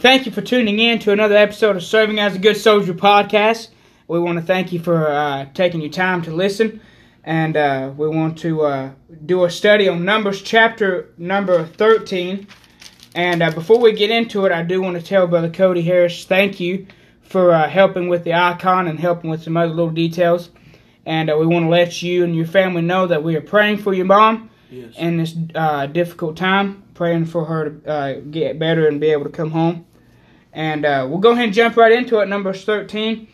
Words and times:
Thank 0.00 0.24
you 0.26 0.32
for 0.32 0.40
tuning 0.40 0.78
in 0.78 0.98
to 1.00 1.12
another 1.12 1.36
episode 1.36 1.76
of 1.76 1.82
Serving 1.82 2.18
as 2.18 2.34
a 2.34 2.38
Good 2.38 2.56
Soldier 2.56 2.94
podcast. 2.94 3.68
We 4.08 4.18
want 4.18 4.38
to 4.38 4.44
thank 4.44 4.72
you 4.72 4.80
for 4.80 5.08
uh, 5.08 5.46
taking 5.54 5.80
your 5.82 5.90
time 5.90 6.22
to 6.22 6.30
listen, 6.34 6.80
and 7.22 7.56
uh, 7.56 7.92
we 7.96 8.08
want 8.08 8.38
to 8.38 8.62
uh, 8.62 8.90
do 9.26 9.44
a 9.44 9.50
study 9.50 9.88
on 9.88 10.04
Numbers 10.04 10.40
chapter 10.42 11.10
number 11.18 11.64
13. 11.66 12.46
And 13.14 13.42
uh, 13.42 13.50
before 13.50 13.78
we 13.78 13.92
get 13.92 14.10
into 14.10 14.46
it, 14.46 14.52
I 14.52 14.62
do 14.62 14.80
want 14.80 14.96
to 14.98 15.02
tell 15.02 15.26
Brother 15.26 15.50
Cody 15.50 15.82
Harris 15.82 16.24
thank 16.24 16.60
you 16.60 16.86
for 17.20 17.52
uh, 17.52 17.68
helping 17.68 18.08
with 18.08 18.24
the 18.24 18.32
icon 18.34 18.88
and 18.88 18.98
helping 18.98 19.28
with 19.30 19.42
some 19.42 19.56
other 19.56 19.68
little 19.72 19.90
details. 19.90 20.50
And 21.04 21.30
uh, 21.30 21.36
we 21.36 21.46
want 21.46 21.66
to 21.66 21.68
let 21.70 22.02
you 22.02 22.24
and 22.24 22.34
your 22.34 22.46
family 22.46 22.82
know 22.82 23.06
that 23.06 23.22
we 23.22 23.36
are 23.36 23.40
praying 23.40 23.78
for 23.78 23.92
your 23.92 24.06
mom 24.06 24.48
Yes. 24.70 24.94
in 24.96 25.16
this 25.16 25.34
uh, 25.56 25.86
difficult 25.86 26.36
time, 26.36 26.84
praying 26.94 27.26
for 27.26 27.44
her 27.44 27.70
to 27.70 27.90
uh, 27.90 28.20
get 28.20 28.56
better 28.60 28.86
and 28.86 29.00
be 29.00 29.08
able 29.08 29.24
to 29.24 29.30
come 29.30 29.50
home. 29.50 29.84
And 30.52 30.84
uh, 30.84 31.06
we'll 31.08 31.18
go 31.18 31.32
ahead 31.32 31.44
and 31.44 31.54
jump 31.54 31.76
right 31.76 31.92
into 31.92 32.18
it. 32.20 32.28
Numbers 32.28 32.64
13. 32.64 33.28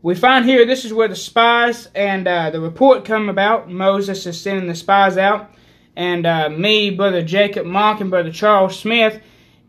We 0.00 0.14
find 0.14 0.44
here 0.44 0.64
this 0.64 0.84
is 0.84 0.92
where 0.92 1.08
the 1.08 1.16
spies 1.16 1.88
and 1.94 2.26
uh, 2.28 2.50
the 2.50 2.60
report 2.60 3.04
come 3.04 3.28
about. 3.28 3.68
Moses 3.68 4.26
is 4.26 4.40
sending 4.40 4.68
the 4.68 4.74
spies 4.74 5.16
out. 5.16 5.52
And 5.96 6.26
uh, 6.26 6.48
me, 6.48 6.90
Brother 6.90 7.22
Jacob 7.22 7.66
Mock, 7.66 8.00
and 8.00 8.10
Brother 8.10 8.30
Charles 8.30 8.78
Smith 8.78 9.20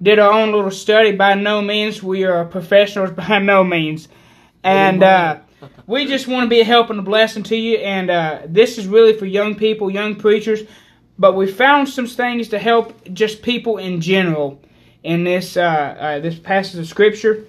did 0.01 0.19
our 0.19 0.31
own 0.31 0.51
little 0.51 0.71
study. 0.71 1.11
By 1.11 1.33
no 1.33 1.61
means, 1.61 2.03
we 2.03 2.23
are 2.25 2.45
professionals, 2.45 3.11
by 3.27 3.39
no 3.39 3.63
means. 3.63 4.07
And 4.63 5.01
uh, 5.01 5.39
we 5.87 6.05
just 6.05 6.27
want 6.27 6.45
to 6.45 6.49
be 6.49 6.61
a 6.61 6.65
help 6.65 6.89
and 6.91 6.99
a 6.99 7.03
blessing 7.03 7.43
to 7.43 7.55
you. 7.55 7.77
And 7.77 8.11
uh, 8.11 8.41
this 8.45 8.77
is 8.77 8.87
really 8.87 9.13
for 9.13 9.25
young 9.25 9.55
people, 9.55 9.89
young 9.89 10.15
preachers. 10.15 10.61
But 11.17 11.35
we 11.35 11.51
found 11.51 11.89
some 11.89 12.07
things 12.07 12.49
to 12.49 12.59
help 12.59 13.11
just 13.11 13.41
people 13.41 13.77
in 13.77 13.99
general 13.99 14.61
in 15.03 15.23
this 15.23 15.57
uh, 15.57 15.61
uh, 15.61 16.19
this 16.19 16.37
passage 16.37 16.79
of 16.79 16.87
scripture. 16.87 17.45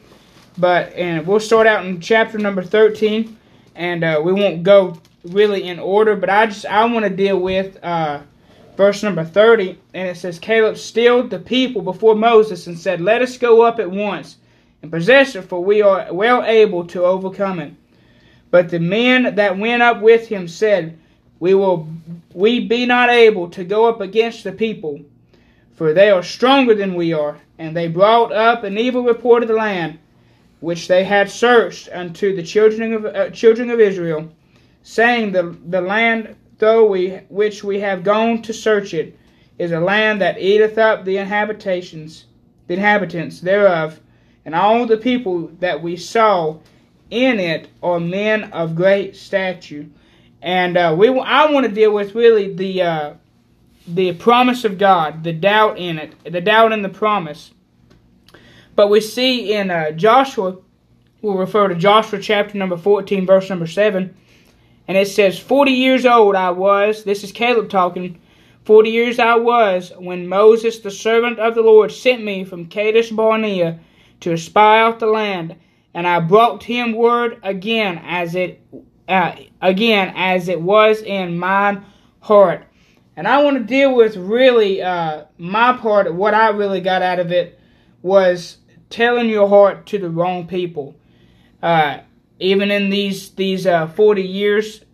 But 0.58 0.92
and 0.94 1.26
we'll 1.26 1.40
start 1.40 1.66
out 1.66 1.86
in 1.86 2.00
chapter 2.00 2.38
number 2.38 2.62
thirteen, 2.62 3.38
and 3.74 4.04
uh, 4.04 4.20
we 4.22 4.32
won't 4.32 4.62
go 4.62 4.98
really 5.24 5.64
in 5.64 5.78
order. 5.78 6.16
But 6.16 6.30
I 6.30 6.46
just 6.46 6.66
I 6.66 6.84
want 6.86 7.04
to 7.04 7.10
deal 7.10 7.38
with 7.38 7.82
uh, 7.82 8.20
verse 8.76 9.02
number 9.02 9.24
thirty, 9.24 9.78
and 9.94 10.08
it 10.08 10.16
says 10.16 10.38
Caleb 10.38 10.76
stilled 10.76 11.30
the 11.30 11.38
people 11.38 11.82
before 11.82 12.14
Moses 12.14 12.66
and 12.66 12.78
said, 12.78 13.00
"Let 13.00 13.22
us 13.22 13.38
go 13.38 13.62
up 13.62 13.78
at 13.78 13.90
once 13.90 14.36
and 14.82 14.90
possess 14.90 15.34
it, 15.34 15.42
for 15.42 15.62
we 15.62 15.82
are 15.82 16.12
well 16.12 16.44
able 16.44 16.84
to 16.86 17.04
overcome 17.04 17.60
it." 17.60 17.72
But 18.50 18.68
the 18.68 18.80
men 18.80 19.36
that 19.36 19.58
went 19.58 19.82
up 19.82 20.02
with 20.02 20.28
him 20.28 20.48
said, 20.48 20.98
"We 21.38 21.54
will 21.54 21.88
we 22.34 22.60
be 22.60 22.86
not 22.86 23.08
able 23.10 23.48
to 23.50 23.64
go 23.64 23.88
up 23.88 24.00
against 24.00 24.44
the 24.44 24.52
people." 24.52 25.00
For 25.74 25.92
they 25.92 26.10
are 26.10 26.22
stronger 26.22 26.74
than 26.74 26.94
we 26.94 27.12
are. 27.12 27.38
And 27.58 27.76
they 27.76 27.88
brought 27.88 28.32
up 28.32 28.64
an 28.64 28.78
evil 28.78 29.02
report 29.02 29.42
of 29.42 29.48
the 29.48 29.54
land, 29.54 29.98
which 30.60 30.88
they 30.88 31.04
had 31.04 31.30
searched 31.30 31.88
unto 31.92 32.34
the 32.34 32.42
children 32.42 32.92
of 32.92 33.04
uh, 33.06 33.30
children 33.30 33.70
of 33.70 33.80
Israel, 33.80 34.30
saying, 34.82 35.32
the 35.32 35.56
the 35.66 35.80
land 35.80 36.36
though 36.58 36.86
we 36.86 37.20
which 37.28 37.64
we 37.64 37.80
have 37.80 38.04
gone 38.04 38.42
to 38.42 38.52
search 38.52 38.94
it 38.94 39.18
is 39.58 39.72
a 39.72 39.80
land 39.80 40.20
that 40.20 40.38
eateth 40.38 40.78
up 40.78 41.04
the 41.04 41.16
inhabitations, 41.16 42.24
the 42.66 42.74
inhabitants 42.74 43.40
thereof, 43.40 44.00
and 44.44 44.54
all 44.54 44.86
the 44.86 44.96
people 44.96 45.48
that 45.60 45.82
we 45.82 45.96
saw 45.96 46.56
in 47.10 47.38
it 47.38 47.68
are 47.82 48.00
men 48.00 48.44
of 48.52 48.74
great 48.74 49.16
stature. 49.16 49.84
And 50.40 50.76
uh, 50.76 50.94
we 50.98 51.08
I 51.08 51.50
want 51.50 51.66
to 51.66 51.72
deal 51.72 51.92
with 51.92 52.14
really 52.14 52.54
the 52.54 52.82
uh, 52.82 53.14
the 53.86 54.12
promise 54.14 54.64
of 54.64 54.78
God, 54.78 55.24
the 55.24 55.32
doubt 55.32 55.78
in 55.78 55.98
it, 55.98 56.14
the 56.24 56.40
doubt 56.40 56.72
in 56.72 56.82
the 56.82 56.88
promise. 56.88 57.52
But 58.76 58.88
we 58.88 59.00
see 59.00 59.52
in 59.52 59.70
uh, 59.70 59.92
Joshua, 59.92 60.58
we'll 61.22 61.36
refer 61.36 61.68
to 61.68 61.74
Joshua 61.74 62.20
chapter 62.20 62.56
number 62.56 62.76
14, 62.76 63.26
verse 63.26 63.50
number 63.50 63.66
7, 63.66 64.14
and 64.88 64.96
it 64.96 65.08
says, 65.08 65.38
40 65.38 65.72
years 65.72 66.06
old 66.06 66.34
I 66.34 66.50
was, 66.50 67.04
this 67.04 67.22
is 67.24 67.32
Caleb 67.32 67.68
talking, 67.68 68.20
40 68.64 68.90
years 68.90 69.18
I 69.18 69.36
was 69.36 69.92
when 69.98 70.28
Moses, 70.28 70.78
the 70.78 70.90
servant 70.90 71.38
of 71.38 71.54
the 71.54 71.62
Lord, 71.62 71.90
sent 71.90 72.22
me 72.22 72.44
from 72.44 72.66
Kadesh 72.66 73.10
Barnea 73.10 73.80
to 74.20 74.36
spy 74.36 74.80
out 74.80 75.00
the 75.00 75.06
land, 75.06 75.56
and 75.94 76.06
I 76.06 76.20
brought 76.20 76.62
him 76.62 76.92
word 76.92 77.40
again 77.42 78.00
as 78.04 78.34
it 78.34 78.62
uh, 79.08 79.34
again 79.60 80.12
as 80.14 80.48
it 80.48 80.60
was 80.60 81.02
in 81.02 81.36
mine 81.36 81.84
heart. 82.20 82.64
And 83.20 83.28
I 83.28 83.42
want 83.42 83.58
to 83.58 83.62
deal 83.62 83.94
with 83.94 84.16
really 84.16 84.80
uh, 84.80 85.24
my 85.36 85.76
part 85.76 86.06
of 86.06 86.16
what 86.16 86.32
I 86.32 86.48
really 86.48 86.80
got 86.80 87.02
out 87.02 87.18
of 87.18 87.30
it 87.30 87.60
was 88.00 88.56
telling 88.88 89.28
your 89.28 89.46
heart 89.46 89.84
to 89.88 89.98
the 89.98 90.08
wrong 90.08 90.46
people. 90.46 90.96
Uh, 91.62 91.98
even 92.38 92.70
in 92.70 92.88
these 92.88 93.32
these 93.32 93.66
uh, 93.66 93.88
40 93.88 94.22
years, 94.22 94.86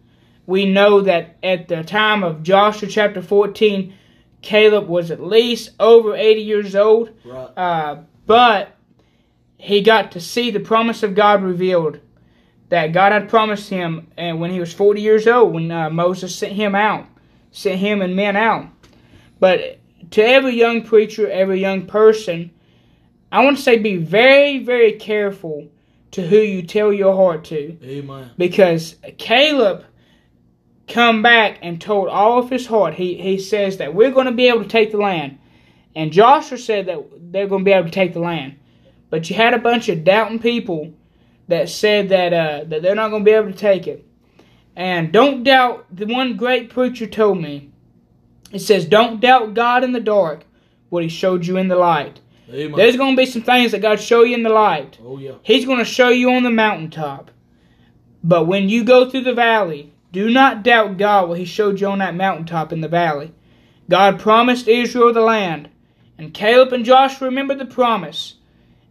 we 0.45 0.67
know 0.67 1.03
that 1.03 1.37
at 1.45 1.69
the 1.69 1.85
time 1.85 2.25
of 2.25 2.43
Joshua 2.43 2.89
chapter 2.89 3.23
14, 3.23 3.95
Caleb 4.43 4.89
was 4.89 5.13
at 5.13 5.23
least 5.23 5.71
over 5.79 6.17
80 6.17 6.41
years 6.41 6.75
old. 6.75 7.11
Right. 7.25 7.57
Uh, 7.57 7.99
but 8.27 8.75
he 9.57 9.83
got 9.83 10.11
to 10.11 10.21
see 10.21 10.51
the 10.51 10.59
promise 10.59 11.05
of 11.05 11.15
God 11.15 11.45
revealed 11.45 12.01
that 12.71 12.89
God 12.89 13.13
had 13.13 13.29
promised 13.29 13.71
him, 13.71 14.09
and 14.17 14.41
when 14.41 14.51
he 14.51 14.59
was 14.59 14.75
40 14.75 15.01
years 15.01 15.29
old, 15.29 15.55
when 15.55 15.71
uh, 15.71 15.91
Moses 15.91 16.35
sent 16.35 16.55
him 16.55 16.75
out 16.75 17.07
sent 17.57 17.81
him 17.81 18.03
and 18.03 18.15
men 18.15 18.37
out. 18.37 18.67
But 19.41 19.79
to 20.11 20.23
every 20.23 20.55
young 20.55 20.83
preacher, 20.83 21.29
every 21.31 21.59
young 21.59 21.87
person, 21.87 22.51
I 23.33 23.43
want 23.43 23.57
to 23.57 23.63
say 23.63 23.79
be 23.79 23.97
very, 23.97 24.59
very 24.59 24.93
careful 24.93 25.69
to 26.11 26.27
who 26.27 26.37
you 26.37 26.63
tell 26.63 26.93
your 26.93 27.15
heart 27.15 27.45
to. 27.45 27.79
Amen. 27.83 28.31
Because 28.37 28.97
Caleb 29.17 29.87
come 30.87 31.23
back 31.23 31.59
and 31.63 31.81
told 31.81 32.09
all 32.09 32.39
of 32.39 32.51
his 32.51 32.67
heart. 32.67 32.95
He 32.95 33.15
he 33.15 33.39
says 33.39 33.79
that 33.79 33.95
we're 33.95 34.13
going 34.13 34.27
to 34.27 34.33
be 34.33 34.49
able 34.49 34.63
to 34.63 34.69
take 34.69 34.93
the 34.93 34.99
land. 34.99 35.39
And 35.95 36.13
Joshua 36.13 36.59
said 36.59 36.87
that 36.87 37.03
they're 37.33 37.49
going 37.49 37.65
to 37.65 37.65
be 37.65 37.73
able 37.73 37.87
to 37.87 37.91
take 37.91 38.13
the 38.13 38.21
land. 38.21 38.59
But 39.09 39.31
you 39.31 39.37
had 39.37 39.55
a 39.55 39.59
bunch 39.59 39.89
of 39.89 40.05
doubting 40.05 40.41
people 40.41 40.93
that 41.49 41.71
said 41.71 42.11
that 42.11 42.35
uh, 42.35 42.65
that 42.65 42.83
they're 42.83 42.95
not 42.95 43.09
going 43.09 43.25
to 43.25 43.31
be 43.31 43.35
able 43.35 43.51
to 43.51 43.59
take 43.59 43.87
it. 43.87 44.07
And 44.77 45.11
don't 45.11 45.43
doubt, 45.43 45.87
the 45.91 46.07
one 46.07 46.37
great 46.37 46.69
preacher 46.69 47.07
told 47.07 47.41
me, 47.41 47.71
it 48.53 48.59
says, 48.61 48.85
don't 48.85 49.21
doubt 49.21 49.55
God 49.55 49.83
in 49.83 49.93
the 49.93 50.01
dark, 50.01 50.45
what 50.91 51.03
he 51.03 51.09
showed 51.09 51.47
you 51.47 51.57
in 51.57 51.69
the 51.69 51.77
light. 51.77 52.21
Amen. 52.51 52.77
There's 52.77 52.97
going 52.97 53.17
to 53.17 53.21
be 53.21 53.27
some 53.27 53.43
things 53.43 53.73
that 53.73 53.81
God 53.83 53.99
show 53.99 54.23
you 54.23 54.35
in 54.35 54.43
the 54.43 54.51
light. 54.51 54.99
oh 55.03 55.19
yeah. 55.19 55.33
He's 55.43 55.65
going 55.65 55.79
to 55.79 55.85
show 55.85 56.11
you 56.11 56.31
on 56.31 56.45
the 56.45 56.51
mountaintop. 56.51 57.31
But 58.23 58.45
when 58.45 58.69
you 58.69 58.85
go 58.85 59.09
through 59.11 59.23
the 59.23 59.35
valley, 59.35 59.93
do 60.13 60.31
not 60.31 60.63
doubt 60.63 60.97
God 60.97 61.29
what 61.29 61.39
he 61.39 61.45
showed 61.45 61.81
you 61.81 61.89
on 61.89 61.99
that 61.99 62.15
mountaintop 62.15 62.73
in 62.73 62.81
the 62.83 62.89
valley. 62.89 63.33
God 63.89 64.21
promised 64.21 64.69
Israel 64.69 65.13
the 65.13 65.21
land. 65.21 65.71
And 66.19 66.33
Caleb 66.33 66.73
and 66.73 66.85
Joshua 66.85 67.29
remembered 67.29 67.59
the 67.59 67.67
promise 67.67 68.35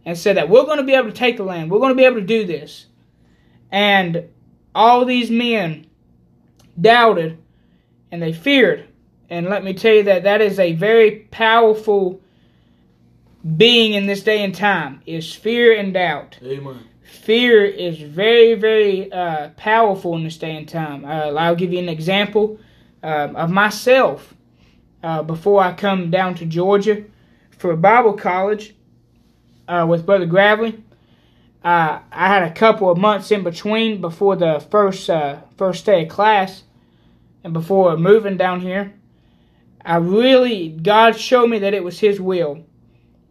and 0.04 0.16
said 0.16 0.36
that 0.36 0.48
we're 0.48 0.64
going 0.64 0.78
to 0.78 0.84
be 0.84 0.94
able 0.94 1.10
to 1.10 1.16
take 1.16 1.36
the 1.36 1.42
land. 1.42 1.70
We're 1.70 1.80
going 1.80 1.90
to 1.90 1.96
be 1.96 2.04
able 2.04 2.20
to 2.20 2.26
do 2.26 2.46
this. 2.46 2.86
And 3.72 4.28
all 4.76 5.04
these 5.04 5.30
men 5.30 5.86
doubted 6.78 7.38
and 8.12 8.22
they 8.22 8.32
feared. 8.32 8.86
And 9.28 9.48
let 9.48 9.64
me 9.64 9.74
tell 9.74 9.94
you 9.94 10.02
that 10.04 10.22
that 10.22 10.40
is 10.40 10.60
a 10.60 10.74
very 10.74 11.26
powerful 11.30 12.20
being 13.56 13.94
in 13.94 14.06
this 14.06 14.22
day 14.22 14.44
and 14.44 14.54
time 14.54 15.00
is 15.06 15.32
fear 15.32 15.76
and 15.76 15.94
doubt. 15.94 16.38
Amen. 16.42 16.84
Fear 17.02 17.64
is 17.64 17.98
very, 17.98 18.54
very 18.54 19.10
uh, 19.10 19.50
powerful 19.56 20.14
in 20.14 20.24
this 20.24 20.36
day 20.36 20.56
and 20.56 20.68
time. 20.68 21.04
Uh, 21.04 21.32
I'll 21.32 21.56
give 21.56 21.72
you 21.72 21.78
an 21.78 21.88
example 21.88 22.58
um, 23.02 23.34
of 23.34 23.50
myself. 23.50 24.34
Uh, 25.02 25.22
before 25.22 25.62
I 25.62 25.72
come 25.72 26.10
down 26.10 26.34
to 26.36 26.46
Georgia 26.46 27.04
for 27.56 27.76
Bible 27.76 28.14
college 28.14 28.74
uh, 29.68 29.86
with 29.88 30.04
Brother 30.04 30.26
Gravely, 30.26 30.82
uh, 31.66 32.00
I 32.12 32.28
had 32.28 32.44
a 32.44 32.52
couple 32.52 32.88
of 32.88 32.96
months 32.96 33.32
in 33.32 33.42
between 33.42 34.00
before 34.00 34.36
the 34.36 34.64
first 34.70 35.10
uh, 35.10 35.40
first 35.56 35.84
day 35.84 36.04
of 36.04 36.08
class 36.08 36.62
and 37.42 37.52
before 37.52 37.96
moving 37.96 38.36
down 38.36 38.60
here. 38.60 38.94
I 39.84 39.96
really, 39.96 40.68
God 40.68 41.18
showed 41.18 41.48
me 41.48 41.58
that 41.58 41.74
it 41.74 41.82
was 41.82 41.98
His 41.98 42.20
will. 42.20 42.64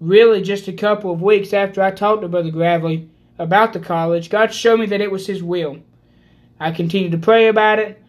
Really, 0.01 0.41
just 0.41 0.67
a 0.67 0.73
couple 0.73 1.13
of 1.13 1.21
weeks 1.21 1.53
after 1.53 1.81
I 1.81 1.91
talked 1.91 2.23
to 2.23 2.27
Brother 2.27 2.51
Gravely 2.51 3.09
about 3.39 3.71
the 3.71 3.79
college, 3.79 4.29
God 4.29 4.53
showed 4.53 4.81
me 4.81 4.85
that 4.87 4.99
it 4.99 5.11
was 5.11 5.27
His 5.27 5.41
will. 5.41 5.77
I 6.59 6.71
continued 6.71 7.13
to 7.13 7.17
pray 7.17 7.47
about 7.47 7.79
it, 7.79 8.03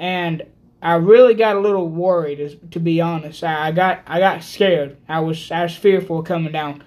and 0.00 0.42
I 0.82 0.94
really 0.94 1.34
got 1.34 1.54
a 1.54 1.60
little 1.60 1.88
worried, 1.88 2.72
to 2.72 2.80
be 2.80 3.00
honest. 3.00 3.44
I 3.44 3.70
got 3.70 4.02
I 4.08 4.18
got 4.18 4.42
scared. 4.42 4.96
I 5.08 5.20
was 5.20 5.48
I 5.52 5.62
was 5.62 5.76
fearful 5.76 6.24
coming 6.24 6.50
down. 6.50 6.82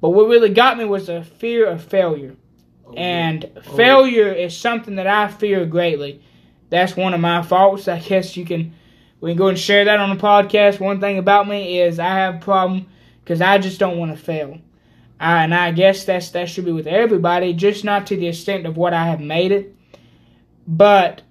But 0.00 0.10
what 0.10 0.28
really 0.28 0.50
got 0.50 0.78
me 0.78 0.84
was 0.84 1.08
a 1.08 1.22
fear 1.24 1.66
of 1.66 1.82
failure. 1.82 2.36
Oh, 2.86 2.94
And 2.94 3.50
Oh. 3.56 3.60
failure 3.60 4.32
is 4.32 4.56
something 4.56 4.96
that 4.96 5.06
I 5.06 5.28
fear 5.28 5.66
greatly. 5.66 6.20
That's 6.70 6.96
one 6.96 7.14
of 7.14 7.20
my 7.20 7.42
faults. 7.42 7.88
I 7.88 7.98
guess 7.98 8.36
you 8.36 8.44
can 8.44 8.72
we 9.20 9.30
can 9.30 9.38
go 9.38 9.48
and 9.48 9.58
share 9.58 9.84
that 9.86 9.98
on 9.98 10.10
the 10.16 10.22
podcast. 10.22 10.78
One 10.78 11.00
thing 11.00 11.18
about 11.18 11.48
me 11.48 11.80
is 11.80 11.98
I 11.98 12.10
have 12.14 12.36
a 12.36 12.38
problem 12.38 12.86
because 13.24 13.40
I 13.40 13.58
just 13.58 13.80
don't 13.80 13.98
want 13.98 14.12
to 14.16 14.22
fail. 14.22 14.58
I, 15.18 15.42
and 15.42 15.52
I 15.52 15.72
guess 15.72 16.04
that's 16.04 16.30
that 16.30 16.48
should 16.48 16.64
be 16.64 16.70
with 16.72 16.86
everybody, 16.86 17.52
just 17.52 17.84
not 17.84 18.06
to 18.06 18.16
the 18.16 18.28
extent 18.28 18.66
of 18.66 18.76
what 18.76 18.94
I 18.94 19.06
have 19.06 19.20
made 19.20 19.50
it. 19.50 19.74
But 20.68 21.22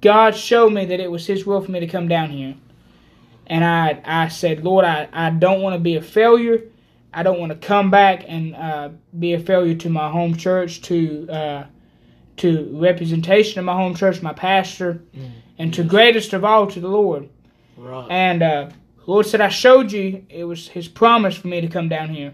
God 0.00 0.34
showed 0.34 0.72
me 0.72 0.86
that 0.86 1.00
it 1.00 1.10
was 1.10 1.26
His 1.26 1.44
will 1.44 1.60
for 1.60 1.70
me 1.70 1.80
to 1.80 1.86
come 1.86 2.08
down 2.08 2.30
here. 2.30 2.54
And 3.46 3.64
I, 3.64 4.00
I 4.04 4.28
said, 4.28 4.64
Lord, 4.64 4.84
I, 4.86 5.08
I 5.12 5.30
don't 5.30 5.60
want 5.60 5.74
to 5.74 5.80
be 5.80 5.96
a 5.96 6.02
failure. 6.02 6.62
I 7.14 7.22
don't 7.22 7.38
want 7.38 7.52
to 7.52 7.66
come 7.66 7.90
back 7.90 8.24
and 8.26 8.54
uh, 8.54 8.90
be 9.18 9.34
a 9.34 9.38
failure 9.38 9.74
to 9.74 9.90
my 9.90 10.10
home 10.10 10.36
church, 10.36 10.82
to 10.82 11.28
uh, 11.30 11.66
to 12.38 12.68
representation 12.72 13.58
of 13.58 13.64
my 13.64 13.74
home 13.74 13.94
church, 13.94 14.22
my 14.22 14.32
pastor, 14.32 15.02
mm, 15.14 15.30
and 15.58 15.74
to 15.74 15.84
greatest 15.84 16.32
of 16.32 16.44
all 16.44 16.66
to 16.66 16.80
the 16.80 16.88
Lord. 16.88 17.28
Right. 17.76 18.06
And 18.10 18.42
uh, 18.42 18.70
Lord 19.06 19.26
said, 19.26 19.40
I 19.40 19.48
showed 19.48 19.92
you 19.92 20.24
it 20.28 20.44
was 20.44 20.68
His 20.68 20.88
promise 20.88 21.36
for 21.36 21.48
me 21.48 21.60
to 21.60 21.68
come 21.68 21.88
down 21.88 22.08
here. 22.08 22.32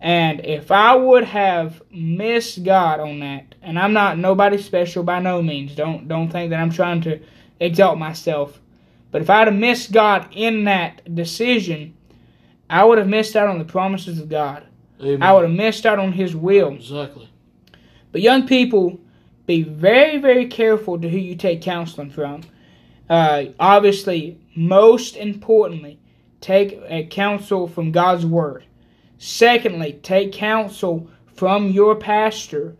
And 0.00 0.44
if 0.44 0.70
I 0.70 0.94
would 0.94 1.24
have 1.24 1.82
missed 1.90 2.62
God 2.62 3.00
on 3.00 3.20
that, 3.20 3.54
and 3.62 3.78
I'm 3.78 3.92
not 3.92 4.18
nobody 4.18 4.58
special 4.58 5.02
by 5.02 5.18
no 5.18 5.42
means. 5.42 5.74
Don't 5.74 6.08
don't 6.08 6.30
think 6.30 6.50
that 6.50 6.60
I'm 6.60 6.70
trying 6.70 7.00
to 7.02 7.20
exalt 7.60 7.98
myself. 7.98 8.60
But 9.10 9.22
if 9.22 9.30
I'd 9.30 9.46
have 9.46 9.56
missed 9.56 9.92
God 9.92 10.28
in 10.32 10.64
that 10.64 11.14
decision, 11.14 11.96
I 12.68 12.84
would 12.84 12.98
have 12.98 13.08
missed 13.08 13.36
out 13.36 13.48
on 13.48 13.58
the 13.58 13.64
promises 13.64 14.18
of 14.18 14.28
God. 14.28 14.64
Amen. 15.00 15.22
I 15.22 15.32
would 15.32 15.42
have 15.42 15.52
missed 15.52 15.86
out 15.86 15.98
on 15.98 16.12
His 16.12 16.34
will. 16.34 16.72
Exactly. 16.72 17.28
But 18.12 18.22
young 18.22 18.46
people, 18.46 19.00
be 19.46 19.62
very, 19.62 20.18
very 20.18 20.46
careful 20.46 20.98
to 21.00 21.08
who 21.08 21.18
you 21.18 21.36
take 21.36 21.60
counseling 21.60 22.10
from. 22.10 22.42
Uh, 23.08 23.46
obviously, 23.60 24.40
most 24.56 25.16
importantly, 25.16 25.98
take 26.40 26.80
a 26.88 27.06
counsel 27.06 27.68
from 27.68 27.92
God's 27.92 28.24
Word. 28.24 28.64
Secondly, 29.18 29.98
take 30.02 30.32
counsel 30.32 31.10
from 31.34 31.70
your 31.70 31.96
pastor. 31.96 32.76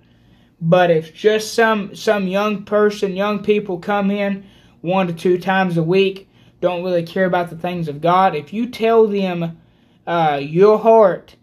But 0.60 0.90
if 0.90 1.14
just 1.14 1.52
some 1.52 1.94
some 1.94 2.26
young 2.26 2.64
person, 2.64 3.16
young 3.16 3.42
people 3.42 3.78
come 3.78 4.10
in 4.10 4.46
one 4.80 5.06
to 5.06 5.12
two 5.12 5.38
times 5.38 5.76
a 5.76 5.82
week, 5.82 6.28
don't 6.60 6.84
really 6.84 7.02
care 7.02 7.25
about 7.26 7.50
the 7.50 7.56
things 7.56 7.88
of 7.88 8.00
God, 8.00 8.34
if 8.34 8.52
you 8.52 8.69
tell 8.69 9.06
them 9.06 9.58
uh, 10.06 10.38
your 10.42 10.78
heart, 10.78 11.36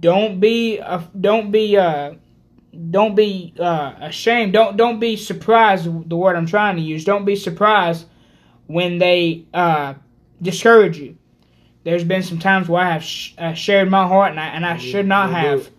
don't 0.00 0.40
be 0.40 0.80
uh, 0.80 1.02
don't 1.18 1.50
be 1.50 1.76
uh, 1.76 2.14
don't 2.90 3.14
be 3.14 3.54
uh, 3.58 3.94
ashamed. 4.00 4.52
Don't 4.52 4.76
don't 4.76 5.00
be 5.00 5.16
surprised. 5.16 6.08
The 6.08 6.16
word 6.16 6.36
I'm 6.36 6.46
trying 6.46 6.76
to 6.76 6.82
use. 6.82 7.04
Don't 7.04 7.24
be 7.24 7.36
surprised 7.36 8.06
when 8.66 8.98
they 8.98 9.46
uh, 9.54 9.94
discourage 10.40 10.98
you. 10.98 11.16
There's 11.84 12.04
been 12.04 12.22
some 12.22 12.38
times 12.38 12.68
where 12.68 12.82
I 12.82 12.92
have 12.92 13.04
sh- 13.04 13.34
uh, 13.38 13.54
shared 13.54 13.90
my 13.90 14.06
heart 14.06 14.32
and 14.32 14.40
I, 14.40 14.46
and 14.48 14.66
I 14.66 14.74
no, 14.74 14.78
should 14.78 15.06
not 15.06 15.30
no 15.30 15.36
have. 15.36 15.64
Good. 15.64 15.72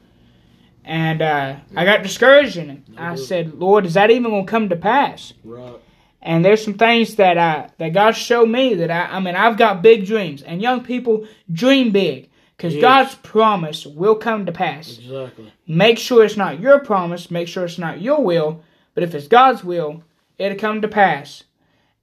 And 0.84 1.22
uh, 1.22 1.58
I 1.76 1.86
got 1.86 2.02
discouraged 2.02 2.58
in 2.58 2.70
it. 2.72 2.80
I 2.98 3.16
good. 3.16 3.24
said, 3.24 3.54
Lord, 3.54 3.86
is 3.86 3.94
that 3.94 4.10
even 4.10 4.32
going 4.32 4.46
to 4.46 4.50
come 4.50 4.70
to 4.70 4.76
pass? 4.76 5.34
Right. 5.44 5.80
And 6.22 6.44
there's 6.44 6.64
some 6.64 6.74
things 6.74 7.16
that 7.16 7.38
I, 7.38 7.70
that 7.78 7.94
God 7.94 8.12
showed 8.12 8.50
me 8.50 8.74
that 8.76 8.92
I, 8.92 9.06
I 9.06 9.20
mean, 9.20 9.36
I've 9.36 9.58
got 9.58 9.82
big 9.82 10.06
dreams. 10.06 10.42
And 10.42 10.62
young 10.62 10.84
people 10.84 11.28
dream 11.52 11.92
big 11.92 12.30
because 12.58 12.76
yes. 12.76 12.82
God's 12.82 13.16
promise 13.16 13.86
will 13.86 14.16
come 14.16 14.46
to 14.46 14.52
pass. 14.52 14.98
Exactly. 14.98 15.54
Make 15.66 15.98
sure 15.98 16.26
it's 16.26 16.36
not 16.38 16.60
your 16.60 16.80
promise. 16.80 17.32
Make 17.32 17.48
sure 17.48 17.66
it's 17.66 17.78
not 17.78 18.02
your 18.02 18.22
will. 18.24 18.64
But 18.94 19.04
if 19.04 19.16
it's 19.16 19.28
God's 19.28 19.64
will, 19.64 20.04
it'll 20.38 20.58
come 20.58 20.82
to 20.82 20.88
pass 20.88 21.44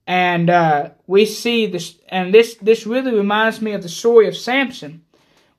and 0.06 0.48
uh, 0.48 0.90
we 1.06 1.26
see 1.26 1.66
this, 1.66 1.96
and 2.08 2.32
this 2.32 2.54
this 2.56 2.86
really 2.86 3.14
reminds 3.14 3.60
me 3.60 3.72
of 3.72 3.82
the 3.82 3.88
story 3.88 4.28
of 4.28 4.36
Samson 4.36 5.02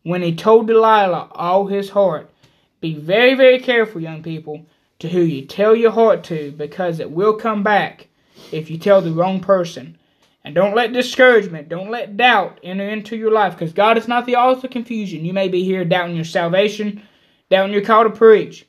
when 0.03 0.21
he 0.21 0.33
told 0.33 0.67
Delilah 0.67 1.29
all 1.33 1.67
his 1.67 1.89
heart. 1.89 2.31
Be 2.79 2.95
very 2.95 3.35
very 3.35 3.59
careful, 3.59 4.01
young 4.01 4.23
people, 4.23 4.65
to 4.99 5.09
who 5.09 5.21
you 5.21 5.45
tell 5.45 5.75
your 5.75 5.91
heart 5.91 6.23
to, 6.25 6.51
because 6.51 6.99
it 6.99 7.11
will 7.11 7.33
come 7.33 7.61
back 7.61 8.06
if 8.51 8.69
you 8.69 8.77
tell 8.77 9.01
the 9.01 9.11
wrong 9.11 9.39
person. 9.39 9.97
And 10.43 10.55
don't 10.55 10.75
let 10.75 10.93
discouragement, 10.93 11.67
don't 11.67 11.91
let 11.91 12.15
doubt 12.15 12.59
enter 12.63 12.87
into 12.87 13.17
your 13.17 13.31
life, 13.31 13.53
because 13.53 13.73
God 13.73 13.97
is 13.97 14.07
not 14.07 14.25
the 14.25 14.37
author 14.37 14.67
of 14.67 14.71
confusion. 14.71 15.25
You 15.25 15.33
may 15.33 15.49
be 15.49 15.63
here 15.63 15.83
doubting 15.83 16.15
your 16.15 16.23
salvation, 16.25 17.01
doubting 17.49 17.73
your 17.73 17.83
call 17.83 18.05
to 18.05 18.09
preach, 18.09 18.65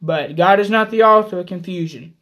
but 0.00 0.36
God 0.36 0.60
is 0.60 0.70
not 0.70 0.90
the 0.90 1.02
author 1.02 1.40
of 1.40 1.46
confusion. 1.46 2.14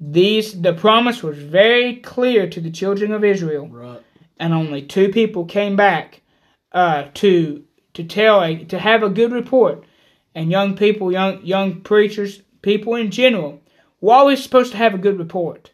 These 0.00 0.60
the 0.62 0.72
promise 0.72 1.22
was 1.22 1.36
very 1.36 1.96
clear 1.96 2.48
to 2.48 2.60
the 2.60 2.70
children 2.70 3.12
of 3.12 3.24
Israel, 3.24 3.68
right. 3.68 4.02
and 4.38 4.54
only 4.54 4.80
two 4.82 5.10
people 5.10 5.44
came 5.44 5.76
back 5.76 6.22
uh, 6.72 7.08
to 7.14 7.64
to 7.92 8.04
tell 8.04 8.42
a 8.42 8.64
to 8.64 8.78
have 8.78 9.02
a 9.02 9.10
good 9.10 9.32
report. 9.32 9.84
And 10.34 10.50
young 10.50 10.76
people, 10.76 11.12
young 11.12 11.44
young 11.44 11.82
preachers, 11.82 12.40
people 12.62 12.94
in 12.94 13.10
general, 13.10 13.60
we're 14.00 14.14
always 14.14 14.42
supposed 14.42 14.72
to 14.72 14.78
have 14.78 14.94
a 14.94 14.98
good 14.98 15.18
report. 15.18 15.70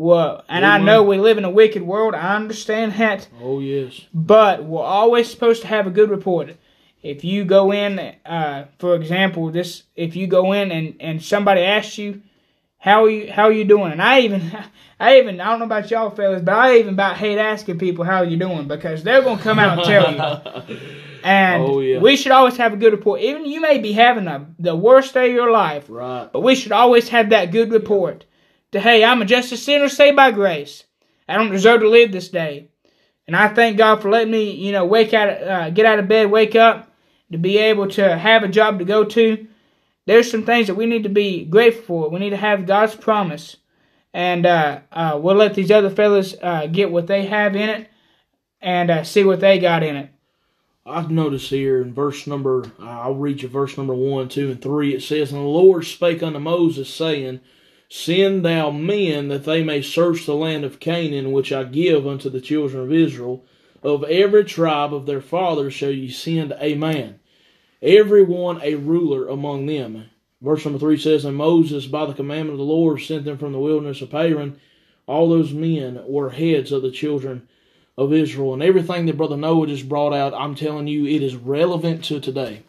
Well, 0.00 0.44
and 0.48 0.64
I 0.64 0.78
know 0.78 1.02
we 1.02 1.18
live 1.18 1.36
in 1.36 1.44
a 1.44 1.50
wicked 1.50 1.82
world. 1.82 2.14
I 2.14 2.34
understand 2.34 2.92
that. 2.92 3.28
Oh 3.38 3.60
yes. 3.60 4.06
But 4.14 4.64
we're 4.64 4.82
always 4.82 5.30
supposed 5.30 5.60
to 5.60 5.68
have 5.68 5.86
a 5.86 5.90
good 5.90 6.08
report. 6.08 6.56
If 7.02 7.22
you 7.22 7.44
go 7.44 7.70
in, 7.70 7.98
uh, 8.24 8.68
for 8.78 8.94
example, 8.94 9.50
this 9.50 9.82
if 9.96 10.16
you 10.16 10.26
go 10.26 10.54
in 10.54 10.72
and 10.72 10.96
and 11.00 11.22
somebody 11.22 11.60
asks 11.60 11.98
you 11.98 12.22
how 12.78 13.04
are 13.04 13.10
you 13.10 13.30
how 13.30 13.42
are 13.42 13.52
you 13.52 13.66
doing? 13.66 13.92
And 13.92 14.00
I 14.00 14.20
even 14.20 14.50
I 15.00 15.18
even 15.18 15.38
I 15.38 15.50
don't 15.50 15.58
know 15.58 15.66
about 15.66 15.90
y'all 15.90 16.08
fellas, 16.08 16.40
but 16.40 16.54
I 16.54 16.78
even 16.78 16.94
about 16.94 17.18
hate 17.18 17.36
asking 17.36 17.78
people 17.78 18.06
how 18.06 18.22
you 18.22 18.38
doing 18.38 18.68
because 18.68 19.02
they're 19.02 19.20
gonna 19.20 19.42
come 19.42 19.58
out 19.58 19.80
and 19.80 19.86
tell 19.86 20.64
you. 20.64 20.86
And 21.22 21.62
oh, 21.62 21.80
yeah. 21.80 21.98
we 21.98 22.16
should 22.16 22.32
always 22.32 22.56
have 22.56 22.72
a 22.72 22.78
good 22.78 22.94
report. 22.94 23.20
Even 23.20 23.44
you 23.44 23.60
may 23.60 23.76
be 23.76 23.92
having 23.92 24.26
a, 24.26 24.46
the 24.58 24.74
worst 24.74 25.12
day 25.12 25.28
of 25.28 25.34
your 25.34 25.50
life, 25.50 25.84
right? 25.90 26.30
But 26.32 26.40
we 26.40 26.54
should 26.54 26.72
always 26.72 27.10
have 27.10 27.28
that 27.28 27.52
good 27.52 27.70
report. 27.72 28.24
To 28.72 28.80
hey, 28.80 29.04
I'm 29.04 29.22
a 29.22 29.24
just 29.24 29.52
a 29.52 29.56
sinner 29.56 29.88
saved 29.88 30.16
by 30.16 30.30
grace. 30.30 30.84
I 31.28 31.36
don't 31.36 31.50
deserve 31.50 31.80
to 31.80 31.88
live 31.88 32.12
this 32.12 32.28
day, 32.28 32.68
and 33.26 33.36
I 33.36 33.48
thank 33.48 33.78
God 33.78 34.02
for 34.02 34.10
letting 34.10 34.32
me, 34.32 34.50
you 34.50 34.72
know, 34.72 34.84
wake 34.84 35.14
out, 35.14 35.28
uh, 35.28 35.70
get 35.70 35.86
out 35.86 35.98
of 35.98 36.08
bed, 36.08 36.30
wake 36.30 36.56
up, 36.56 36.92
to 37.32 37.38
be 37.38 37.58
able 37.58 37.88
to 37.88 38.16
have 38.16 38.42
a 38.42 38.48
job 38.48 38.78
to 38.78 38.84
go 38.84 39.04
to 39.04 39.46
there's 40.10 40.28
some 40.28 40.44
things 40.44 40.66
that 40.66 40.74
we 40.74 40.86
need 40.86 41.04
to 41.04 41.08
be 41.08 41.44
grateful 41.44 41.82
for. 41.82 42.10
We 42.10 42.18
need 42.18 42.30
to 42.30 42.36
have 42.36 42.66
God's 42.66 42.96
promise. 42.96 43.56
And 44.12 44.44
uh, 44.44 44.80
uh, 44.90 45.20
we'll 45.22 45.36
let 45.36 45.54
these 45.54 45.70
other 45.70 45.88
fellas 45.88 46.34
uh, 46.42 46.66
get 46.66 46.90
what 46.90 47.06
they 47.06 47.26
have 47.26 47.54
in 47.54 47.68
it 47.68 47.88
and 48.60 48.90
uh, 48.90 49.04
see 49.04 49.22
what 49.22 49.38
they 49.38 49.60
got 49.60 49.84
in 49.84 49.96
it. 49.96 50.10
I've 50.84 51.12
noticed 51.12 51.50
here 51.50 51.80
in 51.80 51.94
verse 51.94 52.26
number, 52.26 52.64
I'll 52.80 53.14
read 53.14 53.42
you 53.42 53.48
verse 53.48 53.78
number 53.78 53.94
1, 53.94 54.30
2, 54.30 54.50
and 54.50 54.60
3. 54.60 54.94
It 54.94 55.02
says, 55.02 55.30
And 55.30 55.40
the 55.40 55.46
Lord 55.46 55.84
spake 55.84 56.24
unto 56.24 56.40
Moses, 56.40 56.92
saying, 56.92 57.40
Send 57.90 58.44
thou 58.44 58.70
men 58.70 59.28
that 59.28 59.44
they 59.44 59.62
may 59.62 59.82
search 59.82 60.24
the 60.24 60.34
land 60.34 60.64
of 60.64 60.80
Canaan, 60.80 61.32
which 61.32 61.52
I 61.52 61.64
give 61.64 62.06
unto 62.06 62.30
the 62.30 62.40
children 62.40 62.82
of 62.82 62.92
Israel. 62.92 63.44
Of 63.82 64.04
every 64.04 64.44
tribe 64.44 64.94
of 64.94 65.04
their 65.04 65.20
fathers 65.20 65.74
shall 65.74 65.90
ye 65.90 66.08
send 66.08 66.54
a 66.58 66.74
man 66.74 67.20
every 67.82 68.22
one 68.22 68.60
a 68.62 68.74
ruler 68.74 69.28
among 69.28 69.66
them. 69.66 70.10
Verse 70.40 70.64
number 70.64 70.78
three 70.78 70.98
says, 70.98 71.24
And 71.24 71.36
Moses, 71.36 71.86
by 71.86 72.06
the 72.06 72.14
commandment 72.14 72.52
of 72.52 72.58
the 72.58 72.72
Lord, 72.72 73.00
sent 73.00 73.24
them 73.24 73.38
from 73.38 73.52
the 73.52 73.58
wilderness 73.58 74.00
of 74.00 74.10
Paran. 74.10 74.58
All 75.06 75.28
those 75.28 75.52
men 75.52 76.00
were 76.06 76.30
heads 76.30 76.72
of 76.72 76.82
the 76.82 76.90
children 76.90 77.48
of 77.98 78.12
Israel. 78.12 78.54
And 78.54 78.62
everything 78.62 79.06
that 79.06 79.16
Brother 79.16 79.36
Noah 79.36 79.66
just 79.66 79.88
brought 79.88 80.14
out, 80.14 80.34
I'm 80.34 80.54
telling 80.54 80.86
you, 80.86 81.06
it 81.06 81.22
is 81.22 81.36
relevant 81.36 82.04
to 82.04 82.20
today. 82.20 82.62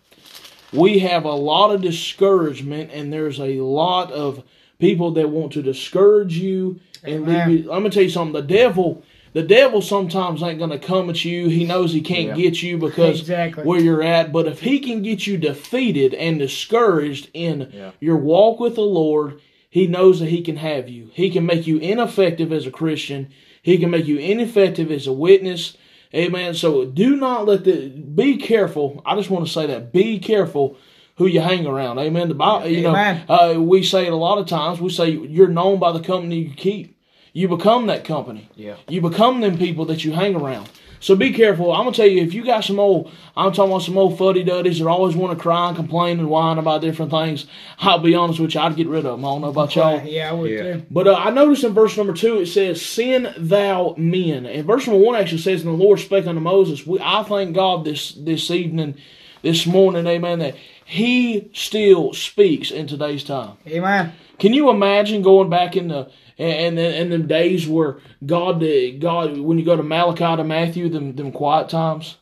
We 0.74 1.00
have 1.00 1.26
a 1.26 1.32
lot 1.32 1.72
of 1.72 1.82
discouragement, 1.82 2.92
and 2.92 3.12
there's 3.12 3.40
a 3.40 3.60
lot 3.62 4.12
of 4.12 4.44
people 4.82 5.12
that 5.12 5.30
want 5.30 5.54
to 5.54 5.62
discourage 5.62 6.38
you. 6.38 6.82
And 7.04 7.32
I'm 7.32 7.66
going 7.66 7.84
to 7.86 7.90
tell 7.90 8.04
you 8.04 8.10
something 8.10 8.34
the 8.34 8.42
devil 8.42 9.04
the 9.34 9.44
devil 9.44 9.82
sometimes 9.82 10.44
ain't 10.44 10.60
going 10.60 10.72
to 10.72 10.80
come 10.80 11.10
at 11.10 11.24
you. 11.24 11.48
He 11.48 11.64
knows 11.64 11.94
he 11.94 12.02
can't 12.02 12.38
yeah. 12.38 12.44
get 12.44 12.62
you 12.62 12.78
because 12.78 13.22
exactly. 13.22 13.64
where 13.64 13.80
you're 13.80 14.04
at. 14.04 14.34
But 14.34 14.48
if 14.48 14.60
he 14.60 14.80
can 14.80 15.02
get 15.02 15.26
you 15.26 15.38
defeated 15.38 16.14
and 16.14 16.38
discouraged 16.38 17.30
in 17.34 17.72
yeah. 17.74 17.92
your 18.02 18.18
walk 18.18 18.60
with 18.60 18.76
the 18.76 18.82
Lord, 18.82 19.40
he 19.70 19.88
knows 19.88 20.20
that 20.20 20.28
he 20.28 20.42
can 20.42 20.58
have 20.58 20.90
you. 20.90 21.10
He 21.14 21.30
can 21.30 21.46
make 21.46 21.66
you 21.66 21.78
ineffective 21.78 22.52
as 22.52 22.68
a 22.68 22.72
Christian. 22.72 23.32
He 23.62 23.78
can 23.78 23.90
make 23.90 24.06
you 24.06 24.18
ineffective 24.18 24.92
as 24.92 25.08
a 25.08 25.14
witness. 25.14 25.78
Amen. 26.14 26.54
So 26.54 26.84
do 26.84 27.16
not 27.16 27.46
let 27.46 27.64
the 27.64 27.88
be 27.88 28.36
careful. 28.36 29.02
I 29.06 29.16
just 29.16 29.30
want 29.30 29.46
to 29.46 29.52
say 29.52 29.66
that 29.68 29.94
be 29.94 30.20
careful 30.20 30.78
who 31.22 31.28
you 31.28 31.40
hang 31.42 31.66
around. 31.68 32.00
Amen. 32.00 32.28
The 32.30 32.34
Bible, 32.36 32.68
you 32.68 32.82
know, 32.82 32.94
uh, 33.30 33.60
we 33.60 33.84
say 33.84 34.08
it 34.08 34.14
a 34.14 34.16
lot 34.16 34.38
of 34.40 34.48
times. 34.48 34.82
We 34.82 34.90
say 34.90 35.10
you're 35.10 35.48
known 35.48 35.80
by 35.80 35.92
the 35.92 36.00
company 36.02 36.40
you 36.40 36.54
keep. 36.56 36.98
You 37.34 37.48
become 37.48 37.88
that 37.88 38.04
company. 38.04 38.50
Yeah. 38.56 38.76
You 38.90 39.02
become 39.02 39.40
them 39.42 39.58
people 39.58 39.86
that 39.86 40.04
you 40.04 40.12
hang 40.14 40.36
around. 40.36 40.70
So 41.00 41.16
be 41.16 41.34
careful. 41.34 41.72
I'm 41.72 41.86
gonna 41.86 41.96
tell 41.96 42.06
you 42.06 42.22
if 42.22 42.34
you 42.36 42.46
got 42.46 42.64
some 42.64 42.80
old, 42.80 43.12
I'm 43.36 43.52
talking 43.54 43.72
about 43.72 43.82
some 43.82 43.98
old 43.98 44.20
fuddy 44.20 44.44
duddies 44.44 44.78
that 44.78 44.88
always 44.88 45.16
want 45.16 45.36
to 45.36 45.42
cry 45.42 45.68
and 45.68 45.76
complain 45.76 46.20
and 46.20 46.30
whine 46.30 46.60
about 46.60 46.82
different 46.82 47.10
things. 47.10 47.48
I'll 47.80 47.98
be 48.00 48.14
honest 48.14 48.40
with 48.40 48.54
you, 48.54 48.62
I'd 48.62 48.76
get 48.76 48.88
rid 48.88 49.06
of 49.06 49.14
them. 49.20 49.26
I 49.26 49.30
don't 49.30 49.42
know 49.42 49.50
about 49.50 49.76
y'all. 49.76 50.04
Yeah, 50.06 50.30
I 50.30 50.34
would 50.34 50.52
Yeah. 50.52 50.62
too. 50.62 50.84
But 50.92 51.08
uh, 51.08 51.16
I 51.16 51.32
noticed 51.32 51.64
in 51.64 51.74
verse 51.74 51.98
number 51.98 52.14
two 52.14 52.42
it 52.42 52.48
says, 52.48 52.82
"Send 52.86 53.34
thou 53.38 53.96
men." 53.98 54.46
And 54.46 54.66
verse 54.68 54.86
number 54.86 55.04
one 55.04 55.16
actually 55.16 55.42
says, 55.42 55.64
"And 55.64 55.74
the 55.80 55.84
Lord 55.84 56.00
spake 56.00 56.28
unto 56.28 56.42
Moses." 56.42 56.86
We, 56.86 57.00
I 57.02 57.24
thank 57.24 57.56
God 57.56 57.84
this 57.84 58.12
this 58.12 58.52
evening, 58.52 58.96
this 59.42 59.66
morning, 59.66 60.06
Amen, 60.06 60.38
that 60.40 60.56
He 60.92 61.50
still 61.54 62.12
speaks 62.12 62.70
in 62.70 62.86
today's 62.86 63.24
time. 63.24 63.56
Amen. 63.66 64.12
Can 64.40 64.54
you 64.54 64.70
imagine 64.70 65.22
going 65.22 65.50
back 65.50 65.78
in 65.78 65.88
the 65.88 66.12
and 66.38 66.78
and, 66.78 66.80
and 66.80 67.12
them 67.14 67.28
days 67.28 67.66
where 67.66 68.00
God 68.26 68.62
God 69.00 69.38
when 69.38 69.58
you 69.58 69.64
go 69.64 69.78
to 69.78 69.84
Malachi 69.84 70.36
to 70.36 70.44
Matthew 70.44 70.90
them 70.90 71.16
them 71.16 71.32
quiet 71.32 71.70
times 71.70 72.18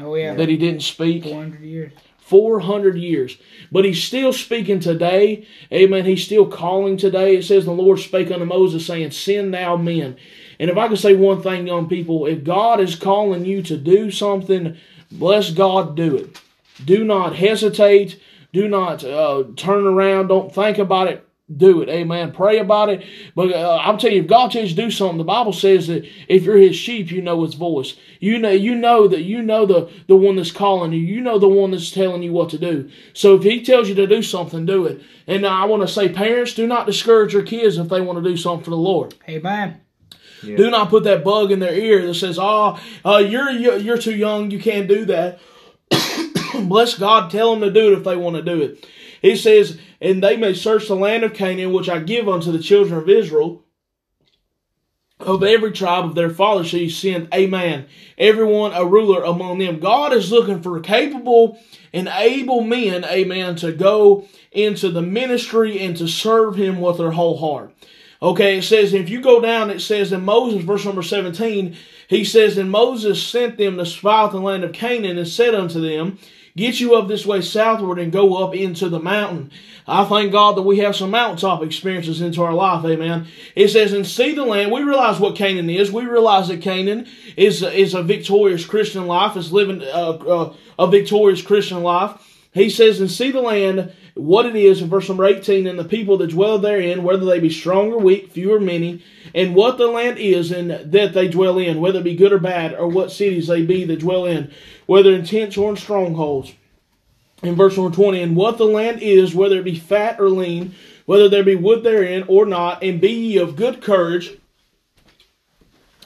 Oh 0.00 0.14
yeah. 0.14 0.34
that 0.34 0.48
He 0.48 0.56
didn't 0.56 0.82
speak. 0.82 1.24
400 1.24 1.62
years. 1.62 1.92
400 2.18 2.96
years. 2.96 3.38
But 3.72 3.84
he's 3.84 4.04
still 4.04 4.32
speaking 4.32 4.78
today. 4.78 5.44
Amen. 5.72 6.04
He's 6.04 6.24
still 6.24 6.46
calling 6.46 6.96
today. 6.96 7.38
It 7.38 7.44
says, 7.44 7.64
The 7.64 7.72
Lord 7.72 7.98
spake 7.98 8.30
unto 8.30 8.44
Moses, 8.44 8.86
saying, 8.86 9.10
Send 9.10 9.52
thou 9.52 9.76
men. 9.76 10.16
And 10.60 10.70
if 10.70 10.76
I 10.76 10.86
could 10.86 11.00
say 11.00 11.16
one 11.16 11.42
thing, 11.42 11.66
young 11.66 11.88
people, 11.88 12.26
if 12.26 12.44
God 12.44 12.78
is 12.78 12.94
calling 12.94 13.44
you 13.44 13.62
to 13.64 13.76
do 13.76 14.12
something, 14.12 14.76
bless 15.10 15.50
God, 15.50 15.96
do 15.96 16.16
it. 16.16 16.40
Do 16.84 17.04
not 17.04 17.36
hesitate. 17.36 18.20
Do 18.52 18.68
not 18.68 19.04
uh, 19.04 19.44
turn 19.56 19.86
around. 19.86 20.28
Don't 20.28 20.54
think 20.54 20.78
about 20.78 21.08
it. 21.08 21.26
Do 21.54 21.82
it. 21.82 21.88
Amen. 21.88 22.32
Pray 22.32 22.58
about 22.58 22.88
it. 22.88 23.04
But 23.34 23.52
uh, 23.52 23.78
I'm 23.82 23.98
telling 23.98 24.16
you, 24.16 24.22
if 24.22 24.28
God 24.28 24.50
tells 24.50 24.70
you 24.70 24.76
to 24.76 24.82
do 24.82 24.90
something, 24.90 25.18
the 25.18 25.24
Bible 25.24 25.52
says 25.52 25.88
that 25.88 26.06
if 26.28 26.44
you're 26.44 26.56
His 26.56 26.76
sheep, 26.76 27.10
you 27.10 27.20
know 27.20 27.42
His 27.42 27.54
voice. 27.54 27.96
You 28.20 28.38
know, 28.38 28.50
you 28.50 28.74
know 28.74 29.06
that 29.08 29.22
you 29.22 29.42
know 29.42 29.66
the 29.66 29.90
the 30.06 30.16
one 30.16 30.36
that's 30.36 30.52
calling 30.52 30.92
you. 30.92 31.00
You 31.00 31.20
know 31.20 31.38
the 31.38 31.48
one 31.48 31.72
that's 31.72 31.90
telling 31.90 32.22
you 32.22 32.32
what 32.32 32.50
to 32.50 32.58
do. 32.58 32.90
So 33.12 33.34
if 33.34 33.42
He 33.42 33.62
tells 33.62 33.88
you 33.88 33.94
to 33.96 34.06
do 34.06 34.22
something, 34.22 34.64
do 34.64 34.86
it. 34.86 35.02
And 35.26 35.46
I 35.46 35.64
want 35.64 35.82
to 35.82 35.88
say, 35.88 36.08
parents, 36.08 36.54
do 36.54 36.66
not 36.66 36.86
discourage 36.86 37.34
your 37.34 37.42
kids 37.42 37.76
if 37.76 37.88
they 37.88 38.00
want 38.00 38.22
to 38.22 38.30
do 38.30 38.36
something 38.36 38.64
for 38.64 38.70
the 38.70 38.76
Lord. 38.76 39.14
Amen. 39.28 39.80
Yeah. 40.42 40.56
Do 40.56 40.70
not 40.70 40.88
put 40.88 41.04
that 41.04 41.24
bug 41.24 41.52
in 41.52 41.58
their 41.58 41.74
ear 41.74 42.06
that 42.06 42.14
says, 42.14 42.38
"Oh, 42.40 42.80
uh, 43.04 43.18
you're 43.18 43.50
you're 43.50 43.98
too 43.98 44.14
young. 44.14 44.50
You 44.50 44.58
can't 44.58 44.88
do 44.88 45.04
that." 45.06 45.40
Bless 46.68 46.98
God. 46.98 47.30
Tell 47.30 47.50
them 47.50 47.60
to 47.60 47.70
do 47.70 47.92
it 47.92 47.98
if 47.98 48.04
they 48.04 48.16
want 48.16 48.36
to 48.36 48.42
do 48.42 48.60
it. 48.62 48.86
He 49.20 49.36
says, 49.36 49.78
"And 50.00 50.22
they 50.22 50.36
may 50.36 50.54
search 50.54 50.88
the 50.88 50.96
land 50.96 51.24
of 51.24 51.34
Canaan, 51.34 51.72
which 51.72 51.88
I 51.88 52.00
give 52.00 52.28
unto 52.28 52.50
the 52.52 52.58
children 52.58 52.98
of 52.98 53.08
Israel." 53.08 53.64
Of 55.20 55.44
every 55.44 55.70
tribe 55.70 56.04
of 56.04 56.16
their 56.16 56.30
fathers 56.30 56.66
shall 56.66 56.80
you 56.80 56.90
send 56.90 57.28
a 57.30 57.46
man, 57.46 57.86
everyone 58.18 58.72
a 58.72 58.84
ruler 58.84 59.22
among 59.22 59.58
them. 59.58 59.78
God 59.78 60.12
is 60.12 60.32
looking 60.32 60.60
for 60.60 60.80
capable 60.80 61.60
and 61.92 62.08
able 62.08 62.62
men, 62.62 63.04
amen, 63.04 63.54
to 63.56 63.70
go 63.70 64.26
into 64.50 64.88
the 64.88 65.02
ministry 65.02 65.78
and 65.78 65.96
to 65.98 66.08
serve 66.08 66.56
Him 66.56 66.80
with 66.80 66.98
their 66.98 67.12
whole 67.12 67.38
heart. 67.38 67.72
Okay, 68.20 68.58
it 68.58 68.62
says, 68.62 68.94
if 68.94 69.08
you 69.08 69.20
go 69.20 69.40
down, 69.40 69.70
it 69.70 69.80
says 69.80 70.12
in 70.12 70.24
Moses, 70.24 70.62
verse 70.62 70.84
number 70.84 71.02
17, 71.02 71.76
he 72.08 72.24
says, 72.24 72.56
And 72.56 72.70
Moses 72.70 73.20
sent 73.20 73.58
them 73.58 73.78
to 73.78 73.86
spy 73.86 74.22
out 74.22 74.32
the 74.32 74.38
land 74.38 74.62
of 74.64 74.72
Canaan 74.72 75.18
and 75.18 75.26
said 75.26 75.54
unto 75.54 75.80
them, 75.80 76.18
Get 76.54 76.80
you 76.80 76.94
up 76.96 77.08
this 77.08 77.24
way 77.24 77.40
southward 77.40 77.98
and 77.98 78.12
go 78.12 78.44
up 78.44 78.54
into 78.54 78.90
the 78.90 79.00
mountain. 79.00 79.50
I 79.86 80.04
thank 80.04 80.32
God 80.32 80.56
that 80.56 80.62
we 80.62 80.78
have 80.80 80.94
some 80.94 81.10
mountaintop 81.10 81.62
experiences 81.62 82.20
into 82.20 82.42
our 82.42 82.52
life, 82.52 82.84
amen. 82.84 83.26
It 83.56 83.68
says, 83.68 83.94
And 83.94 84.06
see 84.06 84.34
the 84.34 84.44
land. 84.44 84.70
We 84.70 84.82
realize 84.82 85.18
what 85.18 85.34
Canaan 85.34 85.70
is. 85.70 85.90
We 85.90 86.04
realize 86.04 86.48
that 86.48 86.60
Canaan 86.60 87.08
is, 87.38 87.62
is 87.62 87.94
a 87.94 88.02
victorious 88.02 88.66
Christian 88.66 89.06
life, 89.06 89.34
is 89.36 89.50
living 89.50 89.82
uh, 89.82 90.10
uh, 90.10 90.54
a 90.78 90.86
victorious 90.88 91.40
Christian 91.40 91.82
life. 91.82 92.20
He 92.52 92.68
says, 92.68 93.00
And 93.00 93.10
see 93.10 93.30
the 93.30 93.40
land 93.40 93.92
what 94.14 94.46
it 94.46 94.56
is 94.56 94.82
in 94.82 94.88
verse 94.88 95.08
number 95.08 95.24
18, 95.24 95.66
and 95.66 95.78
the 95.78 95.84
people 95.84 96.18
that 96.18 96.30
dwell 96.30 96.58
therein, 96.58 97.02
whether 97.02 97.24
they 97.24 97.40
be 97.40 97.50
strong 97.50 97.92
or 97.92 97.98
weak, 97.98 98.30
few 98.30 98.52
or 98.52 98.60
many, 98.60 99.02
and 99.34 99.54
what 99.54 99.78
the 99.78 99.86
land 99.86 100.18
is 100.18 100.50
and 100.50 100.70
that 100.70 101.14
they 101.14 101.28
dwell 101.28 101.58
in, 101.58 101.80
whether 101.80 102.00
it 102.00 102.04
be 102.04 102.14
good 102.14 102.32
or 102.32 102.38
bad, 102.38 102.74
or 102.74 102.88
what 102.88 103.10
cities 103.10 103.46
they 103.46 103.64
be 103.64 103.84
that 103.84 104.00
dwell 104.00 104.26
in, 104.26 104.52
whether 104.86 105.12
in 105.12 105.24
tents 105.24 105.56
or 105.56 105.70
in 105.70 105.76
strongholds. 105.76 106.54
In 107.42 107.56
verse 107.56 107.76
number 107.76 107.94
20, 107.94 108.22
and 108.22 108.36
what 108.36 108.58
the 108.58 108.66
land 108.66 109.00
is, 109.02 109.34
whether 109.34 109.58
it 109.58 109.64
be 109.64 109.78
fat 109.78 110.20
or 110.20 110.30
lean, 110.30 110.74
whether 111.06 111.28
there 111.28 111.42
be 111.42 111.56
wood 111.56 111.82
therein 111.82 112.24
or 112.28 112.46
not, 112.46 112.82
and 112.84 113.00
be 113.00 113.10
ye 113.10 113.38
of 113.38 113.56
good 113.56 113.82
courage. 113.82 114.30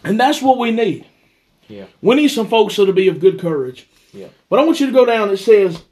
And 0.03 0.19
that's 0.19 0.41
what 0.41 0.59
we 0.59 0.71
need. 0.71 1.07
Yeah. 1.69 1.87
We 2.01 2.15
need 2.15 2.29
some 2.29 2.49
folks 2.49 2.77
that'll 2.77 2.95
be 2.95 3.09
of 3.09 3.21
good 3.21 3.39
courage. 3.41 3.89
Yeah. 4.13 4.29
But 4.49 4.61
I 4.61 4.65
want 4.65 4.81
you 4.81 4.87
to 4.87 4.93
go 4.93 5.05
down. 5.05 5.31
It 5.31 5.39
says, 5.39 5.83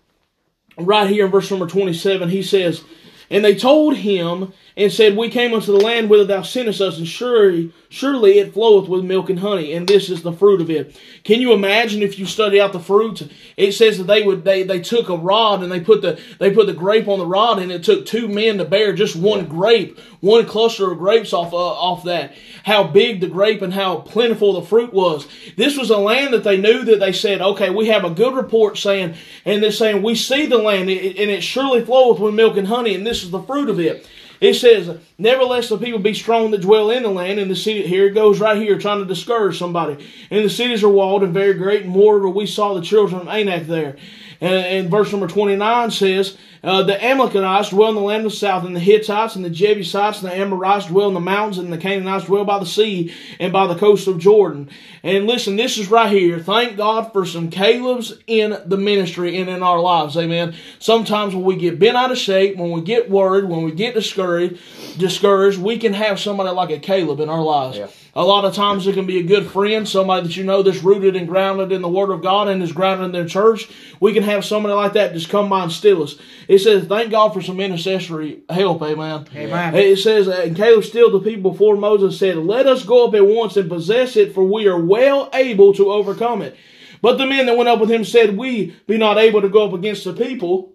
right 0.77 1.09
here 1.09 1.27
in 1.27 1.31
verse 1.31 1.51
number 1.51 1.67
27, 1.67 2.29
he 2.29 2.43
says, 2.43 2.83
And 3.31 3.45
they 3.45 3.55
told 3.55 3.97
him 3.97 4.53
and 4.77 4.93
said, 4.93 5.17
We 5.17 5.29
came 5.29 5.55
unto 5.55 5.73
the 5.73 5.85
land 5.85 6.11
whither 6.11 6.25
thou 6.25 6.43
sentest 6.43 6.81
us, 6.81 6.99
and 6.99 7.07
surely, 7.07 7.73
surely 7.89 8.39
it 8.39 8.53
floweth 8.53 8.89
with 8.89 9.05
milk 9.05 9.31
and 9.31 9.39
honey, 9.39 9.73
and 9.73 9.87
this 9.87 10.11
is 10.11 10.23
the 10.23 10.33
fruit 10.33 10.61
of 10.61 10.71
it. 10.71 10.97
Can 11.23 11.41
you 11.41 11.53
imagine 11.53 12.03
if 12.03 12.19
you 12.19 12.27
study 12.27 12.61
out 12.61 12.73
the 12.73 12.81
fruit? 12.81 13.31
It 13.57 13.73
says 13.73 13.99
that 13.99 14.05
they 14.05 14.23
would 14.23 14.45
they, 14.45 14.65
they 14.65 14.81
took 14.81 15.09
a 15.09 15.17
rod 15.17 15.63
and 15.63 15.71
they 15.71 15.81
put 15.81 16.03
the 16.03 16.21
they 16.41 16.51
put 16.51 16.67
the 16.67 16.73
grape 16.73 17.07
on 17.07 17.19
the 17.19 17.27
rod, 17.27 17.61
and 17.61 17.71
it 17.71 17.85
took 17.85 18.05
two 18.05 18.27
men 18.27 18.59
to 18.59 18.65
bear 18.65 18.93
just 18.93 19.15
one 19.15 19.47
grape, 19.47 19.99
one 20.21 20.47
cluster 20.47 20.91
of 20.91 20.99
grapes 20.99 21.33
off 21.33 21.53
uh, 21.53 21.57
off 21.57 22.05
that. 22.05 22.35
How 22.65 22.85
big 22.85 23.21
the 23.21 23.29
grape 23.29 23.63
and 23.63 23.75
how 23.75 23.99
plentiful 23.99 24.55
the 24.55 24.67
fruit 24.67 24.93
was. 24.93 25.29
This 25.57 25.77
was 25.77 25.91
a 25.91 25.99
land 25.99 26.35
that 26.35 26.45
they 26.45 26.57
knew 26.57 26.83
that 26.85 26.99
they 26.99 27.13
said, 27.13 27.43
okay, 27.43 27.69
we 27.71 27.89
have 27.89 28.05
a 28.05 28.11
good 28.11 28.35
report 28.35 28.79
saying, 28.79 29.15
and 29.45 29.63
they're 29.63 29.71
saying 29.71 30.03
we 30.03 30.15
see 30.15 30.47
the 30.47 30.59
land, 30.59 30.89
and 30.89 30.91
it 31.31 31.43
surely 31.43 31.85
floweth 31.85 32.19
with 32.19 32.35
milk 32.35 32.57
and 32.57 32.69
honey, 32.69 32.95
and 32.95 33.07
this 33.07 33.23
is 33.23 33.31
the 33.31 33.43
fruit 33.43 33.69
of 33.69 33.79
it. 33.79 34.09
It 34.45 34.57
says, 34.57 34.99
Nevertheless, 35.17 35.71
the 35.71 35.79
people 35.79 35.99
be 35.99 36.13
strong 36.13 36.51
that 36.51 36.61
dwell 36.61 36.91
in 36.91 37.03
the 37.03 37.09
land, 37.09 37.41
and 37.41 37.51
the 37.51 37.57
city, 37.57 37.87
here 37.87 38.09
it 38.09 38.15
goes 38.15 38.41
right 38.41 38.61
here, 38.61 38.79
trying 38.79 38.99
to 38.99 39.07
discourage 39.07 39.59
somebody. 39.59 40.07
And 40.31 40.45
the 40.45 40.51
cities 40.51 40.85
are 40.85 40.89
walled 40.91 41.23
and 41.23 41.33
very 41.33 41.55
great, 41.55 41.85
and 41.85 41.91
moreover, 41.91 42.29
we 42.29 42.47
saw 42.47 42.75
the 42.75 42.83
children 42.83 43.23
of 43.23 43.29
Anak 43.29 43.67
there. 43.67 43.97
And, 44.41 44.91
verse 44.91 45.11
number 45.11 45.27
29 45.27 45.91
says, 45.91 46.37
uh, 46.63 46.83
The 46.83 47.03
Amalekites 47.03 47.71
dwell 47.71 47.91
in 47.91 47.95
the 47.95 48.01
land 48.01 48.27
of 48.27 48.33
the 48.33 48.37
south, 48.37 48.65
and 48.65 48.75
the 48.75 48.81
Hittites, 48.81 49.37
and 49.37 49.45
the 49.45 49.51
Jebusites, 49.51 50.23
and 50.23 50.31
the 50.31 50.37
Amorites 50.37 50.87
dwell 50.87 51.09
in 51.09 51.15
the 51.15 51.21
mountains, 51.21 51.59
and 51.59 51.73
the 51.73 51.79
Canaanites 51.79 52.27
dwell 52.27 52.45
by 52.45 52.59
the 52.59 52.67
sea, 52.67 53.15
and 53.39 53.53
by 53.53 53.67
the 53.67 53.77
coast 53.77 54.09
of 54.09 54.19
Jordan. 54.19 54.69
And 55.03 55.27
listen, 55.27 55.57
this 55.57 55.79
is 55.79 55.91
right 55.91 56.11
here. 56.11 56.39
Thank 56.39 56.77
God 56.77 57.13
for 57.13 57.27
some 57.27 57.51
Caleb's 57.51 58.15
in 58.27 58.57
the 58.67 58.79
ministry 58.79 59.39
and 59.39 59.49
in 59.51 59.63
our 59.63 59.81
lives. 59.81 60.17
Amen. 60.17 60.55
Sometimes 60.79 61.35
when 61.35 61.45
we 61.45 61.57
get 61.57 61.79
bent 61.79 61.97
out 61.97 62.11
of 62.11 62.19
shape, 62.19 62.57
when 62.57 62.71
we 62.71 62.81
get 62.81 63.11
worried, 63.11 63.45
when 63.45 63.65
we 63.65 63.73
get 63.73 63.95
discouraged, 63.95 64.59
discouraged, 64.99 65.59
we 65.59 65.79
can 65.79 65.93
have 65.93 66.19
somebody 66.19 66.51
like 66.51 66.71
a 66.71 66.79
Caleb 66.79 67.21
in 67.21 67.29
our 67.29 67.43
lives. 67.43 67.79
Yeah. 67.79 67.89
A 68.17 68.25
lot 68.25 68.45
of 68.45 68.55
times 68.55 68.87
it 68.87 68.95
can 68.95 69.07
be 69.07 69.19
a 69.19 69.25
good 69.25 69.47
friend, 69.51 69.89
somebody 69.89 70.27
that 70.27 70.37
you 70.37 70.45
know 70.45 70.63
that's 70.63 70.85
rooted 70.85 71.17
and 71.17 71.27
grounded 71.27 71.73
in 71.73 71.83
the 71.83 71.89
Word 71.89 72.11
of 72.11 72.23
God 72.23 72.47
and 72.47 72.63
is 72.63 72.71
grounded 72.71 73.07
in 73.07 73.13
their 73.13 73.27
church. 73.27 73.69
We 73.99 74.13
can 74.13 74.23
have 74.23 74.45
somebody 74.45 74.73
like 74.73 74.93
that 74.93 75.15
just 75.15 75.29
come 75.29 75.49
by 75.49 75.65
and 75.65 75.73
steal 75.73 76.01
us. 76.03 76.17
It 76.47 76.61
says, 76.61 76.87
thank 76.87 77.11
God 77.11 77.35
for 77.35 77.43
some 77.43 77.59
intercessory 77.59 78.43
help, 78.49 78.83
amen. 78.83 79.27
Amen. 79.35 79.75
It 79.75 79.97
says, 79.97 80.29
and 80.29 80.57
Caleb 80.57 80.85
stilled 80.85 81.13
the 81.13 81.29
people 81.29 81.51
before 81.51 81.77
Moses 81.77 82.17
said, 82.17 82.37
Let 82.37 82.67
us 82.67 82.85
go 82.85 83.09
up 83.09 83.15
at 83.15 83.27
once 83.27 83.57
and 83.57 83.69
possess 83.69 84.15
it, 84.17 84.33
for 84.33 84.45
we 84.45 84.69
are 84.69 84.81
well 84.81 85.29
able 85.35 85.75
to 85.75 85.91
overcome 85.91 86.41
it. 86.43 86.57
But 87.03 87.19
the 87.19 87.27
men 87.27 87.47
that 87.47 87.57
went 87.57 87.69
up 87.69 87.81
with 87.81 87.91
him 87.91 88.05
said, 88.05 88.37
We 88.37 88.77
be 88.87 88.97
not 88.97 89.19
able 89.19 89.43
to 89.43 89.49
go 89.49 89.67
up 89.67 89.73
against 89.73 90.05
the 90.05 90.13
people, 90.13 90.73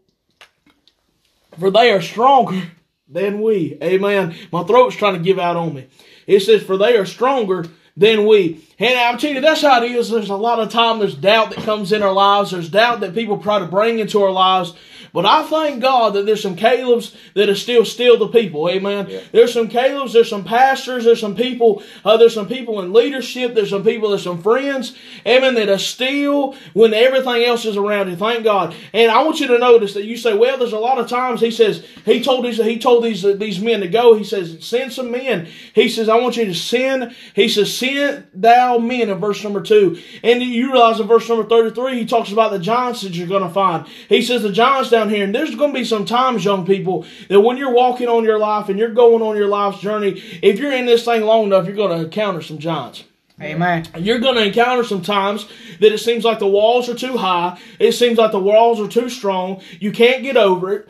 for 1.58 1.72
they 1.72 1.90
are 1.92 2.02
stronger 2.02 2.64
than 3.10 3.42
we. 3.42 3.78
Amen. 3.82 4.36
My 4.52 4.64
throat's 4.64 4.96
trying 4.96 5.16
to 5.16 5.20
give 5.20 5.40
out 5.40 5.56
on 5.56 5.74
me. 5.74 5.88
It 6.28 6.42
says, 6.42 6.64
For 6.64 6.78
they 6.78 6.96
are 6.96 7.06
stronger 7.06 7.66
than 7.98 8.26
we. 8.26 8.66
And 8.78 8.98
I'm 8.98 9.18
telling 9.18 9.38
you, 9.38 9.42
that's 9.42 9.62
how 9.62 9.84
it 9.84 9.92
is. 9.92 10.10
There's 10.10 10.30
a 10.30 10.36
lot 10.36 10.60
of 10.60 10.72
time 10.72 11.00
there's 11.00 11.16
doubt 11.16 11.50
that 11.50 11.64
comes 11.64 11.92
in 11.92 12.04
our 12.04 12.14
lives. 12.14 12.52
There's 12.52 12.70
doubt 12.70 13.02
that 13.02 13.14
people 13.14 13.40
try 13.40 13.60
to 13.60 13.66
bring 13.66 14.00
into 14.00 14.22
our 14.22 14.32
lives. 14.32 14.74
But 15.14 15.26
I 15.26 15.44
thank 15.44 15.82
God 15.82 16.14
that 16.14 16.26
there's 16.26 16.42
some 16.42 16.56
Caleb's 16.56 17.16
that 17.34 17.50
are 17.50 17.56
still 17.56 17.86
still 17.86 18.18
the 18.18 18.28
people. 18.28 18.70
Amen. 18.70 19.08
Yeah. 19.10 19.22
There's 19.32 19.54
some 19.54 19.68
Caleb's, 19.68 20.14
there's 20.14 20.30
some 20.30 20.44
pastors, 20.44 21.06
there's 21.06 21.20
some 21.20 21.36
people, 21.36 21.84
uh, 22.06 22.18
there's 22.18 22.34
some 22.34 22.48
people 22.48 22.82
in 22.82 22.94
leadership, 22.94 23.56
there's 23.56 23.70
some 23.70 23.84
people, 23.84 24.10
there's 24.10 24.24
some 24.24 24.42
friends, 24.42 24.96
amen, 25.26 25.56
that 25.56 25.70
are 25.70 25.78
still 25.78 26.56
when 26.74 26.94
everything 26.94 27.44
else 27.44 27.66
is 27.66 27.78
around 27.78 28.10
you. 28.10 28.16
Thank 28.16 28.44
God. 28.44 28.76
And 28.94 29.12
I 29.12 29.24
want 29.24 29.40
you 29.40 29.48
to 29.48 29.58
notice 29.58 29.94
that 29.94 30.06
you 30.06 30.18
say, 30.18 30.38
well, 30.38 30.58
there's 30.58 30.74
a 30.74 30.80
lot 30.80 31.00
of 31.00 31.08
times 31.08 31.42
he 31.42 31.52
says, 31.52 31.86
he 32.06 32.24
told 32.24 32.46
these, 32.46 32.58
he 32.58 32.78
told 32.78 33.04
these, 33.04 33.24
uh, 33.26 33.34
these 33.34 33.60
men 33.60 33.82
to 33.82 33.88
go. 33.88 34.16
He 34.16 34.24
says, 34.24 34.58
send 34.66 34.94
some 34.94 35.12
men. 35.12 35.48
He 35.74 35.90
says, 35.90 36.10
I 36.10 36.20
want 36.20 36.38
you 36.38 36.46
to 36.46 36.56
send, 36.56 37.16
he 37.34 37.50
says, 37.50 37.76
send 37.76 38.28
thou 38.34 38.78
men 38.78 39.10
in 39.10 39.18
verse 39.18 39.44
number 39.44 39.62
two. 39.62 40.02
And 40.24 40.42
you 40.42 40.72
realize 40.72 41.00
in 41.00 41.08
verse 41.08 41.28
number 41.30 41.48
33, 41.48 42.00
he 42.00 42.06
talks 42.06 42.32
about 42.32 42.52
the 42.52 42.60
giants 42.60 43.02
that 43.02 43.14
you're 43.14 43.28
going 43.28 43.44
to 43.44 43.50
find. 43.50 43.88
He 44.08 44.22
says, 44.22 44.44
the 44.44 44.52
giants 44.52 44.90
down 45.00 45.10
here, 45.10 45.24
and 45.24 45.34
there's 45.34 45.56
going 45.56 45.74
to 45.74 45.80
be 45.80 45.86
some 45.86 46.06
times, 46.06 46.44
young 46.44 46.66
people, 46.66 47.06
that 47.30 47.40
when 47.40 47.58
you're 47.58 47.74
walking 47.74 48.08
on 48.08 48.24
your 48.24 48.40
life 48.40 48.70
and 48.70 48.78
you're 48.78 48.94
going 48.94 49.22
on 49.22 49.36
your 49.36 49.48
life's 49.48 49.80
journey, 49.80 50.22
if 50.42 50.60
you're 50.60 50.74
in 50.74 50.86
this 50.86 51.06
thing 51.06 51.24
long 51.24 51.46
enough, 51.46 51.66
you're 51.66 51.76
going 51.76 51.98
to 51.98 52.06
encounter 52.06 52.42
some 52.42 52.58
giants. 52.58 53.04
Amen. 53.42 53.88
You're 53.98 54.20
going 54.20 54.36
to 54.36 54.46
encounter 54.46 54.84
some 54.84 55.02
times 55.02 55.48
that 55.80 55.94
it 55.94 56.00
seems 56.00 56.26
like 56.26 56.40
the 56.40 56.48
walls 56.48 56.90
are 56.90 56.96
too 56.96 57.16
high. 57.16 57.58
It 57.80 57.94
seems 57.94 58.18
like 58.18 58.32
the 58.32 58.40
walls 58.40 58.82
are 58.82 58.88
too 58.90 59.10
strong. 59.10 59.62
You 59.80 59.94
can't 59.94 60.24
get 60.24 60.38
over 60.38 60.74
it. 60.74 60.90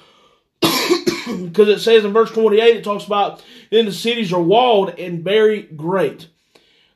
Because 1.30 1.68
it 1.68 1.80
says 1.80 2.04
in 2.06 2.12
verse 2.12 2.32
28, 2.32 2.78
it 2.78 2.84
talks 2.84 3.06
about 3.06 3.44
then 3.70 3.86
the 3.86 3.92
cities 3.92 4.34
are 4.34 4.42
walled 4.42 4.98
and 4.98 5.24
very 5.24 5.62
great. 5.62 6.28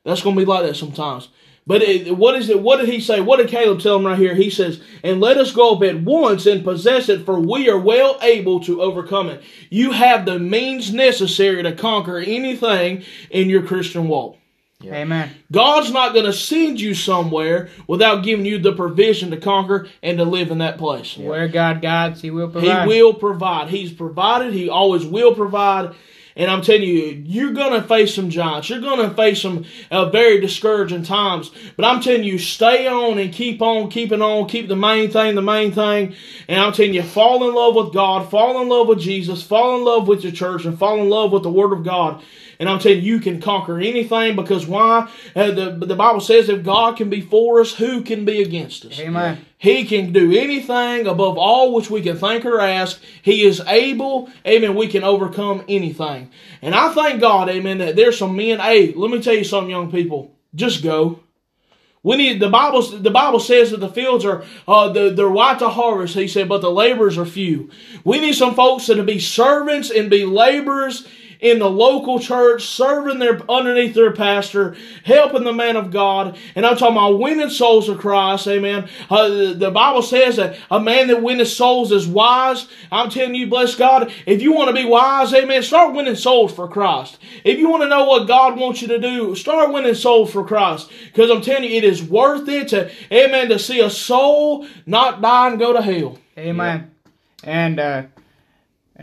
That's 0.04 0.24
going 0.24 0.36
to 0.36 0.42
be 0.42 0.46
like 0.46 0.66
that 0.66 0.76
sometimes. 0.76 1.30
But 1.66 1.82
it, 1.82 2.18
what 2.18 2.36
is 2.36 2.50
it? 2.50 2.62
What 2.62 2.80
did 2.80 2.90
he 2.90 3.00
say? 3.00 3.22
What 3.22 3.38
did 3.38 3.48
Caleb 3.48 3.80
tell 3.80 3.96
him 3.96 4.06
right 4.06 4.18
here? 4.18 4.36
He 4.36 4.50
says, 4.50 4.82
"And 5.02 5.22
let 5.22 5.38
us 5.38 5.54
go 5.54 5.76
up 5.76 5.84
at 5.84 6.02
once 6.02 6.46
and 6.46 6.64
possess 6.64 7.08
it, 7.08 7.26
for 7.26 7.40
we 7.40 7.70
are 7.70 7.80
well 7.80 8.20
able 8.22 8.60
to 8.62 8.82
overcome 8.82 9.30
it." 9.30 9.42
You 9.70 9.92
have 9.92 10.26
the 10.26 10.40
means 10.40 10.94
necessary 10.94 11.64
to 11.64 11.72
conquer 11.72 12.18
anything 12.18 13.04
in 13.30 13.50
your 13.50 13.64
Christian 13.64 14.10
walk. 14.10 14.38
Yeah. 14.84 14.96
Amen. 14.96 15.32
God's 15.50 15.94
not 15.94 16.14
going 16.14 16.26
to 16.26 16.34
send 16.34 16.82
you 16.82 16.94
somewhere 16.94 17.70
without 17.88 18.24
giving 18.24 18.46
you 18.46 18.60
the 18.60 18.74
provision 18.74 19.32
to 19.32 19.38
conquer 19.38 19.88
and 20.02 20.18
to 20.18 20.26
live 20.26 20.52
in 20.52 20.58
that 20.58 20.78
place. 20.78 21.16
Yeah. 21.16 21.30
Where 21.30 21.48
God 21.48 21.82
guides, 21.82 22.22
He 22.22 22.30
will 22.30 22.50
provide. 22.50 22.82
He 22.82 22.88
will 22.88 23.14
provide. 23.14 23.70
He's 23.70 23.94
provided. 23.94 24.54
He 24.54 24.68
always 24.68 25.06
will 25.06 25.34
provide. 25.34 25.96
And 26.36 26.50
I'm 26.50 26.62
telling 26.62 26.84
you, 26.84 27.24
you're 27.26 27.54
going 27.54 27.80
to 27.80 27.88
face 27.88 28.16
some 28.16 28.30
giants. 28.30 28.70
You're 28.70 28.82
going 28.82 29.08
to 29.08 29.16
face 29.16 29.42
some 29.42 29.66
uh, 29.92 30.10
very 30.10 30.40
discouraging 30.40 31.04
times. 31.04 31.52
But 31.76 31.86
I'm 31.86 32.02
telling 32.02 32.24
you, 32.24 32.40
stay 32.40 32.88
on 32.88 33.20
and 33.20 33.32
keep 33.32 33.62
on 33.62 33.90
keeping 33.90 34.22
on. 34.22 34.48
Keep 34.48 34.68
the 34.68 34.76
main 34.76 35.12
thing 35.12 35.36
the 35.36 35.42
main 35.42 35.72
thing. 35.72 36.16
And 36.48 36.60
I'm 36.60 36.74
telling 36.74 36.94
you, 36.94 37.04
fall 37.04 37.48
in 37.48 37.54
love 37.54 37.76
with 37.76 37.94
God, 37.94 38.30
fall 38.30 38.62
in 38.62 38.70
love 38.70 38.88
with 38.88 39.00
Jesus, 39.00 39.44
fall 39.44 39.78
in 39.78 39.86
love 39.86 40.08
with 40.08 40.24
your 40.24 40.34
church, 40.34 40.66
and 40.66 40.78
fall 40.78 41.00
in 41.00 41.10
love 41.10 41.32
with 41.32 41.44
the 41.44 41.52
Word 41.52 41.74
of 41.74 41.84
God. 41.84 42.24
And 42.60 42.70
I'm 42.70 42.80
telling 42.80 43.02
you, 43.02 43.16
you 43.16 43.20
can 43.20 43.42
conquer 43.42 43.80
anything 43.80 44.36
because 44.36 44.66
why? 44.66 45.10
Uh, 45.36 45.52
the, 45.52 45.72
the 45.72 45.96
Bible 45.96 46.22
says 46.22 46.50
if 46.50 46.64
God 46.64 46.98
can 46.98 47.10
be 47.10 47.22
for 47.22 47.62
us, 47.62 47.74
who 47.74 48.02
can 48.02 48.26
be 48.26 48.42
against 48.42 48.86
us? 48.86 49.00
Amen. 49.00 49.46
He 49.58 49.86
can 49.86 50.12
do 50.12 50.32
anything 50.32 51.08
above 51.08 51.38
all 51.38 51.74
which 51.74 51.90
we 51.90 52.02
can 52.02 52.18
think 52.18 52.46
or 52.46 52.60
ask. 52.60 53.02
He 53.22 53.46
is 53.46 53.62
able, 53.62 54.30
amen, 54.46 54.76
we 54.76 54.88
can 54.88 55.04
overcome 55.04 55.64
anything. 55.70 56.32
And 56.62 56.76
I 56.76 56.94
thank 56.94 57.22
God, 57.22 57.50
amen, 57.50 57.78
that 57.78 57.96
there's 57.96 58.18
some 58.18 58.36
men, 58.36 58.60
hey, 58.60 58.94
let 58.94 59.10
me 59.10 59.22
tell 59.22 59.36
you 59.36 59.46
something, 59.46 59.70
young 59.70 59.92
people. 59.92 60.36
Just 60.54 60.84
go. 60.84 61.22
We 62.04 62.18
need 62.18 62.42
the 62.42 62.50
Bible. 62.50 62.82
The 62.82 63.10
Bible 63.10 63.40
says 63.40 63.72
that 63.72 63.80
the 63.80 63.88
fields 63.88 64.26
are 64.26 64.44
uh, 64.68 64.90
the, 64.90 65.10
they're 65.10 65.30
white 65.30 65.60
to 65.60 65.70
harvest. 65.70 66.16
He 66.16 66.28
said, 66.28 66.50
but 66.50 66.60
the 66.60 66.70
laborers 66.70 67.18
are 67.18 67.26
few. 67.26 67.70
We 68.04 68.20
need 68.20 68.34
some 68.34 68.56
folks 68.56 68.88
that 68.88 68.96
to 68.96 69.04
be 69.04 69.20
servants 69.20 69.90
and 69.90 70.10
be 70.10 70.26
laborers 70.26 71.08
in 71.44 71.60
the 71.60 71.70
local 71.70 72.20
church, 72.20 72.66
serving 72.66 73.20
their 73.20 73.40
underneath 73.52 73.94
their 73.94 74.14
pastor, 74.14 74.76
helping 75.04 75.44
the 75.44 75.52
man 75.52 75.76
of 75.76 75.92
God. 75.92 76.38
And 76.56 76.66
I'm 76.66 76.78
talking 76.78 76.96
about 76.96 77.20
winning 77.20 77.50
souls 77.50 77.88
to 77.88 77.96
Christ. 77.96 78.48
Amen. 78.48 78.88
Uh, 79.10 79.54
the 79.54 79.70
Bible 79.70 80.02
says 80.02 80.38
that 80.38 80.58
a 80.72 80.80
man 80.80 81.08
that 81.10 81.22
winneth 81.22 81.50
souls 81.50 81.92
is 81.92 82.08
wise. 82.08 82.68
I'm 82.92 83.10
telling 83.10 83.36
you, 83.36 83.48
bless 83.48 83.76
God, 83.76 84.12
if 84.26 84.42
you 84.42 84.54
want 84.54 84.70
to 84.70 84.82
be 84.82 84.88
wise, 84.88 85.34
amen, 85.34 85.64
start 85.64 85.94
winning 85.94 86.16
souls 86.16 86.54
for 86.54 86.70
Christ. 86.70 87.20
If 87.44 87.60
you 87.60 87.70
want 87.70 87.84
to 87.84 87.90
know 87.90 88.06
what 88.06 88.26
God 88.28 88.58
wants 88.58 88.82
you 88.82 88.88
to 88.88 89.00
do, 89.00 89.36
start 89.36 89.74
winning 89.74 89.96
souls 89.96 90.32
for 90.32 90.46
Christ. 90.46 90.90
Because 91.08 91.30
I'm 91.30 91.42
telling 91.42 91.70
you, 91.70 91.76
it 91.76 91.84
is 91.84 92.02
worth 92.02 92.48
it 92.48 92.70
to, 92.70 92.90
amen, 93.12 93.50
to 93.50 93.60
see 93.60 93.82
a 93.82 93.90
soul 93.90 94.66
not 94.86 95.22
die 95.22 95.50
and 95.50 95.60
go 95.60 95.74
to 95.74 95.82
hell. 95.82 96.18
Amen. 96.38 96.92
And 97.44 97.80
uh, 97.82 98.04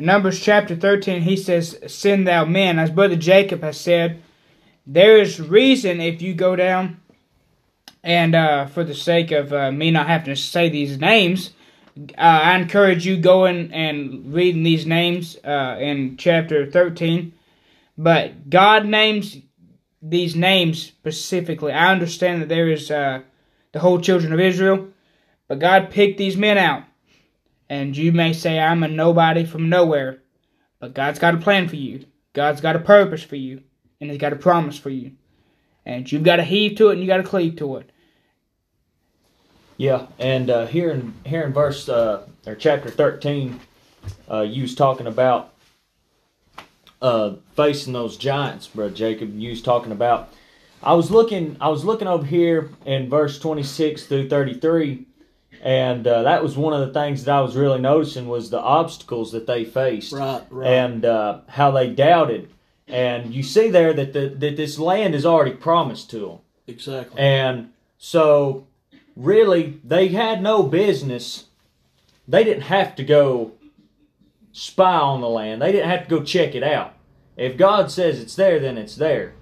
in 0.00 0.06
Numbers 0.06 0.40
chapter 0.40 0.74
13, 0.74 1.20
he 1.20 1.36
says, 1.36 1.78
Send 1.86 2.26
thou 2.26 2.46
men. 2.46 2.78
As 2.78 2.90
Brother 2.90 3.16
Jacob 3.16 3.62
has 3.62 3.78
said, 3.78 4.22
there 4.86 5.18
is 5.18 5.38
reason 5.38 6.00
if 6.00 6.22
you 6.22 6.32
go 6.32 6.56
down, 6.56 7.02
and 8.02 8.34
uh, 8.34 8.64
for 8.64 8.82
the 8.82 8.94
sake 8.94 9.30
of 9.30 9.52
uh, 9.52 9.70
me 9.70 9.90
not 9.90 10.06
having 10.06 10.34
to 10.34 10.40
say 10.40 10.70
these 10.70 10.98
names, 10.98 11.50
uh, 12.16 12.22
I 12.22 12.56
encourage 12.56 13.04
you 13.04 13.18
going 13.18 13.74
and 13.74 14.32
reading 14.32 14.62
these 14.62 14.86
names 14.86 15.36
uh, 15.44 15.76
in 15.78 16.16
chapter 16.16 16.64
13. 16.64 17.34
But 17.98 18.48
God 18.48 18.86
names 18.86 19.36
these 20.00 20.34
names 20.34 20.82
specifically. 20.82 21.72
I 21.72 21.92
understand 21.92 22.40
that 22.40 22.48
there 22.48 22.70
is 22.70 22.90
uh, 22.90 23.20
the 23.72 23.80
whole 23.80 24.00
children 24.00 24.32
of 24.32 24.40
Israel, 24.40 24.88
but 25.46 25.58
God 25.58 25.90
picked 25.90 26.16
these 26.16 26.38
men 26.38 26.56
out. 26.56 26.84
And 27.70 27.96
you 27.96 28.12
may 28.12 28.34
say, 28.34 28.58
I'm 28.58 28.82
a 28.82 28.88
nobody 28.88 29.46
from 29.46 29.70
nowhere. 29.70 30.22
But 30.78 30.92
God's 30.92 31.18
got 31.18 31.34
a 31.34 31.38
plan 31.38 31.68
for 31.68 31.76
you. 31.76 32.04
God's 32.34 32.60
got 32.60 32.76
a 32.76 32.80
purpose 32.80 33.22
for 33.22 33.36
you. 33.36 33.62
And 33.98 34.10
He's 34.10 34.20
got 34.20 34.34
a 34.34 34.36
promise 34.36 34.76
for 34.76 34.90
you. 34.90 35.12
And 35.86 36.10
you've 36.12 36.24
got 36.24 36.36
to 36.36 36.44
heave 36.44 36.76
to 36.76 36.90
it 36.90 36.92
and 36.92 37.00
you 37.00 37.06
got 37.06 37.16
to 37.16 37.22
cleave 37.22 37.56
to 37.56 37.76
it. 37.78 37.90
Yeah, 39.80 40.08
and 40.18 40.50
uh, 40.50 40.66
here 40.66 40.90
in 40.90 41.14
here 41.24 41.42
in 41.42 41.54
verse 41.54 41.88
uh, 41.88 42.26
or 42.46 42.54
chapter 42.54 42.90
thirteen, 42.90 43.60
uh, 44.30 44.42
you 44.42 44.60
was 44.60 44.74
talking 44.74 45.06
about 45.06 45.54
uh, 47.00 47.36
facing 47.56 47.94
those 47.94 48.18
giants, 48.18 48.66
bro. 48.66 48.90
Jacob. 48.90 49.38
You 49.38 49.48
was 49.48 49.62
talking 49.62 49.90
about. 49.90 50.34
I 50.82 50.92
was 50.92 51.10
looking. 51.10 51.56
I 51.62 51.70
was 51.70 51.82
looking 51.82 52.08
over 52.08 52.26
here 52.26 52.68
in 52.84 53.08
verse 53.08 53.38
twenty 53.38 53.62
six 53.62 54.04
through 54.04 54.28
thirty 54.28 54.52
three, 54.52 55.06
and 55.62 56.06
uh, 56.06 56.22
that 56.22 56.42
was 56.42 56.56
one 56.56 56.72
of 56.72 56.86
the 56.86 56.92
things 56.92 57.24
that 57.24 57.34
I 57.34 57.40
was 57.40 57.56
really 57.56 57.80
noticing 57.80 58.28
was 58.28 58.50
the 58.50 58.60
obstacles 58.60 59.32
that 59.32 59.46
they 59.46 59.64
faced, 59.64 60.12
Right, 60.12 60.42
right. 60.50 60.66
and 60.66 61.04
uh, 61.04 61.40
how 61.48 61.70
they 61.70 61.90
doubted. 61.90 62.50
And 62.88 63.32
you 63.34 63.42
see 63.42 63.70
there 63.70 63.92
that 63.92 64.12
the, 64.12 64.28
that 64.30 64.56
this 64.56 64.78
land 64.78 65.14
is 65.14 65.24
already 65.24 65.52
promised 65.52 66.10
to 66.10 66.18
them, 66.20 66.38
Exactly. 66.66 67.20
and 67.20 67.70
so 67.98 68.66
really 69.16 69.80
they 69.84 70.08
had 70.08 70.42
no 70.42 70.62
business. 70.62 71.46
They 72.26 72.42
didn't 72.44 72.62
have 72.64 72.96
to 72.96 73.04
go 73.04 73.52
spy 74.52 74.94
on 74.96 75.20
the 75.20 75.28
land. 75.28 75.62
They 75.62 75.72
didn't 75.72 75.90
have 75.90 76.04
to 76.04 76.10
go 76.10 76.22
check 76.24 76.54
it 76.54 76.62
out. 76.62 76.94
If 77.36 77.56
God 77.56 77.90
says 77.90 78.20
it's 78.20 78.34
there, 78.36 78.58
then 78.58 78.76
it's 78.78 78.96
there. 78.96 79.34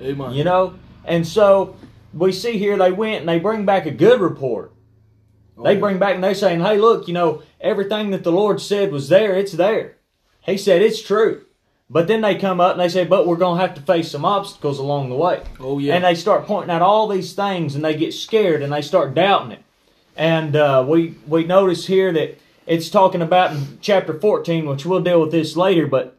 Amen. 0.00 0.32
You 0.32 0.44
know? 0.44 0.74
And 1.04 1.26
so 1.26 1.76
we 2.12 2.32
see 2.32 2.58
here 2.58 2.76
they 2.78 2.92
went 2.92 3.20
and 3.20 3.28
they 3.28 3.38
bring 3.38 3.64
back 3.66 3.86
a 3.86 3.90
good 3.90 4.20
report. 4.20 4.72
They 5.62 5.76
Oh, 5.76 5.80
bring 5.80 5.98
back 5.98 6.14
and 6.16 6.24
they 6.24 6.34
saying, 6.34 6.60
"Hey, 6.60 6.78
look, 6.78 7.06
you 7.06 7.14
know 7.14 7.42
everything 7.60 8.10
that 8.10 8.24
the 8.24 8.32
Lord 8.32 8.60
said 8.60 8.90
was 8.92 9.08
there. 9.08 9.34
It's 9.34 9.52
there." 9.52 9.96
He 10.42 10.56
said 10.56 10.82
it's 10.82 11.02
true. 11.02 11.42
But 11.88 12.08
then 12.08 12.22
they 12.22 12.34
come 12.34 12.60
up 12.60 12.72
and 12.72 12.80
they 12.80 12.88
say, 12.88 13.04
"But 13.04 13.26
we're 13.26 13.36
going 13.36 13.58
to 13.58 13.66
have 13.66 13.74
to 13.74 13.80
face 13.82 14.10
some 14.10 14.24
obstacles 14.24 14.78
along 14.78 15.10
the 15.10 15.16
way." 15.16 15.42
Oh 15.60 15.78
yeah. 15.78 15.94
And 15.94 16.04
they 16.04 16.14
start 16.14 16.46
pointing 16.46 16.70
out 16.70 16.82
all 16.82 17.06
these 17.06 17.34
things, 17.34 17.74
and 17.74 17.84
they 17.84 17.94
get 17.94 18.14
scared 18.14 18.62
and 18.62 18.72
they 18.72 18.82
start 18.82 19.14
doubting 19.14 19.52
it. 19.52 19.62
And 20.16 20.56
uh, 20.56 20.84
we 20.86 21.14
we 21.26 21.44
notice 21.44 21.86
here 21.86 22.12
that 22.12 22.38
it's 22.66 22.88
talking 22.88 23.22
about 23.22 23.52
in 23.52 23.78
chapter 23.80 24.18
14, 24.18 24.66
which 24.66 24.86
we'll 24.86 25.00
deal 25.00 25.20
with 25.20 25.30
this 25.32 25.56
later, 25.56 25.86
but 25.86 26.16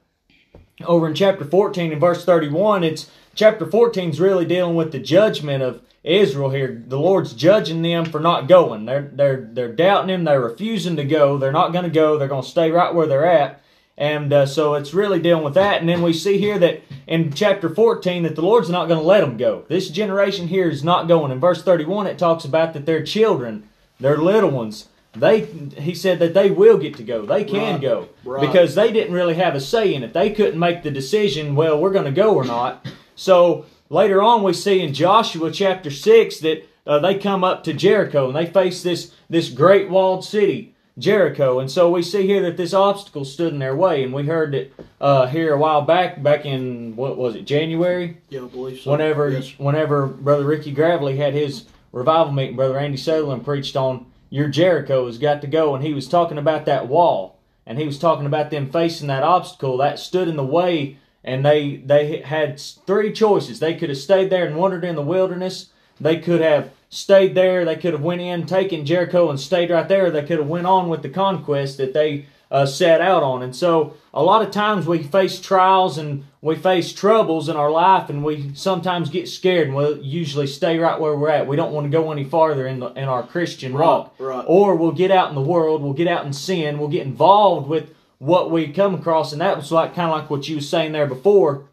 over 0.85 1.07
in 1.07 1.15
chapter 1.15 1.45
14 1.45 1.91
in 1.91 1.99
verse 1.99 2.23
31, 2.25 2.83
it's 2.83 3.09
chapter 3.35 3.65
14 3.65 4.09
is 4.09 4.19
really 4.19 4.45
dealing 4.45 4.75
with 4.75 4.91
the 4.91 4.99
judgment 4.99 5.61
of 5.61 5.81
Israel 6.03 6.49
here. 6.49 6.83
The 6.87 6.99
Lord's 6.99 7.33
judging 7.33 7.81
them 7.81 8.05
for 8.05 8.19
not 8.19 8.47
going. 8.47 8.85
They're 8.85 9.09
they're 9.13 9.49
they're 9.51 9.73
doubting 9.73 10.09
him. 10.09 10.23
They're 10.23 10.41
refusing 10.41 10.95
to 10.97 11.03
go. 11.03 11.37
They're 11.37 11.51
not 11.51 11.73
going 11.73 11.85
to 11.85 11.89
go. 11.91 12.17
They're 12.17 12.27
going 12.27 12.43
to 12.43 12.49
stay 12.49 12.71
right 12.71 12.93
where 12.93 13.07
they're 13.07 13.25
at. 13.25 13.61
And 13.97 14.33
uh, 14.33 14.45
so 14.45 14.73
it's 14.73 14.93
really 14.93 15.19
dealing 15.19 15.43
with 15.45 15.53
that. 15.53 15.79
And 15.79 15.87
then 15.87 16.01
we 16.01 16.11
see 16.11 16.37
here 16.37 16.59
that 16.59 16.81
in 17.07 17.31
chapter 17.31 17.69
14 17.73 18.23
that 18.23 18.35
the 18.35 18.41
Lord's 18.41 18.69
not 18.69 18.87
going 18.87 18.99
to 18.99 19.05
let 19.05 19.21
them 19.21 19.37
go. 19.37 19.63
This 19.69 19.89
generation 19.89 20.49
here 20.49 20.69
is 20.69 20.83
not 20.83 21.07
going. 21.07 21.31
In 21.31 21.39
verse 21.39 21.63
31, 21.63 22.05
it 22.07 22.19
talks 22.19 22.43
about 22.43 22.73
that 22.73 22.85
their 22.85 23.01
children, 23.03 23.69
their 23.99 24.17
little 24.17 24.49
ones, 24.51 24.89
they 25.15 25.45
he 25.77 25.95
said 25.95 26.19
that 26.19 26.33
they 26.33 26.51
will 26.51 26.77
get 26.77 26.97
to 26.97 27.03
go. 27.03 27.25
They 27.25 27.45
can 27.45 27.75
Right. 27.75 27.81
go 27.81 28.09
Right. 28.25 28.41
because 28.45 28.75
they 28.75 28.91
didn't 28.91 29.13
really 29.13 29.35
have 29.35 29.55
a 29.55 29.61
say 29.61 29.93
in 29.93 30.03
it. 30.03 30.11
They 30.13 30.29
couldn't 30.29 30.59
make 30.59 30.83
the 30.83 30.91
decision. 30.91 31.55
Well, 31.55 31.79
we're 31.79 31.91
going 31.93 32.05
to 32.05 32.11
go 32.11 32.35
or 32.35 32.43
not. 32.43 32.85
So 33.15 33.65
later 33.89 34.21
on, 34.21 34.43
we 34.43 34.53
see 34.53 34.81
in 34.81 34.93
Joshua 34.93 35.51
chapter 35.51 35.89
six 35.91 36.39
that 36.39 36.67
uh, 36.85 36.99
they 36.99 37.17
come 37.17 37.43
up 37.43 37.63
to 37.63 37.73
Jericho 37.73 38.27
and 38.27 38.35
they 38.35 38.45
face 38.45 38.83
this 38.83 39.11
this 39.29 39.49
great 39.49 39.89
walled 39.89 40.23
city. 40.23 40.71
Jericho, 40.97 41.59
and 41.59 41.69
so 41.69 41.91
we 41.91 42.01
see 42.01 42.25
here 42.25 42.41
that 42.43 42.55
this 42.55 42.73
obstacle 42.73 43.25
stood 43.25 43.51
in 43.51 43.59
their 43.59 43.75
way, 43.75 44.01
and 44.01 44.13
we 44.13 44.23
heard 44.23 44.55
it 44.55 44.73
uh, 45.01 45.27
here 45.27 45.53
a 45.53 45.57
while 45.57 45.81
back, 45.81 46.23
back 46.23 46.45
in 46.45 46.95
what 46.95 47.17
was 47.17 47.35
it, 47.35 47.41
January? 47.45 48.15
yeah, 48.29 48.45
I 48.45 48.47
believe 48.47 48.79
so. 48.79 48.91
whenever 48.91 49.29
Yes. 49.29 49.53
whenever 49.57 50.07
brother 50.07 50.45
Ricky 50.45 50.71
Gravely 50.71 51.17
had 51.17 51.33
his 51.33 51.65
revival 51.91 52.31
meeting, 52.31 52.55
brother 52.55 52.79
Andy 52.79 52.95
Sutherland 52.95 53.43
preached 53.43 53.75
on 53.75 54.05
your 54.29 54.47
Jericho 54.47 55.05
has 55.07 55.17
got 55.17 55.41
to 55.41 55.47
go, 55.47 55.75
and 55.75 55.83
he 55.83 55.93
was 55.93 56.07
talking 56.07 56.37
about 56.37 56.65
that 56.67 56.87
wall, 56.87 57.39
and 57.65 57.77
he 57.77 57.85
was 57.85 57.99
talking 57.99 58.25
about 58.25 58.49
them 58.49 58.71
facing 58.71 59.07
that 59.07 59.21
obstacle 59.21 59.75
that 59.75 59.99
stood 59.99 60.29
in 60.29 60.37
the 60.37 60.45
way, 60.45 60.97
and 61.25 61.43
they 61.43 61.77
they 61.77 62.21
had 62.21 62.59
three 62.59 63.11
choices. 63.11 63.59
They 63.59 63.73
could 63.73 63.89
have 63.89 63.97
stayed 63.97 64.29
there 64.29 64.45
and 64.45 64.55
wandered 64.55 64.85
in 64.85 64.95
the 64.95 65.01
wilderness. 65.01 65.69
They 65.99 66.19
could 66.19 66.41
have 66.41 66.71
stayed 66.89 67.35
there. 67.35 67.65
They 67.65 67.75
could 67.75 67.93
have 67.93 68.01
went 68.01 68.21
in, 68.21 68.45
taken 68.45 68.85
Jericho, 68.85 69.29
and 69.29 69.39
stayed 69.39 69.71
right 69.71 69.87
there. 69.87 70.11
They 70.11 70.25
could 70.25 70.39
have 70.39 70.47
went 70.47 70.67
on 70.67 70.87
with 70.87 71.01
the 71.01 71.09
conquest 71.09 71.77
that 71.77 71.93
they 71.93 72.27
uh, 72.51 72.65
set 72.65 73.01
out 73.01 73.23
on. 73.23 73.41
And 73.41 73.55
so 73.55 73.95
a 74.13 74.21
lot 74.21 74.41
of 74.41 74.51
times 74.51 74.85
we 74.85 75.01
face 75.01 75.39
trials 75.39 75.97
and 75.97 76.25
we 76.41 76.55
face 76.55 76.93
troubles 76.93 77.49
in 77.49 77.55
our 77.55 77.71
life, 77.71 78.09
and 78.09 78.23
we 78.23 78.53
sometimes 78.53 79.09
get 79.09 79.27
scared, 79.27 79.67
and 79.67 79.75
we'll 79.75 79.97
usually 79.97 80.45
stay 80.45 80.77
right 80.77 80.99
where 80.99 81.15
we're 81.15 81.29
at. 81.29 81.47
We 81.47 81.55
don't 81.55 81.73
want 81.73 81.85
to 81.85 81.89
go 81.89 82.11
any 82.11 82.23
farther 82.23 82.67
in 82.67 82.79
the, 82.79 82.89
in 82.93 83.05
our 83.05 83.25
Christian 83.25 83.73
walk, 83.73 84.13
right. 84.19 84.45
or 84.47 84.75
we'll 84.75 84.91
get 84.91 85.09
out 85.09 85.29
in 85.29 85.35
the 85.35 85.41
world, 85.41 85.81
we'll 85.81 85.93
get 85.93 86.07
out 86.07 86.23
in 86.23 86.33
sin, 86.33 86.77
we'll 86.77 86.87
get 86.87 87.05
involved 87.05 87.67
with 87.67 87.89
what 88.19 88.51
we 88.51 88.71
come 88.71 88.95
across, 88.95 89.31
and 89.31 89.41
that 89.41 89.57
was 89.57 89.71
like 89.71 89.95
kind 89.95 90.11
of 90.11 90.17
like 90.17 90.29
what 90.29 90.47
you 90.47 90.55
were 90.55 90.61
saying 90.61 90.91
there 90.91 91.07
before 91.07 91.69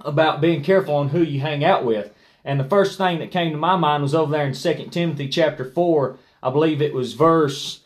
about 0.00 0.40
being 0.40 0.62
careful 0.62 0.94
on 0.94 1.10
who 1.10 1.22
you 1.22 1.40
hang 1.40 1.64
out 1.64 1.84
with. 1.84 2.12
And 2.44 2.58
the 2.58 2.64
first 2.64 2.96
thing 2.96 3.18
that 3.18 3.30
came 3.30 3.52
to 3.52 3.58
my 3.58 3.76
mind 3.76 4.02
was 4.02 4.14
over 4.14 4.32
there 4.32 4.46
in 4.46 4.54
2 4.54 4.88
Timothy 4.90 5.28
chapter 5.28 5.64
4. 5.64 6.18
I 6.42 6.50
believe 6.50 6.80
it 6.80 6.94
was 6.94 7.12
verse, 7.12 7.80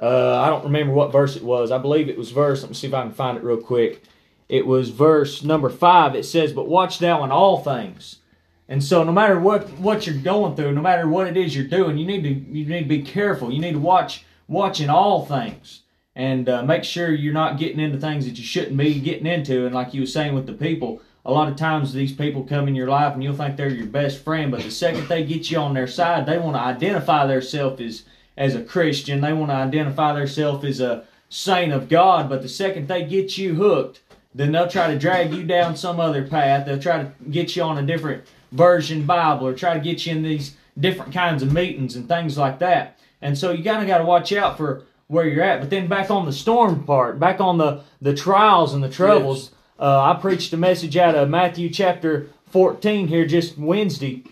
uh, 0.00 0.40
I 0.40 0.48
don't 0.48 0.64
remember 0.64 0.92
what 0.92 1.10
verse 1.10 1.34
it 1.36 1.42
was. 1.42 1.72
I 1.72 1.78
believe 1.78 2.08
it 2.08 2.18
was 2.18 2.30
verse, 2.30 2.62
let 2.62 2.70
me 2.70 2.74
see 2.74 2.86
if 2.86 2.94
I 2.94 3.02
can 3.02 3.12
find 3.12 3.36
it 3.36 3.42
real 3.42 3.56
quick. 3.56 4.02
It 4.48 4.64
was 4.64 4.90
verse 4.90 5.42
number 5.42 5.68
5. 5.68 6.14
It 6.14 6.24
says, 6.24 6.52
But 6.52 6.68
watch 6.68 7.00
thou 7.00 7.24
in 7.24 7.32
all 7.32 7.58
things. 7.62 8.20
And 8.68 8.82
so 8.82 9.02
no 9.02 9.12
matter 9.12 9.38
what, 9.40 9.68
what 9.78 10.06
you're 10.06 10.16
going 10.16 10.54
through, 10.54 10.72
no 10.72 10.82
matter 10.82 11.08
what 11.08 11.26
it 11.26 11.36
is 11.36 11.54
you're 11.54 11.66
doing, 11.66 11.98
you 11.98 12.06
need 12.06 12.22
to 12.22 12.30
you 12.30 12.66
need 12.66 12.82
to 12.82 12.88
be 12.88 13.02
careful. 13.02 13.52
You 13.52 13.60
need 13.60 13.72
to 13.72 13.78
watch 13.78 14.24
watch 14.48 14.80
in 14.80 14.90
all 14.90 15.24
things 15.24 15.82
and 16.16 16.48
uh, 16.48 16.62
make 16.62 16.82
sure 16.82 17.12
you're 17.12 17.32
not 17.32 17.58
getting 17.58 17.78
into 17.78 17.98
things 17.98 18.24
that 18.24 18.38
you 18.38 18.44
shouldn't 18.44 18.76
be 18.76 18.98
getting 18.98 19.26
into. 19.26 19.66
And 19.66 19.74
like 19.74 19.94
you 19.94 20.00
were 20.00 20.06
saying 20.06 20.34
with 20.34 20.46
the 20.46 20.54
people, 20.54 21.02
a 21.26 21.30
lot 21.30 21.48
of 21.48 21.56
times 21.56 21.92
these 21.92 22.12
people 22.12 22.42
come 22.42 22.66
in 22.66 22.74
your 22.74 22.88
life 22.88 23.12
and 23.12 23.22
you'll 23.22 23.36
think 23.36 23.56
they're 23.56 23.68
your 23.68 23.86
best 23.86 24.24
friend, 24.24 24.50
but 24.50 24.62
the 24.62 24.70
second 24.70 25.06
they 25.08 25.24
get 25.24 25.50
you 25.50 25.58
on 25.58 25.74
their 25.74 25.86
side, 25.86 26.24
they 26.24 26.38
want 26.38 26.56
to 26.56 26.60
identify 26.60 27.26
themselves 27.26 27.80
as 27.80 28.04
as 28.36 28.54
a 28.54 28.62
Christian. 28.62 29.20
They 29.20 29.32
want 29.32 29.50
to 29.50 29.56
identify 29.56 30.12
themselves 30.14 30.64
as 30.64 30.80
a 30.80 31.04
saint 31.28 31.72
of 31.72 31.88
God. 31.88 32.28
But 32.28 32.42
the 32.42 32.48
second 32.48 32.88
they 32.88 33.04
get 33.04 33.38
you 33.38 33.54
hooked, 33.54 34.00
then 34.34 34.52
they'll 34.52 34.68
try 34.68 34.92
to 34.92 34.98
drag 34.98 35.32
you 35.32 35.44
down 35.44 35.76
some 35.76 36.00
other 36.00 36.26
path. 36.26 36.66
They'll 36.66 36.78
try 36.78 37.04
to 37.04 37.12
get 37.30 37.56
you 37.56 37.62
on 37.62 37.78
a 37.78 37.82
different 37.82 38.24
version 38.52 39.06
Bible 39.06 39.46
or 39.46 39.54
try 39.54 39.74
to 39.74 39.80
get 39.80 40.06
you 40.06 40.14
in 40.14 40.22
these 40.22 40.54
different 40.78 41.12
kinds 41.12 41.42
of 41.42 41.52
meetings 41.52 41.96
and 41.96 42.08
things 42.08 42.36
like 42.36 42.58
that. 42.58 42.98
And 43.22 43.36
so 43.36 43.52
you 43.52 43.64
kind 43.64 43.80
of 43.80 43.88
got 43.88 43.98
to 43.98 44.04
watch 44.04 44.32
out 44.32 44.56
for 44.56 44.84
where 45.08 45.26
you're 45.26 45.44
at. 45.44 45.60
But 45.60 45.70
then 45.70 45.88
back 45.88 46.10
on 46.10 46.26
the 46.26 46.32
storm 46.32 46.84
part, 46.84 47.18
back 47.18 47.40
on 47.40 47.58
the 47.58 47.82
the 48.00 48.14
trials 48.14 48.74
and 48.74 48.82
the 48.82 48.90
troubles. 48.90 49.44
Yes. 49.44 49.52
Uh, 49.78 50.14
I 50.16 50.20
preached 50.20 50.52
a 50.52 50.56
message 50.56 50.96
out 50.96 51.14
of 51.14 51.28
Matthew 51.28 51.68
chapter 51.68 52.30
14 52.50 53.08
here 53.08 53.26
just 53.26 53.58
Wednesday, 53.58 54.24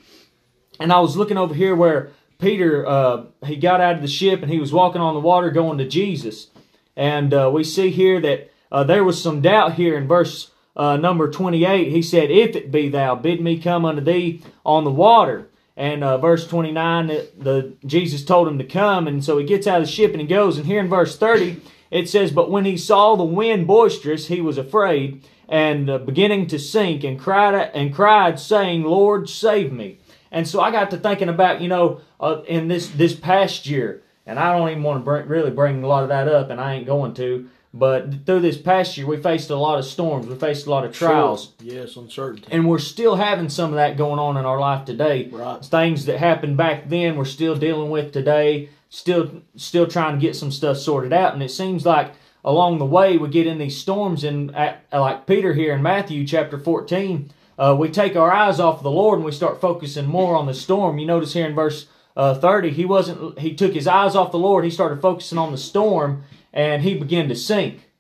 and 0.80 0.90
I 0.90 1.00
was 1.00 1.18
looking 1.18 1.36
over 1.36 1.54
here 1.54 1.74
where 1.74 2.12
Peter 2.38 2.86
uh, 2.86 3.24
he 3.44 3.56
got 3.56 3.80
out 3.80 3.96
of 3.96 4.02
the 4.02 4.08
ship 4.08 4.42
and 4.42 4.50
he 4.50 4.58
was 4.58 4.72
walking 4.72 5.02
on 5.02 5.14
the 5.14 5.20
water 5.20 5.50
going 5.50 5.78
to 5.78 5.88
Jesus, 5.88 6.48
and 6.96 7.34
uh, 7.34 7.50
we 7.52 7.62
see 7.62 7.90
here 7.90 8.20
that 8.20 8.50
uh, 8.72 8.84
there 8.84 9.04
was 9.04 9.22
some 9.22 9.42
doubt 9.42 9.74
here 9.74 9.96
in 9.96 10.08
verse 10.08 10.50
uh, 10.76 10.96
number 10.96 11.30
28. 11.30 11.90
He 11.90 12.02
said, 12.02 12.30
"If 12.30 12.56
it 12.56 12.72
be 12.72 12.88
thou, 12.88 13.14
bid 13.14 13.40
me 13.40 13.58
come 13.58 13.84
unto 13.84 14.00
thee 14.00 14.42
on 14.64 14.84
the 14.84 14.90
water." 14.90 15.48
And 15.76 16.04
uh, 16.04 16.18
verse 16.18 16.46
29, 16.46 17.06
the, 17.08 17.28
the 17.36 17.72
Jesus 17.84 18.24
told 18.24 18.46
him 18.46 18.58
to 18.58 18.64
come, 18.64 19.08
and 19.08 19.24
so 19.24 19.38
he 19.38 19.44
gets 19.44 19.66
out 19.66 19.80
of 19.80 19.86
the 19.86 19.92
ship 19.92 20.12
and 20.12 20.20
he 20.20 20.26
goes. 20.26 20.56
And 20.56 20.66
here 20.66 20.78
in 20.78 20.88
verse 20.88 21.16
30, 21.16 21.60
it 21.90 22.08
says, 22.08 22.30
"But 22.30 22.50
when 22.50 22.64
he 22.64 22.76
saw 22.76 23.16
the 23.16 23.24
wind 23.24 23.66
boisterous, 23.66 24.28
he 24.28 24.40
was 24.40 24.58
afraid." 24.58 25.24
and 25.48 25.90
uh, 25.90 25.98
beginning 25.98 26.46
to 26.48 26.58
sink 26.58 27.04
and 27.04 27.18
cried 27.18 27.54
and 27.74 27.94
cried 27.94 28.38
saying 28.38 28.82
lord 28.82 29.28
save 29.28 29.72
me 29.72 29.98
and 30.30 30.48
so 30.48 30.60
i 30.60 30.70
got 30.70 30.90
to 30.90 30.96
thinking 30.96 31.28
about 31.28 31.60
you 31.60 31.68
know 31.68 32.00
uh, 32.20 32.42
in 32.46 32.68
this 32.68 32.88
this 32.88 33.14
past 33.14 33.66
year 33.66 34.02
and 34.26 34.38
i 34.38 34.56
don't 34.56 34.70
even 34.70 34.82
want 34.82 35.04
to 35.04 35.10
really 35.10 35.50
bring 35.50 35.82
a 35.82 35.86
lot 35.86 36.02
of 36.02 36.08
that 36.08 36.28
up 36.28 36.50
and 36.50 36.60
i 36.60 36.74
ain't 36.74 36.86
going 36.86 37.12
to 37.12 37.48
but 37.76 38.24
through 38.24 38.38
this 38.38 38.56
past 38.56 38.96
year 38.96 39.04
we 39.04 39.16
faced 39.16 39.50
a 39.50 39.56
lot 39.56 39.80
of 39.80 39.84
storms. 39.84 40.28
We 40.28 40.36
faced 40.36 40.66
a 40.66 40.70
lot 40.70 40.84
of 40.84 40.94
trials. 40.94 41.54
Sure. 41.60 41.74
Yes, 41.74 41.96
uncertainty. 41.96 42.46
and 42.52 42.68
we're 42.68 42.78
still 42.78 43.16
having 43.16 43.48
some 43.48 43.70
of 43.70 43.76
that 43.76 43.96
going 43.96 44.20
on 44.20 44.36
in 44.36 44.46
our 44.46 44.60
life 44.60 44.84
today. 44.84 45.28
Right. 45.28 45.62
things 45.64 46.06
that 46.06 46.18
happened 46.20 46.56
back 46.56 46.88
then 46.88 47.16
we're 47.16 47.24
still 47.24 47.56
dealing 47.56 47.90
with 47.90 48.12
today. 48.12 48.68
Still 48.90 49.42
still 49.56 49.88
trying 49.88 50.14
to 50.14 50.24
get 50.24 50.36
some 50.36 50.52
stuff 50.52 50.76
sorted 50.76 51.12
out. 51.12 51.34
And 51.34 51.42
it 51.42 51.50
seems 51.50 51.84
like 51.84 52.12
along 52.44 52.78
the 52.78 52.84
way 52.86 53.18
we 53.18 53.28
get 53.28 53.48
in 53.48 53.58
these 53.58 53.76
storms. 53.76 54.22
And 54.22 54.54
at, 54.54 54.84
like 54.92 55.26
peter 55.26 55.52
here 55.52 55.74
in 55.74 55.82
matthew 55.82 56.24
chapter 56.24 56.60
14 56.60 57.32
uh, 57.58 57.76
we 57.76 57.88
take 57.88 58.14
our 58.14 58.32
eyes 58.32 58.60
off 58.60 58.84
the 58.84 58.90
lord 58.90 59.18
and 59.18 59.26
we 59.26 59.32
start 59.32 59.60
focusing 59.60 60.06
more 60.06 60.36
on 60.36 60.46
the 60.46 60.54
storm. 60.54 60.98
You 60.98 61.06
notice 61.06 61.32
here 61.32 61.46
in 61.46 61.56
verse 61.56 61.86
uh, 62.16 62.34
30 62.34 62.70
he 62.70 62.84
wasn't 62.84 63.40
he 63.40 63.52
took 63.56 63.72
his 63.74 63.88
eyes 63.88 64.14
off 64.14 64.30
the 64.30 64.38
lord. 64.38 64.64
He 64.64 64.70
started 64.70 65.00
focusing 65.00 65.38
on 65.38 65.50
the 65.50 65.58
storm 65.58 66.22
and 66.54 66.82
he 66.82 66.94
began 66.94 67.28
to 67.28 67.34
sink 67.36 67.90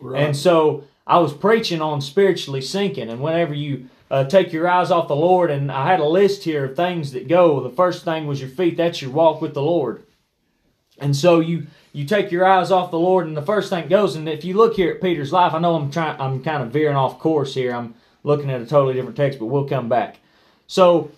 Right. 0.00 0.22
and 0.22 0.36
so 0.36 0.84
I 1.06 1.18
was 1.18 1.34
preaching 1.34 1.82
on 1.82 2.00
spiritually 2.00 2.62
sinking, 2.62 3.10
and 3.10 3.20
whenever 3.20 3.52
you 3.52 3.88
uh, 4.10 4.24
take 4.24 4.52
your 4.52 4.68
eyes 4.68 4.90
off 4.90 5.08
the 5.08 5.16
Lord, 5.16 5.50
and 5.50 5.70
I 5.70 5.86
had 5.86 6.00
a 6.00 6.04
list 6.04 6.44
here 6.44 6.64
of 6.66 6.76
things 6.76 7.12
that 7.12 7.28
go. 7.28 7.60
The 7.60 7.70
first 7.74 8.04
thing 8.04 8.26
was 8.26 8.40
your 8.40 8.48
feet. 8.50 8.76
That's 8.76 9.02
your 9.02 9.10
walk 9.10 9.40
with 9.42 9.54
the 9.54 9.62
Lord. 9.62 10.02
And 10.98 11.16
so 11.16 11.40
you 11.40 11.66
you 11.92 12.04
take 12.04 12.30
your 12.30 12.44
eyes 12.46 12.70
off 12.70 12.90
the 12.90 12.98
Lord, 12.98 13.26
and 13.26 13.36
the 13.36 13.42
first 13.42 13.70
thing 13.70 13.88
goes. 13.88 14.14
And 14.16 14.28
if 14.28 14.44
you 14.44 14.54
look 14.54 14.74
here 14.74 14.92
at 14.92 15.00
Peter's 15.02 15.32
life, 15.32 15.52
I 15.52 15.58
know 15.58 15.74
I'm 15.74 15.90
trying. 15.90 16.20
I'm 16.20 16.42
kind 16.42 16.62
of 16.62 16.70
veering 16.70 16.96
off 16.96 17.18
course 17.18 17.54
here. 17.54 17.74
I'm 17.74 17.94
looking 18.22 18.50
at 18.50 18.60
a 18.60 18.66
totally 18.66 18.94
different 18.94 19.16
text, 19.16 19.38
but 19.38 19.46
we'll 19.46 19.68
come 19.68 19.88
back. 19.88 20.18
So 20.66 21.10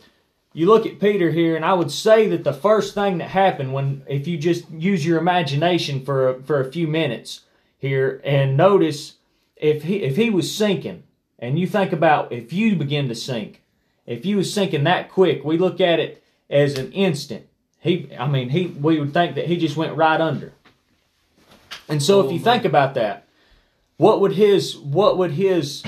you 0.56 0.64
look 0.66 0.86
at 0.86 0.98
Peter 0.98 1.30
here, 1.30 1.54
and 1.54 1.66
I 1.66 1.74
would 1.74 1.90
say 1.90 2.28
that 2.28 2.42
the 2.42 2.52
first 2.54 2.94
thing 2.94 3.18
that 3.18 3.28
happened 3.28 3.74
when, 3.74 4.02
if 4.08 4.26
you 4.26 4.38
just 4.38 4.70
use 4.70 5.04
your 5.04 5.18
imagination 5.18 6.02
for 6.02 6.30
a, 6.30 6.42
for 6.42 6.60
a 6.60 6.72
few 6.72 6.88
minutes 6.88 7.42
here, 7.78 8.22
and 8.24 8.56
notice 8.56 9.16
if 9.56 9.82
he 9.82 9.96
if 10.02 10.16
he 10.16 10.30
was 10.30 10.54
sinking, 10.54 11.02
and 11.38 11.58
you 11.58 11.66
think 11.66 11.92
about 11.92 12.32
if 12.32 12.54
you 12.54 12.74
begin 12.74 13.06
to 13.08 13.14
sink, 13.14 13.62
if 14.06 14.24
you 14.24 14.38
was 14.38 14.50
sinking 14.50 14.84
that 14.84 15.10
quick, 15.10 15.44
we 15.44 15.58
look 15.58 15.78
at 15.78 16.00
it 16.00 16.24
as 16.48 16.78
an 16.78 16.90
instant. 16.92 17.46
He, 17.80 18.08
I 18.18 18.26
mean, 18.26 18.48
he 18.48 18.68
we 18.68 18.98
would 18.98 19.12
think 19.12 19.34
that 19.34 19.48
he 19.48 19.58
just 19.58 19.76
went 19.76 19.94
right 19.94 20.20
under. 20.22 20.54
And 21.86 22.02
so, 22.02 22.20
if 22.20 22.26
Oh, 22.26 22.30
you 22.30 22.38
my. 22.38 22.44
think 22.44 22.64
about 22.64 22.94
that, 22.94 23.28
what 23.98 24.22
would 24.22 24.32
his 24.32 24.74
what 24.78 25.18
would 25.18 25.32
his 25.32 25.82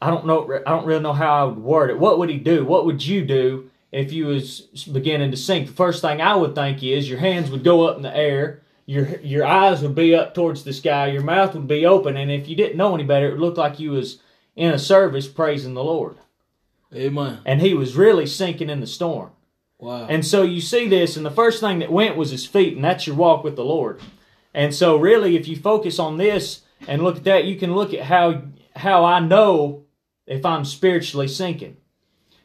I 0.00 0.10
don't 0.10 0.26
know. 0.26 0.60
I 0.66 0.70
don't 0.70 0.86
really 0.86 1.02
know 1.02 1.12
how 1.12 1.34
I 1.34 1.44
would 1.44 1.58
word 1.58 1.90
it. 1.90 1.98
What 1.98 2.18
would 2.18 2.30
he 2.30 2.38
do? 2.38 2.64
What 2.64 2.86
would 2.86 3.04
you 3.04 3.24
do 3.24 3.70
if 3.90 4.12
you 4.12 4.26
was 4.26 4.60
beginning 4.92 5.30
to 5.30 5.36
sink? 5.36 5.68
The 5.68 5.74
first 5.74 6.02
thing 6.02 6.20
I 6.20 6.36
would 6.36 6.54
think 6.54 6.82
is 6.82 7.08
your 7.08 7.18
hands 7.18 7.50
would 7.50 7.64
go 7.64 7.86
up 7.86 7.96
in 7.96 8.02
the 8.02 8.16
air, 8.16 8.62
your 8.86 9.18
your 9.20 9.44
eyes 9.44 9.82
would 9.82 9.94
be 9.94 10.14
up 10.14 10.34
towards 10.34 10.64
the 10.64 10.72
sky, 10.72 11.08
your 11.08 11.22
mouth 11.22 11.54
would 11.54 11.68
be 11.68 11.84
open, 11.84 12.16
and 12.16 12.30
if 12.30 12.48
you 12.48 12.56
didn't 12.56 12.76
know 12.76 12.94
any 12.94 13.04
better, 13.04 13.28
it 13.28 13.32
would 13.32 13.40
look 13.40 13.56
like 13.56 13.80
you 13.80 13.90
was 13.90 14.20
in 14.54 14.72
a 14.72 14.78
service 14.78 15.28
praising 15.28 15.74
the 15.74 15.84
Lord, 15.84 16.16
Amen. 16.94 17.40
and 17.44 17.60
he 17.60 17.74
was 17.74 17.96
really 17.96 18.26
sinking 18.26 18.70
in 18.70 18.80
the 18.80 18.86
storm. 18.86 19.30
Wow. 19.78 20.06
And 20.08 20.26
so 20.26 20.42
you 20.42 20.60
see 20.60 20.88
this, 20.88 21.16
and 21.16 21.24
the 21.24 21.30
first 21.30 21.60
thing 21.60 21.78
that 21.78 21.92
went 21.92 22.16
was 22.16 22.30
his 22.30 22.46
feet, 22.46 22.74
and 22.74 22.84
that's 22.84 23.06
your 23.06 23.14
walk 23.14 23.44
with 23.44 23.54
the 23.56 23.64
Lord. 23.64 24.00
And 24.52 24.74
so, 24.74 24.96
really, 24.96 25.36
if 25.36 25.46
you 25.46 25.56
focus 25.56 25.98
on 25.98 26.16
this 26.16 26.62
and 26.88 27.02
look 27.02 27.18
at 27.18 27.24
that, 27.24 27.44
you 27.44 27.56
can 27.56 27.74
look 27.74 27.94
at 27.94 28.04
how 28.04 28.42
how 28.74 29.04
I 29.04 29.20
know 29.20 29.84
if 30.28 30.44
I'm 30.44 30.64
spiritually 30.64 31.28
sinking. 31.28 31.76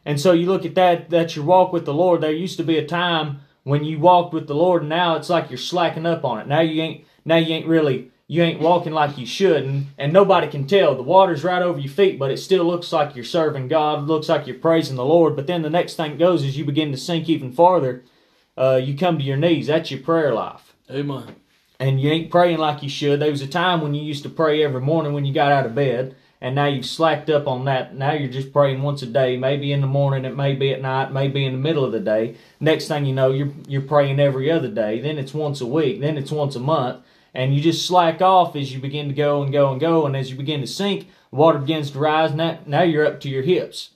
And 0.05 0.19
so 0.19 0.31
you 0.31 0.47
look 0.47 0.65
at 0.65 0.75
that, 0.75 1.09
that's 1.09 1.35
your 1.35 1.45
walk 1.45 1.71
with 1.71 1.85
the 1.85 1.93
Lord. 1.93 2.21
There 2.21 2.31
used 2.31 2.57
to 2.57 2.63
be 2.63 2.77
a 2.77 2.85
time 2.85 3.41
when 3.63 3.83
you 3.83 3.99
walked 3.99 4.33
with 4.33 4.47
the 4.47 4.55
Lord, 4.55 4.81
and 4.81 4.89
now 4.89 5.15
it's 5.15 5.29
like 5.29 5.49
you're 5.49 5.57
slacking 5.57 6.05
up 6.05 6.25
on 6.25 6.39
it. 6.39 6.47
Now 6.47 6.61
you 6.61 6.81
ain't 6.81 7.05
now 7.25 7.37
you 7.37 7.53
ain't 7.53 7.67
really 7.67 8.11
you 8.27 8.41
ain't 8.41 8.59
walking 8.61 8.93
like 8.93 9.17
you 9.17 9.25
should, 9.25 9.63
and, 9.63 9.87
and 9.97 10.11
nobody 10.11 10.47
can 10.47 10.65
tell. 10.65 10.95
The 10.95 11.03
water's 11.03 11.43
right 11.43 11.61
over 11.61 11.79
your 11.79 11.91
feet, 11.91 12.17
but 12.17 12.31
it 12.31 12.37
still 12.37 12.65
looks 12.65 12.91
like 12.91 13.15
you're 13.15 13.25
serving 13.25 13.67
God, 13.67 13.99
it 13.99 14.07
looks 14.07 14.29
like 14.29 14.47
you're 14.47 14.57
praising 14.57 14.95
the 14.95 15.05
Lord. 15.05 15.35
But 15.35 15.47
then 15.47 15.61
the 15.61 15.69
next 15.69 15.95
thing 15.95 16.17
goes 16.17 16.43
is 16.43 16.57
you 16.57 16.65
begin 16.65 16.91
to 16.91 16.97
sink 16.97 17.29
even 17.29 17.51
farther. 17.51 18.03
Uh, 18.57 18.79
you 18.83 18.97
come 18.97 19.17
to 19.17 19.23
your 19.23 19.37
knees. 19.37 19.67
That's 19.67 19.89
your 19.89 20.01
prayer 20.01 20.33
life 20.33 20.73
Amen. 20.89 21.35
and 21.79 21.99
you 21.99 22.11
ain't 22.11 22.31
praying 22.31 22.59
like 22.59 22.83
you 22.83 22.89
should. 22.89 23.19
There 23.19 23.31
was 23.31 23.41
a 23.41 23.47
time 23.47 23.81
when 23.81 23.93
you 23.93 24.03
used 24.03 24.23
to 24.23 24.29
pray 24.29 24.63
every 24.63 24.81
morning 24.81 25.13
when 25.13 25.25
you 25.25 25.33
got 25.33 25.51
out 25.51 25.65
of 25.65 25.75
bed, 25.75 26.15
and 26.43 26.55
now 26.55 26.65
you've 26.65 26.85
slacked 26.85 27.29
up 27.29 27.47
on 27.47 27.63
that. 27.65 27.95
Now 27.95 28.11
you're 28.11 28.29
just 28.29 28.51
praying 28.51 28.81
once 28.81 29.01
a 29.01 29.05
day, 29.05 29.37
maybe 29.37 29.71
in 29.71 29.79
the 29.79 29.87
morning, 29.87 30.25
it 30.25 30.35
may 30.35 30.53
be 30.53 30.73
at 30.73 30.81
night, 30.81 31.13
maybe 31.13 31.45
in 31.45 31.53
the 31.53 31.57
middle 31.57 31.85
of 31.85 31.93
the 31.93 32.01
day. 32.01 32.35
Next 32.59 32.89
thing 32.89 33.05
you 33.05 33.15
know, 33.15 33.31
you're 33.31 33.53
you're 33.65 33.81
praying 33.81 34.19
every 34.19 34.51
other 34.51 34.67
day. 34.67 34.99
Then 34.99 35.17
it's 35.17 35.33
once 35.33 35.61
a 35.61 35.65
week. 35.65 36.01
Then 36.01 36.17
it's 36.17 36.31
once 36.31 36.57
a 36.57 36.59
month, 36.59 37.01
and 37.33 37.55
you 37.55 37.61
just 37.61 37.87
slack 37.87 38.21
off 38.21 38.57
as 38.57 38.73
you 38.73 38.81
begin 38.81 39.07
to 39.07 39.13
go 39.13 39.41
and 39.41 39.53
go 39.53 39.71
and 39.71 39.79
go, 39.79 40.05
and 40.05 40.17
as 40.17 40.29
you 40.29 40.35
begin 40.35 40.59
to 40.59 40.67
sink, 40.67 41.07
water 41.31 41.59
begins 41.59 41.91
to 41.91 41.99
rise. 41.99 42.33
Now 42.33 42.59
now 42.65 42.81
you're 42.81 43.07
up 43.07 43.21
to 43.21 43.29
your 43.29 43.43
hips, 43.43 43.91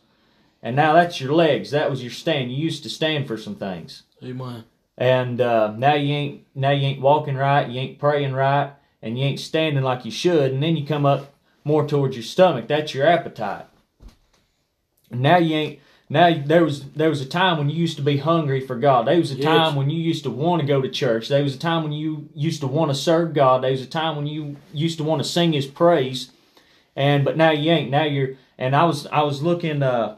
and 0.64 0.74
now 0.74 0.94
that's 0.94 1.20
your 1.20 1.34
legs. 1.34 1.72
That 1.72 1.90
was 1.90 2.02
your 2.02 2.12
stand. 2.12 2.54
You 2.54 2.64
used 2.64 2.84
to 2.84 2.90
stand 2.90 3.28
for 3.28 3.36
some 3.36 3.56
things 3.56 4.04
Amen. 4.24 4.64
and 4.98 5.42
uh, 5.42 5.74
now 5.76 5.96
you 5.96 6.14
ain't 6.14 6.46
now 6.56 6.72
you 6.72 6.88
ain't 6.88 7.02
walking 7.02 7.36
right, 7.36 7.68
you 7.68 7.82
ain't 7.82 8.00
praying 8.00 8.32
right, 8.32 8.72
and 9.02 9.20
you 9.20 9.26
ain't 9.26 9.42
standing 9.42 9.84
like 9.84 10.06
you 10.06 10.12
should, 10.12 10.54
and 10.54 10.64
then 10.64 10.78
you 10.78 10.88
come 10.88 11.06
up 11.06 11.34
more 11.67 11.86
towards 11.88 12.15
your 12.15 12.23
stomach. 12.23 12.67
That's 12.67 12.93
your 12.93 13.06
appetite. 13.06 13.65
Now 15.12 15.38
you 15.38 15.56
ain't 15.56 15.80
Now 16.10 16.34
there 16.45 16.63
was 16.63 16.86
there 16.91 17.10
was 17.10 17.21
a 17.21 17.25
time 17.25 17.58
when 17.58 17.69
you 17.69 17.75
used 17.75 17.97
to 17.97 18.01
be 18.01 18.17
hungry 18.17 18.62
for 18.62 18.75
God. 18.77 19.08
There 19.08 19.17
was 19.19 19.32
a 19.32 19.36
Yes. 19.36 19.43
time 19.45 19.75
when 19.75 19.89
you 19.89 19.99
used 20.01 20.23
to 20.23 20.30
want 20.30 20.62
to 20.62 20.67
go 20.67 20.82
to 20.82 20.89
church. 20.89 21.27
There 21.27 21.43
was 21.43 21.56
a 21.56 21.60
time 21.60 21.84
when 21.84 21.91
you 21.91 22.30
used 22.34 22.62
to 22.62 22.67
want 22.67 22.89
to 22.91 22.95
serve 22.95 23.34
God. 23.34 23.62
There 23.63 23.71
was 23.71 23.82
a 23.82 23.86
time 23.88 24.15
when 24.15 24.25
you 24.27 24.56
used 24.73 24.97
to 24.99 25.03
want 25.03 25.21
to 25.21 25.27
sing 25.27 25.51
His 25.53 25.67
praise. 25.67 26.32
And 26.95 27.25
but 27.25 27.36
now 27.38 27.51
you 27.51 27.71
ain't. 27.71 27.91
Now 27.91 28.06
you're. 28.06 28.32
And 28.58 28.75
I 28.75 28.86
was 28.86 29.06
I 29.08 29.21
was 29.21 29.41
looking 29.43 29.84
uh 29.84 30.15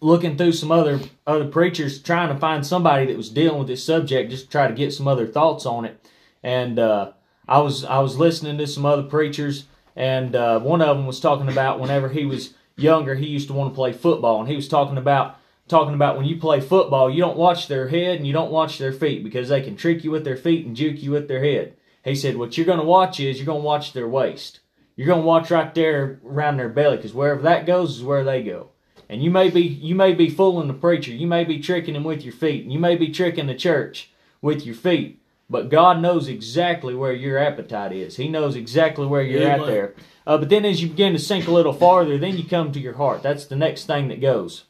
looking 0.00 0.36
through 0.36 0.52
some 0.52 0.72
other 0.72 1.00
other 1.26 1.46
preachers 1.46 2.02
trying 2.02 2.28
to 2.32 2.38
find 2.40 2.66
somebody 2.66 3.06
that 3.06 3.16
was 3.16 3.28
dealing 3.30 3.58
with 3.58 3.68
this 3.68 3.84
subject 3.84 4.30
just 4.30 4.46
to 4.46 4.50
try 4.50 4.66
to 4.68 4.74
get 4.74 4.92
some 4.92 5.06
other 5.06 5.26
thoughts 5.26 5.64
on 5.66 5.84
it. 5.84 6.04
And 6.42 6.78
uh, 6.78 7.12
I 7.46 7.58
was 7.58 7.84
I 7.84 7.98
was 8.00 8.16
listening 8.18 8.58
to 8.58 8.66
some 8.66 8.86
other 8.86 9.04
preachers, 9.04 9.64
and 9.96 10.34
uh, 10.34 10.60
one 10.60 10.82
of 10.82 10.96
them 10.96 11.06
was 11.06 11.20
talking 11.20 11.48
about 11.48 11.80
whenever 11.80 12.08
he 12.08 12.24
was 12.24 12.54
younger, 12.76 13.14
he 13.14 13.26
used 13.26 13.48
to 13.48 13.54
want 13.54 13.72
to 13.72 13.74
play 13.74 13.92
football, 13.92 14.40
and 14.40 14.48
he 14.48 14.56
was 14.56 14.68
talking 14.68 14.98
about 14.98 15.36
talking 15.68 15.94
about 15.94 16.16
when 16.16 16.26
you 16.26 16.36
play 16.36 16.60
football, 16.60 17.08
you 17.08 17.20
don't 17.20 17.36
watch 17.36 17.68
their 17.68 17.88
head 17.88 18.16
and 18.16 18.26
you 18.26 18.32
don't 18.32 18.50
watch 18.50 18.78
their 18.78 18.92
feet 18.92 19.24
because 19.24 19.48
they 19.48 19.62
can 19.62 19.76
trick 19.76 20.04
you 20.04 20.10
with 20.10 20.24
their 20.24 20.36
feet 20.36 20.66
and 20.66 20.76
juke 20.76 21.02
you 21.02 21.10
with 21.10 21.28
their 21.28 21.42
head. 21.42 21.74
He 22.04 22.14
said 22.14 22.36
what 22.36 22.56
you're 22.56 22.66
going 22.66 22.80
to 22.80 22.84
watch 22.84 23.20
is 23.20 23.38
you're 23.38 23.46
going 23.46 23.62
to 23.62 23.66
watch 23.66 23.92
their 23.92 24.08
waist. 24.08 24.60
You're 24.96 25.06
going 25.06 25.22
to 25.22 25.26
watch 25.26 25.50
right 25.50 25.74
there 25.74 26.20
around 26.26 26.56
their 26.58 26.68
belly 26.68 26.96
because 26.96 27.14
wherever 27.14 27.40
that 27.42 27.64
goes 27.64 27.96
is 27.96 28.04
where 28.04 28.24
they 28.24 28.42
go. 28.42 28.70
And 29.08 29.22
you 29.22 29.30
may 29.30 29.50
be 29.50 29.62
you 29.62 29.94
may 29.94 30.12
be 30.12 30.28
fooling 30.28 30.68
the 30.68 30.74
preacher. 30.74 31.12
You 31.12 31.26
may 31.26 31.44
be 31.44 31.58
tricking 31.58 31.94
him 31.94 32.04
with 32.04 32.22
your 32.22 32.34
feet. 32.34 32.64
and 32.64 32.72
You 32.72 32.78
may 32.78 32.96
be 32.96 33.08
tricking 33.08 33.46
the 33.46 33.54
church 33.54 34.10
with 34.40 34.66
your 34.66 34.74
feet. 34.74 35.21
But 35.52 35.68
God 35.68 36.00
knows 36.00 36.28
exactly 36.28 36.94
where 36.94 37.12
your 37.12 37.38
appetite 37.38 37.92
is. 37.92 38.16
He 38.16 38.28
knows 38.28 38.56
exactly 38.56 39.06
where 39.06 39.22
you're 39.22 39.48
at 39.48 39.66
there. 39.66 39.94
Uh, 40.26 40.38
but 40.38 40.48
then 40.48 40.64
as 40.64 40.82
you 40.82 40.88
begin 40.88 41.12
to 41.12 41.18
sink 41.18 41.46
a 41.46 41.52
little 41.52 41.74
farther, 41.74 42.16
then 42.16 42.36
you 42.38 42.44
come 42.44 42.72
to 42.72 42.80
your 42.80 42.94
heart. 42.94 43.22
That's 43.22 43.44
the 43.44 43.56
next 43.56 43.84
thing 43.84 44.08
that 44.08 44.20
goes. 44.20 44.64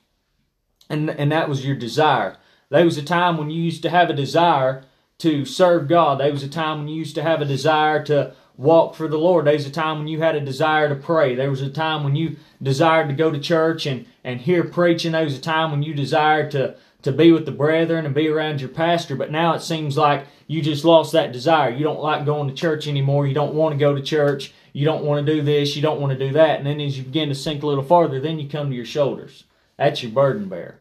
And 0.91 1.09
and 1.09 1.31
that 1.31 1.49
was 1.49 1.65
your 1.65 1.77
desire. 1.77 2.37
There 2.69 2.85
was 2.85 2.99
a 2.99 3.03
time 3.03 3.39
when 3.39 3.51
you 3.51 3.63
used 3.63 3.83
to 3.83 3.91
have 3.91 4.11
a 4.11 4.15
desire 4.15 4.85
to 5.19 5.45
serve 5.45 5.89
God. 5.89 6.19
There 6.19 6.33
was 6.33 6.43
a 6.43 6.49
time 6.49 6.79
when 6.79 6.89
you 6.89 6.97
used 6.97 7.15
to 7.15 7.23
have 7.23 7.41
a 7.41 7.45
desire 7.47 8.03
to 8.07 8.35
walk 8.57 8.95
for 8.95 9.09
the 9.09 9.19
Lord. 9.19 9.47
There 9.47 9.55
was 9.55 9.67
a 9.67 9.71
time 9.71 9.99
when 9.99 10.09
you 10.09 10.21
had 10.21 10.35
a 10.35 10.41
desire 10.41 10.89
to 10.89 10.97
pray. 10.97 11.35
There 11.35 11.51
was 11.51 11.63
a 11.63 11.71
time 11.71 12.03
when 12.03 12.17
you 12.17 12.37
desired 12.61 13.09
to 13.09 13.15
go 13.15 13.31
to 13.31 13.39
church 13.39 13.87
and, 13.87 14.07
and 14.25 14.41
hear 14.41 14.65
preaching. 14.65 15.13
There 15.13 15.25
was 15.25 15.39
a 15.39 15.41
time 15.41 15.71
when 15.71 15.83
you 15.83 15.95
desired 15.95 16.51
to, 16.53 16.77
to 17.03 17.13
be 17.13 17.33
with 17.33 17.47
the 17.47 17.53
brethren 17.53 18.07
and 18.07 18.15
be 18.15 18.29
around 18.29 18.61
your 18.61 18.71
pastor. 18.71 19.17
But 19.17 19.31
now 19.31 19.55
it 19.55 19.63
seems 19.63 19.97
like 19.97 20.27
you 20.47 20.63
just 20.63 20.85
lost 20.85 21.13
that 21.13 21.33
desire. 21.33 21.71
You 21.71 21.85
don't 21.85 22.01
like 22.01 22.25
going 22.25 22.49
to 22.49 22.55
church 22.55 22.87
anymore. 22.87 23.27
You 23.27 23.35
don't 23.35 23.55
want 23.55 23.73
to 23.73 23.79
go 23.79 23.95
to 23.95 24.03
church. 24.03 24.53
You 24.73 24.85
don't 24.85 25.05
want 25.05 25.27
to 25.27 25.35
do 25.35 25.43
this. 25.43 25.77
You 25.77 25.83
don't 25.83 26.01
want 26.01 26.17
to 26.17 26.27
do 26.27 26.33
that. 26.33 26.59
And 26.59 26.67
then 26.67 26.81
as 26.81 26.97
you 26.97 27.05
begin 27.05 27.29
to 27.29 27.35
sink 27.35 27.63
a 27.63 27.67
little 27.67 27.85
farther, 27.85 28.21
then 28.21 28.39
you 28.39 28.49
come 28.49 28.71
to 28.71 28.77
your 28.77 28.85
shoulders. 28.85 29.45
That's 29.77 30.03
your 30.03 30.13
burden 30.13 30.49
bearer. 30.49 30.81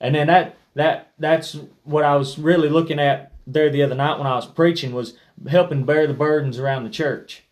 And 0.00 0.14
then 0.14 0.28
that 0.28 0.56
that 0.74 1.12
that's 1.18 1.56
what 1.84 2.04
I 2.04 2.16
was 2.16 2.38
really 2.38 2.68
looking 2.68 3.00
at 3.00 3.32
there 3.46 3.70
the 3.70 3.82
other 3.82 3.94
night 3.94 4.18
when 4.18 4.26
I 4.26 4.36
was 4.36 4.46
preaching 4.46 4.92
was 4.92 5.14
helping 5.48 5.84
bear 5.84 6.06
the 6.06 6.14
burdens 6.14 6.58
around 6.58 6.84
the 6.84 6.90
church. 6.90 7.44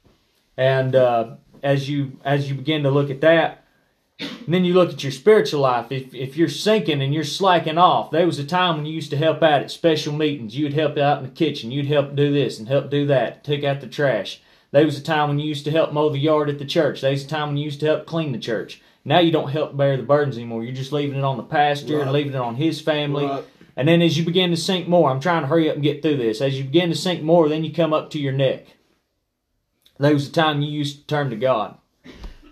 And 0.56 0.94
uh, 0.94 1.37
as 1.62 1.88
you 1.88 2.18
as 2.24 2.48
you 2.48 2.54
begin 2.54 2.82
to 2.85 2.90
look 2.90 3.11
at 3.11 3.20
that, 3.22 3.64
and 4.18 4.55
then 4.55 4.64
you 4.64 4.74
look 4.74 4.92
at 4.92 5.02
your 5.02 5.12
spiritual 5.12 5.61
life. 5.61 5.90
If 5.90 6.14
if 6.14 6.37
you're 6.37 6.48
sinking 6.48 7.02
and 7.02 7.12
you're 7.12 7.24
slacking 7.24 7.79
off, 7.79 8.11
there 8.11 8.26
was 8.26 8.38
a 8.38 8.44
time 8.44 8.76
when 8.76 8.87
you 8.87 8.94
used 8.94 9.11
to 9.11 9.16
help 9.16 9.42
out 9.42 9.62
at 9.62 9.70
special 9.70 10.12
meetings. 10.12 10.57
You'd 10.57 10.72
help 10.72 10.96
out 10.96 11.18
in 11.18 11.24
the 11.24 11.31
kitchen. 11.31 11.72
You'd 11.72 11.87
help 11.87 12.14
do 12.14 12.33
this 12.33 12.59
and 12.59 12.68
help 12.68 12.88
do 12.90 13.07
that. 13.07 13.44
Take 13.44 13.64
out 13.64 13.81
the 13.81 13.88
trash. 13.88 14.40
There 14.70 14.85
was 14.85 14.98
a 14.98 15.02
time 15.02 15.29
when 15.29 15.38
you 15.38 15.46
used 15.46 15.64
to 15.64 15.70
help 15.70 15.92
mow 15.92 16.11
the 16.11 16.18
yard 16.18 16.48
at 16.48 16.59
the 16.59 16.64
church. 16.64 17.00
There 17.00 17.11
was 17.11 17.24
a 17.24 17.29
time 17.29 17.48
when 17.48 17.57
you 17.57 17.64
used 17.64 17.81
to 17.81 17.87
help 17.87 18.07
clean 18.07 18.33
the 18.33 18.38
church. 18.38 18.81
Now 19.05 19.20
you 19.20 19.31
don't 19.31 19.50
help 19.50 19.76
bear 19.76 19.96
the 19.96 20.02
burdens 20.02 20.37
anymore. 20.37 20.64
You're 20.64 20.74
just 20.74 20.92
leaving 20.92 21.18
it 21.18 21.24
on 21.24 21.37
the 21.37 21.42
pastor 21.42 22.00
and 22.00 22.12
leaving 22.12 22.35
it 22.35 22.40
on 22.40 22.57
his 22.57 22.81
family. 22.81 23.26
Right. 23.26 23.44
And 23.76 23.87
then 23.87 24.02
as 24.02 24.16
you 24.16 24.24
begin 24.24 24.50
to 24.50 24.57
sink 24.57 24.88
more, 24.88 25.11
I'm 25.11 25.20
trying 25.20 25.42
to 25.42 25.48
hurry 25.48 25.68
up 25.68 25.74
and 25.74 25.85
get 25.85 26.02
through 26.02 26.16
this. 26.16 26.40
As 26.40 26.59
you 26.59 26.64
begin 26.64 26.88
to 26.88 26.96
sink 26.96 27.22
more, 27.22 27.48
then 27.48 27.62
you 27.62 27.72
come 27.72 27.92
up 27.92 28.11
to 28.11 28.18
your 28.18 28.33
neck. 28.33 28.66
There 29.98 30.12
was 30.12 30.29
a 30.29 30.33
time 30.33 30.62
you 30.62 30.70
used 30.70 31.00
to 31.00 31.07
turn 31.07 31.31
to 31.31 31.37
God. 31.37 31.79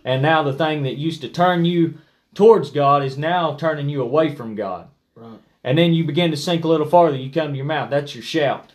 And 0.04 0.22
now 0.22 0.42
the 0.42 0.52
thing 0.52 0.82
that 0.82 0.96
used 0.96 1.22
to 1.22 1.28
turn 1.28 1.64
you 1.64 1.94
towards 2.34 2.70
God 2.70 3.02
is 3.02 3.16
now 3.16 3.56
turning 3.56 3.88
you 3.88 4.02
away 4.02 4.34
from 4.34 4.54
God. 4.54 4.88
Right. 5.14 5.38
And 5.62 5.78
then 5.78 5.94
you 5.94 6.04
begin 6.04 6.30
to 6.30 6.36
sink 6.36 6.64
a 6.64 6.68
little 6.68 6.86
farther, 6.86 7.16
you 7.16 7.30
come 7.30 7.52
to 7.52 7.56
your 7.56 7.64
mouth. 7.64 7.90
That's 7.90 8.14
your 8.14 8.22
shout. 8.22 8.72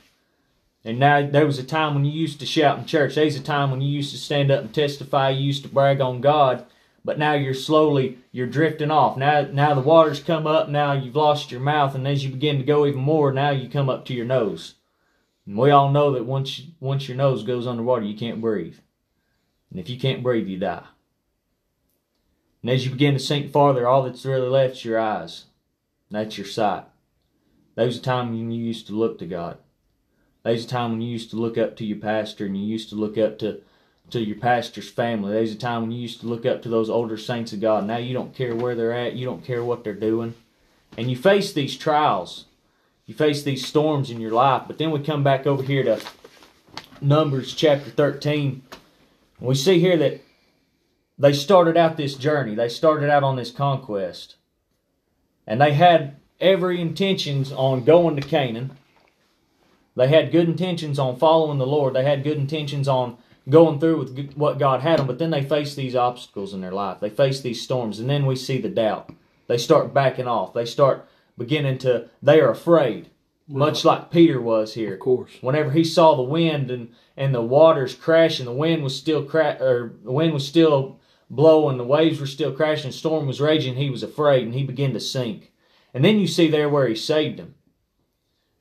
And 0.83 0.97
now 0.97 1.29
there 1.29 1.45
was 1.45 1.59
a 1.59 1.63
time 1.63 1.93
when 1.93 2.05
you 2.05 2.11
used 2.11 2.39
to 2.39 2.45
shout 2.45 2.79
in 2.79 2.85
church. 2.85 3.15
There's 3.15 3.35
a 3.35 3.43
time 3.43 3.69
when 3.69 3.81
you 3.81 3.89
used 3.89 4.11
to 4.11 4.17
stand 4.17 4.49
up 4.49 4.61
and 4.61 4.73
testify, 4.73 5.29
you 5.29 5.43
used 5.43 5.63
to 5.63 5.69
brag 5.69 6.01
on 6.01 6.21
God. 6.21 6.65
But 7.05 7.19
now 7.19 7.33
you're 7.33 7.53
slowly 7.53 8.17
you're 8.31 8.47
drifting 8.47 8.91
off. 8.91 9.17
Now 9.17 9.41
now 9.41 9.73
the 9.73 9.81
water's 9.81 10.21
come 10.21 10.47
up, 10.47 10.69
now 10.69 10.93
you've 10.93 11.15
lost 11.15 11.51
your 11.51 11.61
mouth, 11.61 11.95
and 11.95 12.07
as 12.07 12.23
you 12.23 12.31
begin 12.31 12.57
to 12.57 12.63
go 12.63 12.85
even 12.85 13.01
more, 13.01 13.31
now 13.31 13.51
you 13.51 13.69
come 13.69 13.89
up 13.89 14.05
to 14.05 14.13
your 14.13 14.25
nose. 14.25 14.75
And 15.45 15.57
we 15.57 15.71
all 15.71 15.91
know 15.91 16.11
that 16.11 16.25
once 16.25 16.61
once 16.79 17.07
your 17.07 17.17
nose 17.17 17.43
goes 17.43 17.67
underwater, 17.67 18.05
you 18.05 18.17
can't 18.17 18.41
breathe. 18.41 18.77
And 19.71 19.79
if 19.79 19.89
you 19.89 19.99
can't 19.99 20.23
breathe, 20.23 20.47
you 20.47 20.57
die. 20.57 20.83
And 22.61 22.69
as 22.69 22.85
you 22.85 22.91
begin 22.91 23.13
to 23.13 23.19
sink 23.19 23.51
farther, 23.51 23.87
all 23.87 24.03
that's 24.03 24.25
really 24.25 24.49
left 24.49 24.77
is 24.77 24.85
your 24.85 24.99
eyes. 24.99 25.45
That's 26.11 26.37
your 26.37 26.47
sight. 26.47 26.85
There 27.75 27.85
was 27.85 27.97
a 27.97 28.01
time 28.01 28.29
when 28.29 28.51
you 28.51 28.63
used 28.63 28.87
to 28.87 28.93
look 28.93 29.19
to 29.19 29.25
God. 29.25 29.57
There 30.43 30.53
was 30.53 30.65
a 30.65 30.67
time 30.67 30.91
when 30.91 31.01
you 31.01 31.09
used 31.09 31.29
to 31.31 31.37
look 31.37 31.57
up 31.57 31.77
to 31.77 31.85
your 31.85 31.99
pastor 31.99 32.45
and 32.45 32.57
you 32.57 32.65
used 32.65 32.89
to 32.89 32.95
look 32.95 33.17
up 33.17 33.39
to, 33.39 33.61
to 34.09 34.19
your 34.19 34.37
pastor's 34.37 34.89
family. 34.89 35.31
There 35.31 35.41
was 35.41 35.53
a 35.53 35.57
time 35.57 35.83
when 35.83 35.91
you 35.91 36.01
used 36.01 36.21
to 36.21 36.27
look 36.27 36.45
up 36.45 36.61
to 36.63 36.69
those 36.69 36.89
older 36.89 37.17
saints 37.17 37.53
of 37.53 37.61
God. 37.61 37.85
Now 37.85 37.97
you 37.97 38.13
don't 38.13 38.35
care 38.35 38.55
where 38.55 38.75
they're 38.75 38.93
at, 38.93 39.13
you 39.13 39.25
don't 39.25 39.45
care 39.45 39.63
what 39.63 39.83
they're 39.83 39.93
doing. 39.93 40.33
And 40.97 41.09
you 41.09 41.15
face 41.15 41.53
these 41.53 41.77
trials. 41.77 42.45
You 43.05 43.13
face 43.15 43.43
these 43.43 43.65
storms 43.65 44.09
in 44.09 44.19
your 44.19 44.31
life. 44.31 44.63
But 44.67 44.77
then 44.77 44.91
we 44.91 44.99
come 44.99 45.23
back 45.23 45.47
over 45.47 45.63
here 45.63 45.83
to 45.83 46.01
Numbers 47.01 47.53
chapter 47.53 47.89
13. 47.89 48.61
And 49.39 49.47
we 49.47 49.55
see 49.55 49.79
here 49.79 49.97
that 49.97 50.21
they 51.19 51.33
started 51.33 51.75
out 51.75 51.97
this 51.97 52.15
journey. 52.15 52.55
They 52.55 52.69
started 52.69 53.09
out 53.09 53.23
on 53.23 53.35
this 53.35 53.51
conquest. 53.51 54.37
And 55.45 55.59
they 55.59 55.73
had 55.73 56.15
every 56.39 56.79
intentions 56.79 57.51
on 57.51 57.83
going 57.83 58.15
to 58.15 58.21
Canaan. 58.21 58.77
They 59.95 60.07
had 60.07 60.31
good 60.31 60.47
intentions 60.47 60.97
on 60.97 61.17
following 61.17 61.57
the 61.57 61.67
Lord. 61.67 61.93
They 61.93 62.05
had 62.05 62.23
good 62.23 62.37
intentions 62.37 62.87
on 62.87 63.17
going 63.49 63.79
through 63.79 63.97
with 63.97 64.33
what 64.35 64.59
God 64.59 64.81
had 64.81 64.99
them, 64.99 65.07
but 65.07 65.17
then 65.17 65.31
they 65.31 65.43
face 65.43 65.75
these 65.75 65.95
obstacles 65.95 66.53
in 66.53 66.61
their 66.61 66.71
life. 66.71 66.99
They 66.99 67.09
face 67.09 67.41
these 67.41 67.61
storms, 67.61 67.99
and 67.99 68.09
then 68.09 68.25
we 68.25 68.35
see 68.35 68.61
the 68.61 68.69
doubt. 68.69 69.11
They 69.47 69.57
start 69.57 69.93
backing 69.93 70.27
off. 70.27 70.53
They 70.53 70.65
start 70.65 71.07
beginning 71.37 71.79
to, 71.79 72.09
they 72.21 72.39
are 72.39 72.51
afraid, 72.51 73.09
much 73.47 73.83
like 73.83 74.11
Peter 74.11 74.39
was 74.39 74.75
here 74.75 74.93
Of 74.93 74.99
course. 74.99 75.31
whenever 75.41 75.71
he 75.71 75.83
saw 75.83 76.15
the 76.15 76.21
wind 76.21 76.69
and, 76.69 76.93
and 77.17 77.33
the 77.33 77.41
waters 77.41 77.95
crashing, 77.95 78.45
the 78.45 78.51
wind 78.51 78.83
was 78.83 78.95
still 78.95 79.23
cra- 79.23 79.57
or 79.59 79.93
the 80.03 80.11
wind 80.11 80.33
was 80.33 80.47
still 80.47 80.98
blowing, 81.29 81.77
the 81.77 81.83
waves 81.83 82.19
were 82.19 82.27
still 82.27 82.51
crashing, 82.51 82.91
the 82.91 82.97
storm 82.97 83.27
was 83.27 83.41
raging, 83.41 83.75
he 83.75 83.89
was 83.89 84.03
afraid 84.03 84.43
and 84.43 84.53
he 84.53 84.63
began 84.63 84.93
to 84.93 84.99
sink. 84.99 85.51
And 85.93 86.03
then 86.03 86.19
you 86.19 86.27
see 86.27 86.49
there 86.49 86.69
where 86.69 86.87
he 86.87 86.95
saved 86.95 87.39
him. 87.39 87.55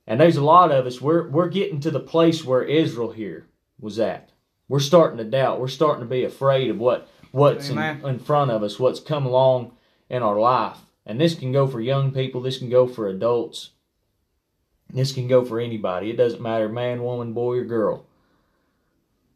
And 0.07 0.21
there's 0.21 0.37
a 0.37 0.45
lot 0.45 0.71
of 0.71 0.87
us, 0.87 1.01
we're 1.01 1.29
we're 1.29 1.49
getting 1.49 1.81
to 1.81 1.91
the 1.91 2.01
place 2.01 2.45
where 2.45 2.63
Israel 2.63 3.13
here 3.13 3.47
was 3.79 3.99
at. 3.99 4.31
We're 4.69 4.81
starting 4.81 5.19
to 5.19 5.25
doubt. 5.25 5.61
We're 5.61 5.69
starting 5.69 6.03
to 6.03 6.09
be 6.09 6.25
afraid 6.25 6.71
of 6.71 6.79
what 6.79 7.09
what's 7.31 7.69
in, 7.69 7.79
in 7.79 8.19
front 8.19 8.51
of 8.51 8.63
us, 8.63 8.79
what's 8.79 9.01
come 9.01 9.27
along 9.27 9.73
in 10.09 10.23
our 10.23 10.39
life. 10.39 10.79
And 11.05 11.21
this 11.21 11.35
can 11.35 11.53
go 11.53 11.67
for 11.67 11.81
young 11.81 12.13
people, 12.13 12.41
this 12.41 12.59
can 12.59 12.71
go 12.71 12.87
for 12.87 13.09
adults. 13.09 13.71
This 14.91 15.13
can 15.13 15.29
go 15.29 15.45
for 15.45 15.61
anybody. 15.61 16.11
It 16.11 16.17
doesn't 16.17 16.41
matter, 16.41 16.69
man, 16.69 17.03
woman, 17.03 17.35
boy, 17.35 17.59
or 17.59 17.65
girl. 17.65 18.07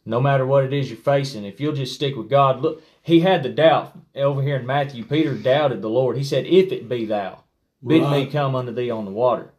No 0.04 0.20
matter 0.20 0.46
what 0.46 0.64
it 0.64 0.72
is 0.72 0.90
you're 0.90 0.98
facing, 0.98 1.44
if 1.44 1.60
you'll 1.60 1.74
just 1.74 1.94
stick 1.94 2.16
with 2.16 2.30
God, 2.30 2.60
look, 2.60 2.82
he 3.02 3.20
had 3.20 3.42
the 3.42 3.48
doubt 3.48 3.98
over 4.14 4.42
here 4.42 4.56
in 4.56 4.66
Matthew. 4.66 5.04
Peter 5.04 5.34
doubted 5.34 5.82
the 5.82 5.90
Lord. 5.90 6.16
He 6.16 6.24
said, 6.24 6.46
If 6.46 6.70
it 6.70 6.88
be 6.88 7.04
thou, 7.04 7.42
bid 7.84 8.08
me 8.08 8.26
come 8.26 8.54
unto 8.54 8.72
thee 8.72 8.90
on 8.90 9.04
the 9.04 9.10
water. 9.10 9.52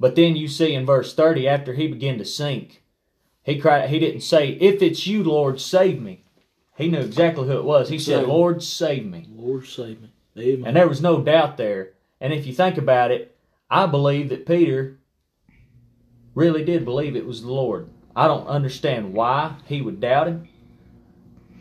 But 0.00 0.16
then 0.16 0.34
you 0.34 0.48
see 0.48 0.72
in 0.72 0.86
verse 0.86 1.14
30, 1.14 1.46
after 1.46 1.74
he 1.74 1.86
began 1.86 2.16
to 2.18 2.24
sink, 2.24 2.82
he 3.42 3.58
cried, 3.58 3.90
he 3.90 3.98
didn't 3.98 4.22
say, 4.22 4.52
If 4.52 4.80
it's 4.80 5.06
you, 5.06 5.22
Lord, 5.22 5.60
save 5.60 6.00
me. 6.00 6.24
He 6.76 6.88
knew 6.88 7.00
exactly 7.00 7.46
who 7.46 7.58
it 7.58 7.64
was. 7.64 7.90
He 7.90 7.98
said. 7.98 8.26
Lord, 8.26 8.62
save 8.62 9.04
me. 9.04 9.26
Lord 9.28 9.66
save 9.66 10.00
me. 10.00 10.12
Amen. 10.38 10.66
And 10.66 10.76
there 10.76 10.88
was 10.88 11.02
no 11.02 11.20
doubt 11.20 11.58
there. 11.58 11.92
And 12.20 12.32
if 12.32 12.46
you 12.46 12.54
think 12.54 12.78
about 12.78 13.10
it, 13.10 13.36
I 13.68 13.84
believe 13.84 14.30
that 14.30 14.46
Peter 14.46 14.98
really 16.34 16.64
did 16.64 16.86
believe 16.86 17.14
it 17.14 17.26
was 17.26 17.42
the 17.42 17.52
Lord. 17.52 17.90
I 18.16 18.26
don't 18.26 18.46
understand 18.46 19.12
why 19.12 19.56
he 19.66 19.82
would 19.82 20.00
doubt 20.00 20.28
him, 20.28 20.48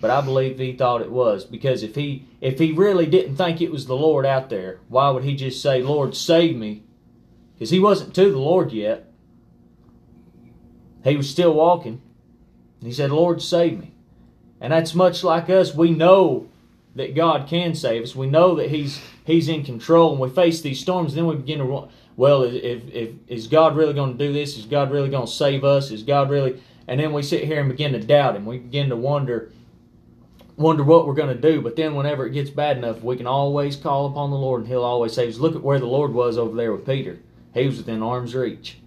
but 0.02 0.10
I 0.10 0.22
believe 0.22 0.58
he 0.58 0.74
thought 0.74 1.02
it 1.02 1.12
was 1.12 1.46
because 1.46 1.84
if 1.84 1.96
he 1.96 2.26
if 2.42 2.60
he 2.60 2.72
really 2.72 3.06
didn't 3.06 3.36
think 3.36 3.62
it 3.62 3.72
was 3.72 3.86
the 3.86 3.96
Lord 3.96 4.26
out 4.26 4.50
there, 4.50 4.80
why 4.88 5.10
would 5.10 5.24
he 5.24 5.36
just 5.36 5.62
say, 5.62 5.82
"Lord, 5.82 6.16
save 6.16 6.56
me"? 6.56 6.84
Because 7.54 7.70
he 7.70 7.80
wasn't 7.80 8.16
to 8.16 8.32
the 8.32 8.40
Lord 8.40 8.72
yet. 8.72 9.10
He 11.04 11.18
was 11.18 11.30
still 11.30 11.54
walking. 11.54 12.02
And 12.80 12.88
He 12.88 12.94
said, 12.94 13.12
"Lord, 13.12 13.42
save 13.42 13.80
me." 13.80 13.92
And 14.62 14.74
that's 14.74 14.96
much 14.96 15.24
like 15.24 15.50
us. 15.50 15.74
We 15.74 15.92
know 15.92 16.48
that 16.96 17.16
God 17.16 17.48
can 17.48 17.76
save 17.76 18.04
us. 18.04 18.16
We 18.16 18.28
know 18.28 18.56
that 18.56 18.70
He's 18.70 19.00
He's 19.26 19.48
in 19.48 19.64
control, 19.64 20.12
and 20.12 20.20
we 20.20 20.30
face 20.30 20.62
these 20.62 20.80
storms. 20.80 21.14
Then 21.14 21.28
we 21.28 21.36
begin 21.36 21.60
to 21.60 21.88
well, 22.18 22.44
if, 22.44 22.84
if 22.94 23.12
is 23.28 23.48
God 23.48 23.78
really 23.78 23.94
going 23.94 24.18
to 24.18 24.26
do 24.28 24.34
this? 24.34 24.58
Is 24.58 24.66
God 24.66 24.92
really 24.92 25.10
going 25.10 25.26
to 25.26 25.32
save 25.32 25.64
us? 25.64 25.90
Is 25.92 26.04
God 26.04 26.30
really? 26.30 26.62
And 26.88 27.00
then 27.00 27.14
we 27.14 27.24
sit 27.24 27.46
here 27.46 27.62
and 27.62 27.70
begin 27.70 27.94
to 27.94 28.00
doubt 28.00 28.36
Him. 28.36 28.46
We 28.46 28.58
begin 28.58 28.90
to 28.90 28.96
wonder 28.96 29.52
wonder 30.60 30.84
what 30.84 31.08
we're 31.08 31.14
going 31.14 31.36
to 31.36 31.42
do. 31.52 31.62
But 31.62 31.76
then, 31.76 31.96
whenever 31.96 32.28
it 32.28 32.34
gets 32.34 32.50
bad 32.50 32.78
enough, 32.78 33.02
we 33.02 33.18
can 33.18 33.26
always 33.28 33.76
call 33.76 34.06
upon 34.06 34.30
the 34.30 34.38
Lord, 34.38 34.62
and 34.62 34.70
He'll 34.70 34.84
always 34.84 35.14
save 35.14 35.30
us. 35.30 35.40
Look 35.40 35.56
at 35.56 35.64
where 35.64 35.80
the 35.80 35.86
Lord 35.86 36.14
was 36.14 36.38
over 36.38 36.56
there 36.56 36.72
with 36.72 36.86
Peter. 36.86 37.20
He 37.54 37.66
was 37.66 37.78
within 37.78 38.04
arm's 38.04 38.36
reach. 38.36 38.78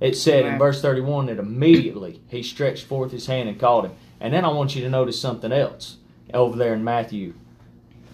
It 0.00 0.16
said 0.16 0.44
in 0.44 0.58
verse 0.58 0.82
31 0.82 1.26
that 1.26 1.38
immediately 1.38 2.20
he 2.28 2.42
stretched 2.42 2.84
forth 2.84 3.12
his 3.12 3.26
hand 3.26 3.48
and 3.48 3.58
called 3.58 3.86
him. 3.86 3.92
And 4.20 4.34
then 4.34 4.44
I 4.44 4.48
want 4.48 4.74
you 4.74 4.82
to 4.82 4.90
notice 4.90 5.20
something 5.20 5.52
else 5.52 5.96
over 6.32 6.56
there 6.56 6.74
in 6.74 6.84
Matthew. 6.84 7.34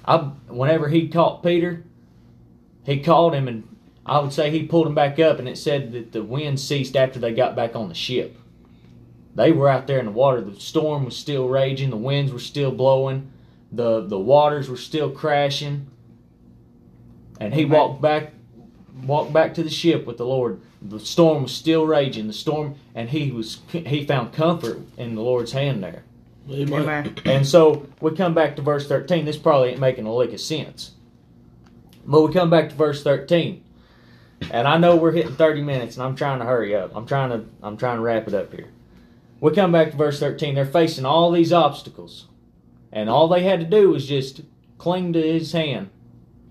I, 0.05 0.19
whenever 0.49 0.89
he 0.89 1.09
caught 1.09 1.43
Peter, 1.43 1.85
he 2.85 3.01
called 3.01 3.35
him, 3.35 3.49
and 3.49 3.77
I 4.07 4.21
would 4.21 4.33
say 4.33 4.51
he 4.51 4.67
pulled 4.67 4.87
him 4.87 4.95
back 4.95 5.19
up, 5.19 5.39
and 5.39 5.49
it 5.49 5.59
said 5.59 5.93
that 5.93 6.13
the 6.13 6.23
wind 6.23 6.61
ceased 6.61 6.97
after 6.97 7.19
they 7.19 7.33
got 7.33 7.57
back 7.57 7.75
on 7.77 7.89
the 7.89 7.95
ship. 7.95 8.37
They 9.35 9.53
were 9.53 9.69
out 9.69 9.87
there 9.87 9.99
in 9.99 10.07
the 10.07 10.11
water. 10.11 10.41
The 10.41 10.59
storm 10.59 11.05
was 11.05 11.17
still 11.17 11.49
raging. 11.49 11.91
The 11.91 11.97
winds 11.97 12.33
were 12.33 12.39
still 12.39 12.71
blowing. 12.71 13.31
The 13.73 14.01
the 14.01 14.19
waters 14.19 14.69
were 14.69 14.77
still 14.77 15.11
crashing. 15.11 15.87
And 17.41 17.55
he 17.55 17.65
walked 17.65 18.03
back 18.03 18.33
walked 19.05 19.33
back 19.33 19.55
to 19.55 19.63
the 19.63 19.71
ship 19.71 20.07
with 20.07 20.19
the 20.19 20.27
Lord. 20.27 20.61
The 20.83 21.01
storm 21.01 21.45
was 21.45 21.53
still 21.53 21.87
raging. 21.87 22.27
The 22.27 22.33
storm 22.33 22.75
and 22.95 23.09
he 23.11 23.31
was 23.31 23.61
he 23.69 24.05
found 24.05 24.33
comfort 24.33 24.81
in 24.97 25.15
the 25.15 25.23
Lord's 25.23 25.53
hand 25.53 25.83
there. 25.83 26.05
Amen. 26.51 27.15
And 27.25 27.47
so 27.47 27.87
we 28.01 28.15
come 28.17 28.35
back 28.35 28.57
to 28.57 28.63
verse 28.63 28.89
13. 28.89 29.25
This 29.25 29.37
probably 29.37 29.71
ain't 29.71 29.81
making 29.81 30.07
a 30.07 30.15
lick 30.15 30.33
of 30.33 30.41
sense. 30.41 30.93
But 32.05 32.23
we 32.23 32.33
come 32.33 32.51
back 32.51 32.71
to 32.71 32.75
verse 32.75 33.05
13. 33.05 33.63
And 34.51 34.67
I 34.67 34.79
know 34.79 34.97
we're 34.97 35.13
hitting 35.13 35.37
30 35.37 35.63
minutes 35.63 35.97
and 35.97 36.05
I'm 36.05 36.17
trying 36.17 36.41
to 36.41 36.47
hurry 36.47 36.75
up. 36.75 36.97
I'm 36.97 37.07
trying 37.07 37.31
to 37.31 37.45
I'm 37.63 37.77
trying 37.77 37.99
to 37.99 38.03
wrap 38.03 38.27
it 38.27 38.35
up 38.35 38.53
here. 38.53 38.69
We 39.41 39.53
come 39.53 39.73
back 39.73 39.91
to 39.91 39.97
verse 39.97 40.21
13. 40.21 40.55
They're 40.55 40.67
facing 40.67 41.07
all 41.07 41.31
these 41.31 41.53
obstacles. 41.53 42.27
And 42.93 43.09
all 43.09 43.29
they 43.29 43.43
had 43.43 43.61
to 43.61 43.67
do 43.67 43.91
was 43.91 44.07
just 44.07 44.43
cling 44.79 45.13
to 45.15 45.23
his 45.23 45.53
hand. 45.53 45.91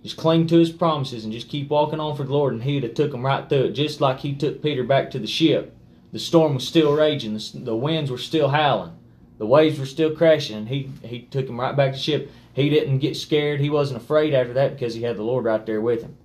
Just 0.01 0.17
cling 0.17 0.47
to 0.47 0.57
his 0.57 0.71
promises 0.71 1.23
and 1.23 1.33
just 1.33 1.49
keep 1.49 1.69
walking 1.69 1.99
on 1.99 2.15
for 2.15 2.23
the 2.23 2.33
Lord. 2.33 2.53
And 2.53 2.63
he'd 2.63 2.83
have 2.83 2.93
took 2.93 3.11
them 3.11 3.25
right 3.25 3.47
through 3.47 3.65
it, 3.65 3.71
just 3.71 4.01
like 4.01 4.19
he 4.19 4.33
took 4.33 4.63
Peter 4.63 4.83
back 4.83 5.11
to 5.11 5.19
the 5.19 5.27
ship. 5.27 5.75
The 6.11 6.19
storm 6.19 6.55
was 6.55 6.67
still 6.67 6.95
raging. 6.95 7.33
The, 7.33 7.51
the 7.53 7.75
winds 7.75 8.09
were 8.09 8.17
still 8.17 8.49
howling. 8.49 8.97
The 9.37 9.45
waves 9.45 9.77
were 9.77 9.85
still 9.85 10.15
crashing. 10.15 10.55
And 10.55 10.69
he, 10.69 10.89
he 11.03 11.23
took 11.23 11.47
him 11.47 11.59
right 11.59 11.75
back 11.75 11.91
to 11.91 11.97
the 11.97 12.03
ship. 12.03 12.31
He 12.53 12.69
didn't 12.69 12.99
get 12.99 13.17
scared. 13.17 13.59
He 13.59 13.69
wasn't 13.69 14.01
afraid 14.01 14.33
after 14.33 14.53
that 14.53 14.73
because 14.73 14.95
he 14.95 15.03
had 15.03 15.17
the 15.17 15.23
Lord 15.23 15.45
right 15.45 15.65
there 15.65 15.81
with 15.81 16.01
him. 16.01 16.15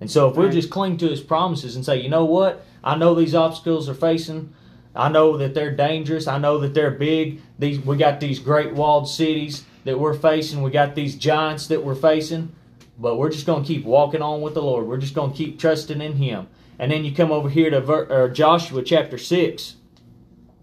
And 0.00 0.10
so 0.10 0.28
if 0.30 0.36
we'll 0.36 0.50
just 0.50 0.70
cling 0.70 0.96
to 0.98 1.08
his 1.08 1.20
promises 1.20 1.76
and 1.76 1.84
say, 1.84 2.00
you 2.00 2.08
know 2.08 2.24
what? 2.24 2.64
I 2.82 2.96
know 2.96 3.14
these 3.14 3.34
obstacles 3.34 3.88
are 3.88 3.94
facing 3.94 4.54
I 4.94 5.08
know 5.08 5.36
that 5.36 5.54
they're 5.54 5.74
dangerous. 5.74 6.26
I 6.26 6.38
know 6.38 6.58
that 6.58 6.74
they're 6.74 6.90
big. 6.90 7.40
These 7.58 7.80
we 7.80 7.96
got 7.96 8.20
these 8.20 8.38
great 8.38 8.74
walled 8.74 9.08
cities 9.08 9.64
that 9.84 9.98
we're 9.98 10.14
facing. 10.14 10.62
We 10.62 10.70
got 10.70 10.94
these 10.94 11.16
giants 11.16 11.68
that 11.68 11.84
we're 11.84 11.94
facing. 11.94 12.54
But 12.98 13.16
we're 13.16 13.30
just 13.30 13.46
going 13.46 13.62
to 13.62 13.66
keep 13.66 13.84
walking 13.84 14.20
on 14.20 14.42
with 14.42 14.54
the 14.54 14.62
Lord. 14.62 14.86
We're 14.86 14.98
just 14.98 15.14
going 15.14 15.30
to 15.32 15.36
keep 15.36 15.58
trusting 15.58 16.02
in 16.02 16.16
Him. 16.16 16.48
And 16.78 16.92
then 16.92 17.04
you 17.04 17.14
come 17.14 17.30
over 17.30 17.48
here 17.48 17.70
to 17.70 17.80
Ver, 17.80 18.28
Joshua 18.30 18.82
chapter 18.82 19.16
6, 19.16 19.76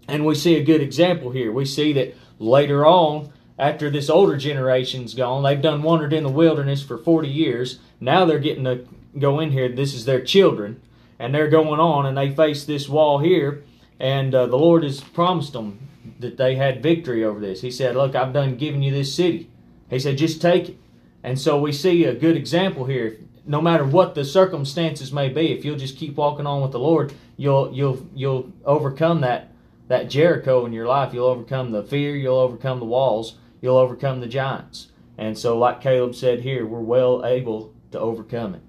and 0.08 0.24
we 0.24 0.34
see 0.34 0.56
a 0.56 0.64
good 0.64 0.80
example 0.80 1.30
here. 1.30 1.52
We 1.52 1.64
see 1.64 1.92
that 1.94 2.14
later 2.38 2.86
on, 2.86 3.32
after 3.58 3.90
this 3.90 4.10
older 4.10 4.36
generation's 4.36 5.14
gone, 5.14 5.42
they've 5.42 5.60
done 5.60 5.82
wandered 5.82 6.12
in 6.12 6.24
the 6.24 6.28
wilderness 6.28 6.82
for 6.82 6.98
40 6.98 7.28
years. 7.28 7.78
Now 8.00 8.24
they're 8.24 8.38
getting 8.38 8.64
to 8.64 8.84
go 9.18 9.40
in 9.40 9.50
here. 9.50 9.68
This 9.68 9.94
is 9.94 10.04
their 10.04 10.20
children, 10.20 10.80
and 11.18 11.34
they're 11.34 11.48
going 11.48 11.80
on, 11.80 12.06
and 12.06 12.16
they 12.16 12.34
face 12.34 12.64
this 12.64 12.88
wall 12.88 13.18
here 13.18 13.64
and 14.00 14.34
uh, 14.34 14.46
the 14.46 14.56
Lord 14.56 14.84
has 14.84 15.00
promised 15.00 15.52
them 15.52 15.88
that 16.20 16.36
they 16.36 16.56
had 16.56 16.82
victory 16.82 17.24
over 17.24 17.40
this. 17.40 17.60
He 17.60 17.70
said, 17.70 17.96
Look, 17.96 18.14
I've 18.14 18.32
done 18.32 18.56
giving 18.56 18.82
you 18.82 18.92
this 18.92 19.14
city. 19.14 19.50
He 19.90 19.98
said, 19.98 20.18
Just 20.18 20.40
take 20.40 20.70
it. 20.70 20.78
And 21.22 21.38
so 21.38 21.60
we 21.60 21.72
see 21.72 22.04
a 22.04 22.14
good 22.14 22.36
example 22.36 22.84
here. 22.84 23.18
No 23.44 23.60
matter 23.60 23.84
what 23.84 24.14
the 24.14 24.24
circumstances 24.24 25.12
may 25.12 25.28
be, 25.28 25.52
if 25.52 25.64
you'll 25.64 25.78
just 25.78 25.96
keep 25.96 26.16
walking 26.16 26.46
on 26.46 26.60
with 26.60 26.72
the 26.72 26.78
Lord, 26.78 27.14
you'll 27.36 27.72
you'll 27.72 28.06
you'll 28.14 28.52
overcome 28.64 29.22
that 29.22 29.52
that 29.88 30.10
Jericho 30.10 30.66
in 30.66 30.72
your 30.72 30.86
life. 30.86 31.14
You'll 31.14 31.26
overcome 31.26 31.72
the 31.72 31.82
fear. 31.82 32.14
You'll 32.14 32.36
overcome 32.36 32.78
the 32.78 32.84
walls. 32.84 33.36
You'll 33.60 33.78
overcome 33.78 34.20
the 34.20 34.26
giants. 34.26 34.88
And 35.16 35.36
so, 35.36 35.58
like 35.58 35.80
Caleb 35.80 36.14
said 36.14 36.42
here, 36.42 36.64
we're 36.64 36.80
well 36.80 37.24
able 37.24 37.74
to 37.90 37.98
overcome 37.98 38.54
it. 38.54 38.62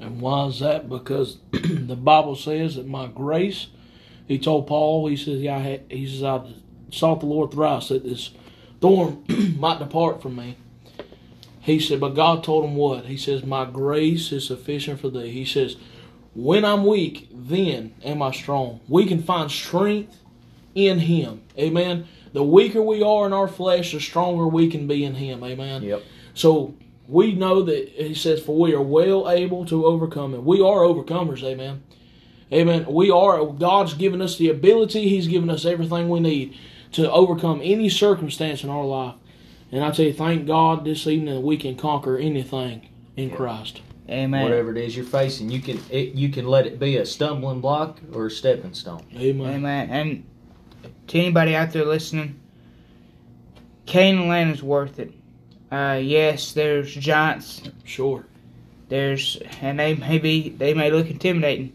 And 0.00 0.20
why 0.20 0.46
is 0.46 0.60
that? 0.60 0.88
Because 0.88 1.38
the 1.50 1.96
Bible 1.96 2.36
says 2.36 2.76
that 2.76 2.86
my 2.86 3.06
grace 3.06 3.68
he 4.26 4.38
told 4.38 4.66
Paul, 4.66 5.06
he 5.08 5.16
says, 5.16 5.40
"Yeah, 5.40 5.56
I 5.56 5.60
had, 5.60 5.82
he 5.90 6.06
says 6.06 6.22
I 6.22 6.42
sought 6.90 7.20
the 7.20 7.26
Lord 7.26 7.52
thrice 7.52 7.88
that 7.88 8.04
this 8.04 8.30
thorn 8.80 9.24
might 9.58 9.78
depart 9.78 10.22
from 10.22 10.36
me." 10.36 10.56
He 11.60 11.80
said, 11.80 11.98
but 11.98 12.10
God 12.10 12.44
told 12.44 12.64
him 12.64 12.76
what? 12.76 13.06
He 13.06 13.16
says, 13.16 13.44
"My 13.44 13.64
grace 13.64 14.32
is 14.32 14.46
sufficient 14.46 15.00
for 15.00 15.08
thee." 15.08 15.30
He 15.30 15.44
says, 15.44 15.76
"When 16.34 16.64
I'm 16.64 16.84
weak, 16.84 17.28
then 17.32 17.94
am 18.04 18.22
I 18.22 18.32
strong." 18.32 18.80
We 18.88 19.06
can 19.06 19.22
find 19.22 19.50
strength 19.50 20.20
in 20.74 21.00
Him. 21.00 21.42
Amen. 21.58 22.06
The 22.32 22.44
weaker 22.44 22.82
we 22.82 23.02
are 23.02 23.26
in 23.26 23.32
our 23.32 23.48
flesh, 23.48 23.92
the 23.92 24.00
stronger 24.00 24.46
we 24.46 24.68
can 24.68 24.86
be 24.86 25.04
in 25.04 25.14
Him. 25.14 25.42
Amen. 25.44 25.82
Yep. 25.82 26.02
So 26.34 26.74
we 27.08 27.32
know 27.34 27.62
that 27.62 27.88
He 27.90 28.14
says, 28.14 28.42
"For 28.42 28.56
we 28.56 28.74
are 28.74 28.82
well 28.82 29.30
able 29.30 29.64
to 29.66 29.86
overcome 29.86 30.34
it." 30.34 30.42
We 30.42 30.60
are 30.60 30.80
overcomers. 30.80 31.42
Amen. 31.42 31.82
Amen. 32.54 32.86
We 32.88 33.10
are, 33.10 33.44
God's 33.46 33.94
given 33.94 34.22
us 34.22 34.38
the 34.38 34.48
ability, 34.48 35.08
He's 35.08 35.26
given 35.26 35.50
us 35.50 35.64
everything 35.64 36.08
we 36.08 36.20
need 36.20 36.56
to 36.92 37.10
overcome 37.10 37.60
any 37.62 37.88
circumstance 37.88 38.62
in 38.62 38.70
our 38.70 38.84
life. 38.84 39.16
And 39.72 39.82
I 39.82 39.90
tell 39.90 40.06
you, 40.06 40.12
thank 40.12 40.46
God 40.46 40.84
this 40.84 41.06
evening 41.08 41.34
that 41.34 41.40
we 41.40 41.56
can 41.56 41.74
conquer 41.76 42.16
anything 42.16 42.88
in 43.16 43.30
yeah. 43.30 43.36
Christ. 43.36 43.82
Amen. 44.08 44.44
Whatever 44.44 44.70
it 44.70 44.76
is 44.76 44.94
you're 44.96 45.04
facing, 45.04 45.50
you 45.50 45.60
can 45.60 45.80
it, 45.90 46.14
you 46.14 46.28
can 46.28 46.46
let 46.46 46.66
it 46.66 46.78
be 46.78 46.98
a 46.98 47.06
stumbling 47.06 47.60
block 47.60 47.98
or 48.12 48.26
a 48.26 48.30
stepping 48.30 48.74
stone. 48.74 49.04
Amen. 49.16 49.54
Amen. 49.54 49.90
And 49.90 50.26
to 51.08 51.18
anybody 51.18 51.56
out 51.56 51.72
there 51.72 51.86
listening, 51.86 52.38
Canaan 53.86 54.28
land 54.28 54.52
is 54.52 54.62
worth 54.62 54.98
it. 55.00 55.12
Uh, 55.72 55.98
yes, 56.00 56.52
there's 56.52 56.94
giants. 56.94 57.62
Sure. 57.84 58.26
There's 58.90 59.38
and 59.62 59.80
they 59.80 59.94
may 59.94 60.18
be 60.18 60.50
they 60.50 60.74
may 60.74 60.90
look 60.90 61.10
intimidating 61.10 61.72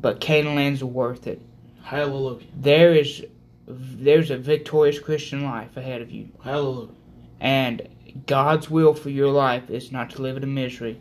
but 0.00 0.20
Canaan 0.20 0.56
lands 0.56 0.82
worth 0.82 1.26
it. 1.26 1.40
Hallelujah. 1.82 2.46
There 2.56 2.92
is 2.94 3.24
there's 3.66 4.30
a 4.30 4.36
victorious 4.36 4.98
Christian 4.98 5.44
life 5.44 5.76
ahead 5.76 6.02
of 6.02 6.10
you. 6.10 6.28
Hallelujah. 6.42 6.92
And 7.40 7.88
God's 8.26 8.70
will 8.70 8.94
for 8.94 9.10
your 9.10 9.30
life 9.30 9.70
is 9.70 9.92
not 9.92 10.10
to 10.10 10.22
live 10.22 10.36
it 10.36 10.42
in 10.42 10.52
misery, 10.52 10.98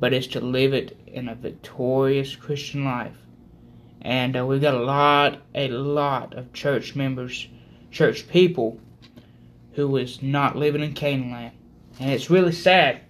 but 0.00 0.12
is 0.12 0.26
to 0.28 0.40
live 0.40 0.72
it 0.72 0.96
in 1.06 1.28
a 1.28 1.34
victorious 1.34 2.34
Christian 2.36 2.84
life. 2.84 3.16
And 4.00 4.36
uh, 4.36 4.44
we've 4.46 4.60
got 4.60 4.74
a 4.74 4.82
lot, 4.82 5.40
a 5.54 5.68
lot 5.68 6.34
of 6.34 6.52
church 6.52 6.94
members, 6.94 7.48
church 7.90 8.28
people, 8.28 8.78
who 9.72 9.96
is 9.96 10.22
not 10.22 10.56
living 10.56 10.82
in 10.82 10.92
Canaan 10.92 11.30
land. 11.30 11.52
And 12.00 12.10
it's 12.10 12.30
really 12.30 12.52
sad, 12.52 13.00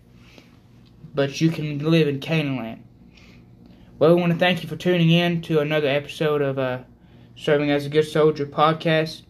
but 1.14 1.40
you 1.40 1.50
can 1.50 1.78
live 1.78 2.08
in 2.08 2.20
Canaan 2.20 2.56
land. 2.56 2.83
Well, 4.04 4.16
we 4.16 4.20
want 4.20 4.34
to 4.34 4.38
thank 4.38 4.62
you 4.62 4.68
for 4.68 4.76
tuning 4.76 5.10
in 5.10 5.40
to 5.44 5.60
another 5.60 5.88
episode 5.88 6.42
of 6.42 6.58
uh, 6.58 6.80
Serving 7.36 7.70
as 7.70 7.86
a 7.86 7.88
Good 7.88 8.06
Soldier 8.06 8.44
podcast. 8.44 9.22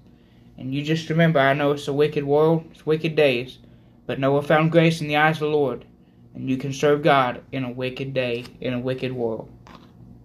And 0.58 0.74
you 0.74 0.82
just 0.82 1.08
remember, 1.08 1.38
I 1.38 1.54
know 1.54 1.70
it's 1.70 1.86
a 1.86 1.92
wicked 1.92 2.24
world, 2.24 2.64
it's 2.72 2.84
wicked 2.84 3.14
days, 3.14 3.60
but 4.04 4.18
Noah 4.18 4.42
found 4.42 4.72
grace 4.72 5.00
in 5.00 5.06
the 5.06 5.16
eyes 5.16 5.36
of 5.36 5.42
the 5.42 5.56
Lord, 5.56 5.84
and 6.34 6.50
you 6.50 6.56
can 6.56 6.72
serve 6.72 7.04
God 7.04 7.44
in 7.52 7.62
a 7.62 7.70
wicked 7.70 8.14
day, 8.14 8.46
in 8.60 8.74
a 8.74 8.80
wicked 8.80 9.12
world. 9.12 9.48